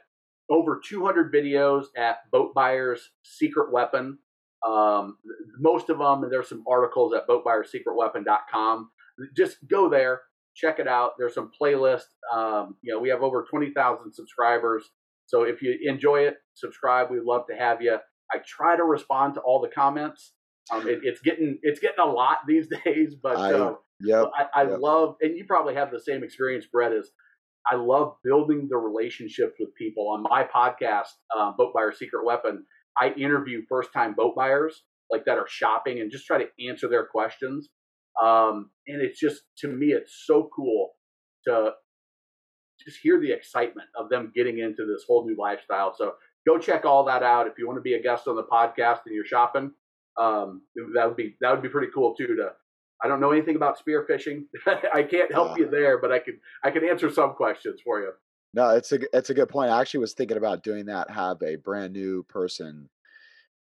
over 0.49 0.81
200 0.87 1.33
videos 1.33 1.87
at 1.97 2.19
Boat 2.31 2.55
Buyer's 2.55 3.11
Secret 3.25 3.73
Weapon. 3.73 4.19
Um, 4.67 5.17
most 5.59 5.89
of 5.91 5.99
them, 5.99 6.23
and 6.23 6.33
there's 6.33 6.49
some 6.49 6.65
articles 6.71 7.13
at 7.15 7.27
boatbuyersecretweapon.com. 7.27 8.91
Just 9.37 9.57
go 9.69 9.89
there, 9.89 10.21
check 10.55 10.79
it 10.79 10.87
out. 10.87 11.13
There's 11.19 11.35
some 11.35 11.51
playlists. 11.61 12.03
Um, 12.33 12.77
you 12.83 12.93
know, 12.93 13.01
we 13.01 13.09
have 13.09 13.23
over 13.23 13.47
20,000 13.49 14.13
subscribers. 14.13 14.85
So 15.27 15.43
if 15.43 15.63
you 15.63 15.77
enjoy 15.83 16.21
it, 16.23 16.37
subscribe. 16.55 17.11
We'd 17.11 17.23
love 17.23 17.47
to 17.49 17.57
have 17.57 17.81
you. 17.81 17.97
I 18.33 18.39
try 18.47 18.77
to 18.77 18.85
respond 18.85 19.35
to 19.35 19.41
all 19.41 19.61
the 19.61 19.69
comments. 19.69 20.33
Um, 20.71 20.89
it, 20.89 21.01
it's 21.03 21.21
getting 21.21 21.59
it's 21.63 21.81
getting 21.81 22.01
a 22.03 22.09
lot 22.09 22.39
these 22.47 22.69
days, 22.85 23.15
but 23.21 23.37
I- 23.37 23.53
uh, 23.53 23.75
yep. 24.01 24.31
I, 24.37 24.63
I 24.63 24.69
yep. 24.69 24.79
love, 24.81 25.17
and 25.21 25.37
you 25.37 25.45
probably 25.45 25.75
have 25.75 25.91
the 25.91 26.01
same 26.01 26.23
experience, 26.25 26.67
Brett. 26.71 26.93
Is 26.93 27.11
I 27.71 27.77
love 27.77 28.15
building 28.25 28.69
the 28.71 28.79
relationships 28.79 29.55
with 29.61 29.75
people 29.75 30.09
on 30.09 30.23
my 30.23 30.45
podcast, 30.45 31.09
uh, 31.37 31.53
Boat 31.53 31.73
Buyer 31.75 31.93
Secret 31.93 32.25
Weapon. 32.25 32.65
I 33.01 33.11
interview 33.11 33.63
first-time 33.69 34.15
boat 34.15 34.35
buyers 34.35 34.83
like 35.11 35.25
that 35.25 35.39
are 35.39 35.47
shopping 35.49 36.01
and 36.01 36.11
just 36.11 36.27
try 36.27 36.39
to 36.39 36.69
answer 36.69 36.89
their 36.89 37.07
questions. 37.07 37.69
Um, 38.23 38.71
and 38.87 39.01
it's 39.01 39.19
just 39.19 39.43
to 39.59 39.69
me, 39.69 39.89
it's 39.89 40.25
so 40.27 40.49
cool 40.55 40.91
to 41.47 41.73
just 42.85 42.99
hear 43.03 43.21
the 43.21 43.33
excitement 43.33 43.89
of 43.99 44.09
them 44.09 44.33
getting 44.35 44.59
into 44.59 44.87
this 44.87 45.05
whole 45.07 45.27
new 45.27 45.37
lifestyle. 45.39 45.95
So 45.97 46.15
go 46.47 46.59
check 46.59 46.85
all 46.85 47.05
that 47.05 47.23
out 47.23 47.47
if 47.47 47.55
you 47.59 47.67
want 47.67 47.79
to 47.79 47.83
be 47.83 47.95
a 47.95 48.03
guest 48.03 48.27
on 48.27 48.37
the 48.37 48.45
podcast 48.45 49.01
and 49.07 49.15
you're 49.15 49.25
shopping. 49.25 49.73
Um, 50.21 50.63
that 50.95 51.07
would 51.07 51.17
be 51.17 51.37
that 51.41 51.51
would 51.53 51.63
be 51.63 51.69
pretty 51.69 51.89
cool 51.95 52.15
too. 52.15 52.27
To 52.37 52.51
I 53.03 53.09
don't 53.09 53.21
know 53.21 53.33
anything 53.33 53.57
about 53.57 53.79
spearfishing. 53.79 54.45
I 54.95 55.03
can't 55.03 55.33
help 55.33 55.53
Uh. 55.53 55.57
you 55.59 55.71
there, 55.71 55.99
but 55.99 56.13
I 56.13 56.19
could 56.19 56.35
I 56.63 56.71
could 56.71 56.85
answer 56.85 57.11
some 57.11 57.35
questions 57.35 57.81
for 57.85 58.01
you. 58.01 58.13
No, 58.53 58.71
it's 58.71 58.93
a 58.93 58.99
it's 59.17 59.31
a 59.31 59.35
good 59.35 59.49
point. 59.49 59.71
I 59.71 59.81
actually 59.81 60.01
was 60.01 60.13
thinking 60.13 60.37
about 60.37 60.63
doing 60.63 60.87
that. 60.87 61.11
Have 61.11 61.43
a 61.43 61.57
brand 61.57 61.93
new 61.93 62.23
person 62.25 62.89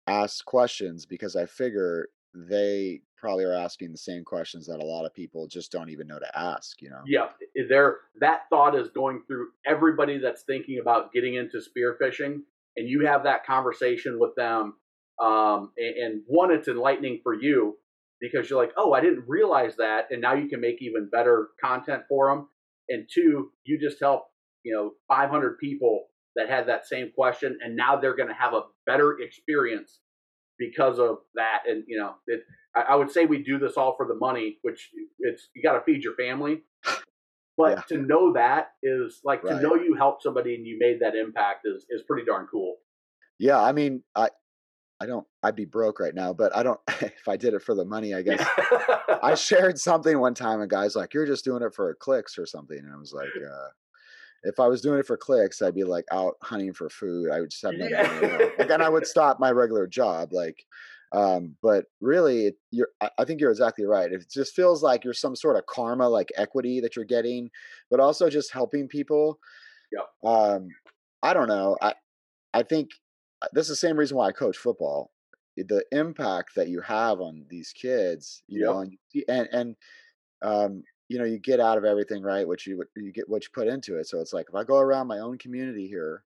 ask 0.07 0.43
questions 0.45 1.05
because 1.05 1.35
I 1.35 1.45
figure 1.45 2.07
they 2.33 3.01
probably 3.17 3.43
are 3.43 3.53
asking 3.53 3.91
the 3.91 3.97
same 3.97 4.23
questions 4.23 4.65
that 4.65 4.79
a 4.79 4.83
lot 4.85 5.05
of 5.05 5.13
people 5.13 5.47
just 5.47 5.71
don't 5.71 5.89
even 5.89 6.07
know 6.07 6.17
to 6.17 6.37
ask. 6.39 6.81
You 6.81 6.89
know? 6.89 7.01
Yeah, 7.05 7.27
there 7.69 7.97
that 8.19 8.41
thought 8.49 8.75
is 8.75 8.89
going 8.89 9.21
through 9.27 9.49
everybody 9.65 10.17
that's 10.17 10.43
thinking 10.43 10.79
about 10.79 11.13
getting 11.13 11.35
into 11.35 11.59
spearfishing, 11.61 12.39
and 12.77 12.89
you 12.89 13.05
have 13.05 13.23
that 13.23 13.45
conversation 13.45 14.19
with 14.19 14.33
them. 14.35 14.75
Um, 15.21 15.71
and, 15.77 15.95
and 15.97 16.21
one, 16.27 16.51
it's 16.51 16.67
enlightening 16.67 17.19
for 17.23 17.33
you 17.33 17.77
because 18.19 18.49
you're 18.49 18.61
like, 18.61 18.73
oh, 18.77 18.93
I 18.93 19.01
didn't 19.01 19.25
realize 19.27 19.75
that, 19.77 20.07
and 20.11 20.21
now 20.21 20.33
you 20.33 20.47
can 20.47 20.61
make 20.61 20.81
even 20.81 21.09
better 21.11 21.49
content 21.63 22.03
for 22.09 22.29
them. 22.29 22.47
And 22.89 23.07
two, 23.11 23.51
you 23.63 23.79
just 23.79 23.99
help 23.99 24.25
you 24.63 24.73
know 24.73 24.91
500 25.07 25.57
people 25.59 26.07
that 26.35 26.49
had 26.49 26.67
that 26.67 26.85
same 26.87 27.11
question, 27.15 27.57
and 27.63 27.75
now 27.75 27.95
they're 27.97 28.15
going 28.15 28.29
to 28.29 28.35
have 28.35 28.53
a 28.53 28.63
better 28.85 29.17
experience 29.19 29.99
because 30.57 30.99
of 30.99 31.17
that. 31.35 31.63
And 31.67 31.83
you 31.87 31.97
know, 31.97 32.15
it, 32.27 32.41
I, 32.75 32.93
I 32.93 32.95
would 32.95 33.11
say 33.11 33.25
we 33.25 33.43
do 33.43 33.57
this 33.59 33.73
all 33.77 33.95
for 33.97 34.07
the 34.07 34.15
money, 34.15 34.57
which 34.61 34.89
it's 35.19 35.49
you 35.55 35.61
got 35.61 35.73
to 35.73 35.81
feed 35.81 36.03
your 36.03 36.15
family. 36.15 36.61
But 37.57 37.69
Yeah. 37.71 37.81
to 37.89 37.97
know 37.97 38.33
that 38.33 38.71
is 38.81 39.19
like 39.23 39.41
to 39.43 39.61
know 39.61 39.75
you 39.75 39.93
helped 39.95 40.23
somebody 40.23 40.55
and 40.55 40.65
you 40.65 40.77
made 40.79 40.99
that 41.01 41.15
impact 41.15 41.65
is 41.65 41.85
is 41.89 42.01
pretty 42.07 42.25
darn 42.25 42.47
cool. 42.49 42.77
Yeah. 43.39 43.59
I 43.61 43.71
mean, 43.71 44.03
I 44.15 44.29
I 45.01 45.07
don't. 45.07 45.25
I'd 45.41 45.55
be 45.55 45.65
broke 45.65 45.99
right 45.99 46.13
now, 46.13 46.31
but 46.31 46.55
I 46.55 46.61
don't. 46.61 46.79
if 47.01 47.27
I 47.27 47.35
did 47.35 47.55
it 47.55 47.63
for 47.63 47.73
the 47.73 47.83
money, 47.83 48.13
I 48.13 48.21
guess. 48.21 48.47
I 49.23 49.33
shared 49.35 49.79
something 49.79 50.19
one 50.19 50.35
time, 50.35 50.61
and 50.61 50.69
guys 50.69 50.95
like, 50.95 51.15
"You're 51.15 51.25
just 51.25 51.43
doing 51.43 51.63
it 51.63 51.73
for 51.73 51.95
clicks 51.95 52.37
or 52.37 52.45
something," 52.45 52.77
and 52.77 52.93
I 52.93 52.97
was 52.97 53.11
like, 53.11 53.29
uh, 53.35 53.67
"If 54.43 54.59
I 54.59 54.67
was 54.67 54.79
doing 54.79 54.99
it 54.99 55.07
for 55.07 55.17
clicks, 55.17 55.59
I'd 55.63 55.73
be 55.73 55.83
like 55.83 56.05
out 56.11 56.35
hunting 56.43 56.71
for 56.73 56.87
food. 56.87 57.31
I 57.31 57.39
would 57.39 57.49
just 57.49 57.63
have 57.63 57.73
no 57.73 57.89
money. 57.89 57.95
at. 57.95 58.59
Like, 58.59 58.69
and 58.69 58.83
I 58.83 58.89
would 58.89 59.07
stop 59.07 59.39
my 59.39 59.49
regular 59.49 59.87
job. 59.87 60.33
Like, 60.33 60.63
um, 61.13 61.55
but 61.63 61.85
really, 61.99 62.45
it, 62.47 62.57
you're. 62.69 62.89
I, 63.01 63.25
think 63.25 63.41
you're 63.41 63.49
exactly 63.49 63.85
right. 63.85 64.11
It 64.11 64.23
just 64.31 64.53
feels 64.53 64.83
like 64.83 65.03
you're 65.03 65.15
some 65.15 65.35
sort 65.35 65.57
of 65.57 65.65
karma, 65.65 66.07
like 66.07 66.31
equity 66.37 66.79
that 66.79 66.95
you're 66.95 67.05
getting, 67.05 67.49
but 67.89 67.99
also 67.99 68.29
just 68.29 68.53
helping 68.53 68.87
people. 68.87 69.39
Yep. 69.91 70.31
Um, 70.31 70.67
I 71.23 71.33
don't 71.33 71.47
know. 71.47 71.75
I 71.81 71.95
I 72.53 72.61
think 72.61 72.91
this 73.53 73.65
is 73.65 73.69
the 73.69 73.87
same 73.87 73.97
reason 73.97 74.17
why 74.17 74.27
I 74.27 74.31
coach 74.31 74.57
football. 74.57 75.11
The 75.57 75.83
impact 75.91 76.55
that 76.55 76.69
you 76.69 76.81
have 76.81 77.19
on 77.19 77.45
these 77.49 77.73
kids, 77.73 78.41
you 78.47 78.61
know, 78.61 78.79
and 78.79 78.97
and 79.27 79.49
and 79.51 79.75
um, 80.41 80.83
you 81.09 81.19
know, 81.19 81.25
you 81.25 81.39
get 81.39 81.59
out 81.59 81.77
of 81.77 81.83
everything, 81.83 82.23
right? 82.23 82.47
What 82.47 82.65
you 82.65 82.81
you 82.95 83.11
get 83.11 83.29
what 83.29 83.43
you 83.43 83.49
put 83.53 83.67
into 83.67 83.97
it. 83.97 84.07
So 84.07 84.19
it's 84.19 84.33
like 84.33 84.47
if 84.47 84.55
I 84.55 84.63
go 84.63 84.77
around 84.77 85.07
my 85.07 85.19
own 85.19 85.37
community 85.37 85.87
here, 85.87 86.23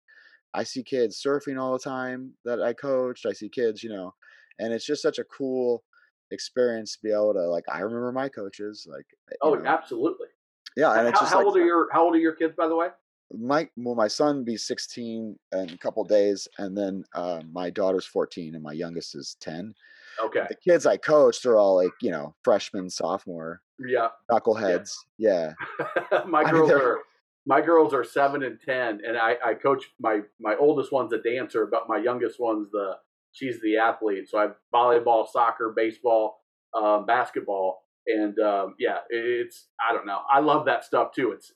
I 0.53 0.63
see 0.63 0.83
kids 0.83 1.21
surfing 1.25 1.61
all 1.61 1.73
the 1.73 1.79
time 1.79 2.35
that 2.45 2.61
I 2.61 2.75
coached. 2.75 3.27
I 3.27 3.33
see 3.33 3.49
kids, 3.49 3.83
you 3.83 3.91
know, 3.91 4.15
and 4.59 4.73
it's 4.73 4.85
just 4.85 5.03
such 5.03 5.19
a 5.19 5.25
cool 5.25 5.83
experience 6.31 6.93
to 6.93 6.99
be 7.03 7.13
able 7.13 7.33
to 7.33 7.49
like. 7.49 7.65
I 7.73 7.81
remember 7.81 8.13
my 8.13 8.29
coaches, 8.29 8.87
like, 8.89 9.07
you 9.31 9.37
oh, 9.43 9.55
know, 9.55 9.65
absolutely. 9.65 10.29
yeah, 10.77 10.93
and 10.99 11.09
it's 11.09 11.19
how 11.19 11.25
just 11.25 11.33
how 11.33 11.39
like 11.39 11.47
old 11.47 11.57
are 11.57 11.65
your 11.65 11.89
how 11.91 12.05
old 12.05 12.15
are 12.15 12.19
your 12.19 12.35
kids, 12.35 12.55
by 12.57 12.69
the 12.69 12.77
way? 12.77 12.89
My 13.33 13.69
well, 13.77 13.95
my 13.95 14.09
son 14.09 14.45
be 14.45 14.57
16 14.57 15.39
in 15.53 15.71
a 15.71 15.79
couple 15.79 16.05
days, 16.05 16.47
and 16.59 16.77
then 16.77 17.05
uh, 17.15 17.41
my 17.53 17.71
daughter's 17.71 18.07
14, 18.07 18.55
and 18.55 18.63
my 18.63 18.73
youngest 18.73 19.15
is 19.15 19.37
10. 19.41 19.75
Okay. 20.23 20.45
The 20.49 20.55
kids 20.57 20.87
I 20.87 20.97
coached 20.97 21.45
are 21.47 21.57
all 21.57 21.77
like 21.77 21.91
you 22.01 22.11
know 22.11 22.35
freshmen, 22.45 22.89
sophomore, 22.91 23.61
Yeah. 23.85 24.09
knuckleheads. 24.31 24.93
Yeah, 25.19 25.55
my 26.27 26.43
I 26.43 26.51
girls 26.51 26.69
they're- 26.69 26.79
are 26.93 26.99
my 27.47 27.61
girls 27.61 27.93
are 27.93 28.05
seven 28.05 28.43
and 28.43 28.59
ten, 28.65 29.01
and 29.07 29.19
I, 29.19 29.37
I 29.45 29.55
coach 29.55 29.85
my 30.01 30.21
my 30.41 30.55
oldest 30.57 30.93
one's 30.93 31.13
a 31.13 31.19
dancer, 31.19 31.67
but 31.67 31.89
my 31.89 31.99
youngest 31.99 32.39
one's 32.41 32.71
the 32.71 32.95
she's 33.33 33.61
the 33.61 33.77
athlete. 33.77 34.29
So 34.29 34.39
I 34.39 34.43
have 34.43 34.55
volleyball, 34.73 35.27
soccer, 35.29 35.73
baseball, 35.77 36.39
um, 36.75 37.05
basketball, 37.07 37.83
and 38.07 38.39
um, 38.39 38.77
yeah, 38.79 38.99
it, 39.11 39.47
it's 39.47 39.67
I 39.87 39.93
don't 39.93 40.07
know. 40.07 40.21
I 40.33 40.39
love 40.41 40.65
that 40.67 40.85
stuff 40.85 41.13
too. 41.13 41.33
It's 41.33 41.53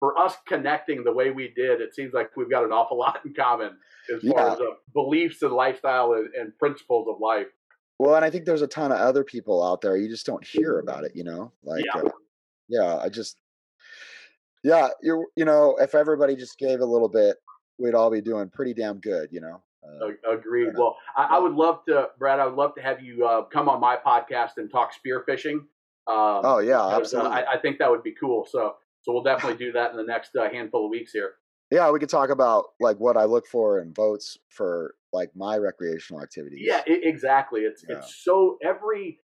for 0.00 0.18
us 0.18 0.34
connecting 0.46 1.04
the 1.04 1.12
way 1.12 1.30
we 1.30 1.52
did. 1.56 1.80
It 1.80 1.94
seems 1.94 2.12
like 2.12 2.30
we've 2.36 2.50
got 2.50 2.64
an 2.64 2.72
awful 2.72 2.98
lot 3.04 3.20
in 3.24 3.34
common 3.34 3.76
as 4.14 4.22
far 4.28 4.50
as 4.50 4.60
uh, 4.60 4.64
beliefs 4.92 5.42
and 5.42 5.52
lifestyle 5.52 6.12
and, 6.12 6.32
and 6.34 6.56
principles 6.58 7.08
of 7.08 7.20
life. 7.20 7.46
Well, 7.98 8.14
and 8.14 8.24
I 8.24 8.30
think 8.30 8.44
there's 8.44 8.62
a 8.62 8.66
ton 8.66 8.92
of 8.92 8.98
other 8.98 9.24
people 9.24 9.64
out 9.64 9.80
there 9.80 9.96
you 9.96 10.08
just 10.08 10.26
don't 10.26 10.46
hear 10.46 10.78
about 10.78 11.04
it. 11.04 11.12
You 11.14 11.24
know, 11.24 11.52
like 11.64 11.84
Yeah. 11.84 12.02
uh, 12.02 12.10
yeah, 12.68 12.96
I 12.96 13.08
just 13.08 13.36
yeah, 14.62 14.88
you 15.02 15.26
you 15.36 15.44
know, 15.44 15.76
if 15.80 15.94
everybody 15.94 16.36
just 16.36 16.58
gave 16.58 16.80
a 16.80 16.84
little 16.84 17.08
bit, 17.08 17.36
we'd 17.78 17.94
all 17.94 18.10
be 18.10 18.20
doing 18.20 18.50
pretty 18.50 18.74
damn 18.74 18.98
good. 18.98 19.28
You 19.32 19.40
know. 19.40 19.62
Uh, 19.86 20.32
Agreed. 20.32 20.64
Enough. 20.64 20.74
Well, 20.76 20.96
I, 21.16 21.36
I 21.36 21.38
would 21.38 21.52
love 21.52 21.84
to, 21.86 22.08
Brad. 22.18 22.40
I 22.40 22.46
would 22.46 22.56
love 22.56 22.74
to 22.74 22.82
have 22.82 23.00
you 23.00 23.24
uh, 23.24 23.42
come 23.42 23.68
on 23.68 23.80
my 23.80 23.96
podcast 23.96 24.56
and 24.56 24.68
talk 24.68 24.90
spearfishing. 24.92 25.60
Um, 26.08 26.42
oh 26.44 26.58
yeah, 26.58 26.80
uh, 26.80 26.96
absolutely. 26.98 27.30
I, 27.30 27.52
I 27.54 27.58
think 27.58 27.78
that 27.78 27.90
would 27.90 28.02
be 28.02 28.12
cool. 28.18 28.46
So, 28.50 28.74
so 29.06 29.12
we'll 29.12 29.22
definitely 29.22 29.56
do 29.56 29.70
that 29.72 29.92
in 29.92 29.96
the 29.96 30.02
next 30.02 30.34
uh, 30.34 30.50
handful 30.50 30.86
of 30.86 30.90
weeks 30.90 31.12
here. 31.12 31.34
yeah, 31.70 31.90
we 31.92 32.00
could 32.00 32.08
talk 32.08 32.30
about 32.30 32.64
like 32.80 32.96
what 32.98 33.16
I 33.16 33.24
look 33.24 33.46
for 33.46 33.80
in 33.80 33.92
boats 33.92 34.36
for 34.50 34.96
like 35.12 35.30
my 35.36 35.56
recreational 35.58 36.20
activities. 36.22 36.58
Yeah, 36.60 36.82
i 36.86 36.92
exactly. 37.04 37.60
It's 37.60 37.84
Yeah. 37.88 37.98
it's 37.98 38.24
so 38.24 38.58
every 38.64 39.20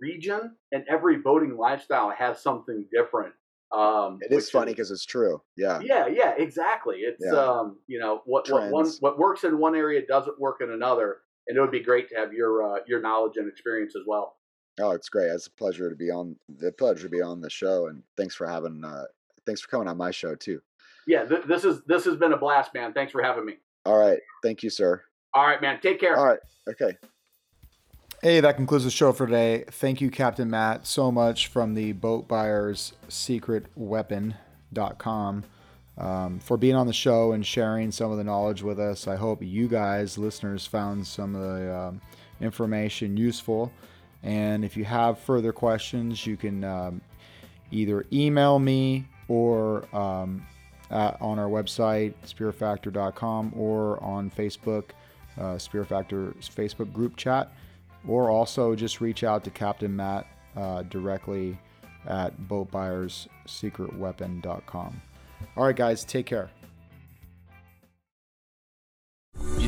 region 0.00 0.56
and 0.70 0.84
every 0.88 1.16
boating 1.18 1.56
lifestyle 1.56 2.10
has 2.10 2.40
something 2.40 2.86
different. 2.92 3.34
Um, 3.72 4.18
it 4.22 4.32
is 4.32 4.48
funny 4.50 4.72
because 4.72 4.90
it's 4.90 5.04
true. 5.04 5.42
Yeah. 5.56 5.80
yeah, 5.80 6.06
yeah, 6.06 6.34
exactly. 6.38 6.98
It's 6.98 7.24
Yeah. 7.24 7.38
um, 7.38 7.80
you 7.88 7.98
know, 7.98 8.22
what 8.24 8.48
what 8.50 8.70
one 8.70 8.86
what 9.00 9.18
works 9.18 9.42
in 9.44 9.58
one 9.58 9.74
area 9.74 10.06
doesn't 10.06 10.38
work 10.38 10.60
in 10.60 10.70
another, 10.70 11.22
and 11.48 11.58
it 11.58 11.60
would 11.60 11.72
be 11.72 11.80
great 11.80 12.08
to 12.10 12.14
have 12.16 12.32
your 12.32 12.62
uh, 12.62 12.80
your 12.86 13.00
knowledge 13.00 13.36
and 13.36 13.48
experience 13.48 13.94
as 13.96 14.04
well. 14.06 14.37
Oh, 14.80 14.92
it's 14.92 15.08
great. 15.08 15.30
It's 15.30 15.46
a 15.46 15.50
pleasure 15.50 15.90
to 15.90 15.96
be 15.96 16.10
on 16.10 16.36
the 16.48 16.72
pleasure 16.72 17.04
to 17.04 17.08
be 17.08 17.22
on 17.22 17.40
the 17.40 17.50
show, 17.50 17.86
and 17.86 18.02
thanks 18.16 18.34
for 18.34 18.46
having 18.46 18.84
uh 18.84 19.04
thanks 19.46 19.60
for 19.60 19.68
coming 19.68 19.88
on 19.88 19.96
my 19.96 20.10
show 20.10 20.34
too. 20.34 20.60
Yeah, 21.06 21.24
th- 21.24 21.44
this 21.44 21.64
is 21.64 21.82
this 21.86 22.04
has 22.04 22.16
been 22.16 22.32
a 22.32 22.36
blast, 22.36 22.74
man. 22.74 22.92
Thanks 22.92 23.12
for 23.12 23.22
having 23.22 23.44
me. 23.44 23.54
All 23.84 23.98
right. 23.98 24.18
Thank 24.42 24.62
you, 24.62 24.70
sir. 24.70 25.02
All 25.34 25.46
right, 25.46 25.60
man. 25.60 25.80
Take 25.80 26.00
care. 26.00 26.16
All 26.16 26.26
right. 26.26 26.40
Okay. 26.68 26.96
Hey, 28.22 28.40
that 28.40 28.56
concludes 28.56 28.84
the 28.84 28.90
show 28.90 29.12
for 29.12 29.26
today. 29.26 29.64
Thank 29.70 30.00
you, 30.00 30.10
Captain 30.10 30.50
Matt, 30.50 30.86
so 30.86 31.12
much 31.12 31.46
from 31.46 31.74
the 31.74 31.92
Boat 31.92 32.26
Buyers 32.26 32.92
Secret 33.08 33.66
Weapon.com 33.76 35.44
um, 35.96 36.40
for 36.40 36.56
being 36.56 36.74
on 36.74 36.88
the 36.88 36.92
show 36.92 37.30
and 37.30 37.46
sharing 37.46 37.92
some 37.92 38.10
of 38.10 38.18
the 38.18 38.24
knowledge 38.24 38.62
with 38.62 38.80
us. 38.80 39.06
I 39.06 39.14
hope 39.16 39.42
you 39.42 39.68
guys, 39.68 40.18
listeners, 40.18 40.66
found 40.66 41.06
some 41.06 41.36
of 41.36 41.42
the 41.42 41.74
um, 41.74 42.00
information 42.40 43.16
useful. 43.16 43.72
And 44.22 44.64
if 44.64 44.76
you 44.76 44.84
have 44.84 45.18
further 45.18 45.52
questions, 45.52 46.24
you 46.26 46.36
can 46.36 46.62
um, 46.64 47.00
either 47.70 48.04
email 48.12 48.58
me 48.58 49.06
or 49.28 49.84
um, 49.94 50.44
at, 50.90 51.20
on 51.20 51.38
our 51.38 51.48
website, 51.48 52.14
spearfactor.com, 52.26 53.52
or 53.56 54.02
on 54.02 54.30
Facebook, 54.30 54.84
uh, 55.38 55.56
Spear 55.58 55.84
Factor's 55.84 56.48
Facebook 56.48 56.90
group 56.92 57.16
chat, 57.16 57.52
or 58.06 58.30
also 58.30 58.74
just 58.74 59.00
reach 59.00 59.24
out 59.24 59.44
to 59.44 59.50
Captain 59.50 59.94
Matt 59.94 60.26
uh, 60.56 60.82
directly 60.82 61.58
at 62.06 62.40
boatbuyerssecretweapon.com. 62.40 65.02
All 65.56 65.64
right, 65.64 65.76
guys, 65.76 66.04
take 66.04 66.26
care. 66.26 66.50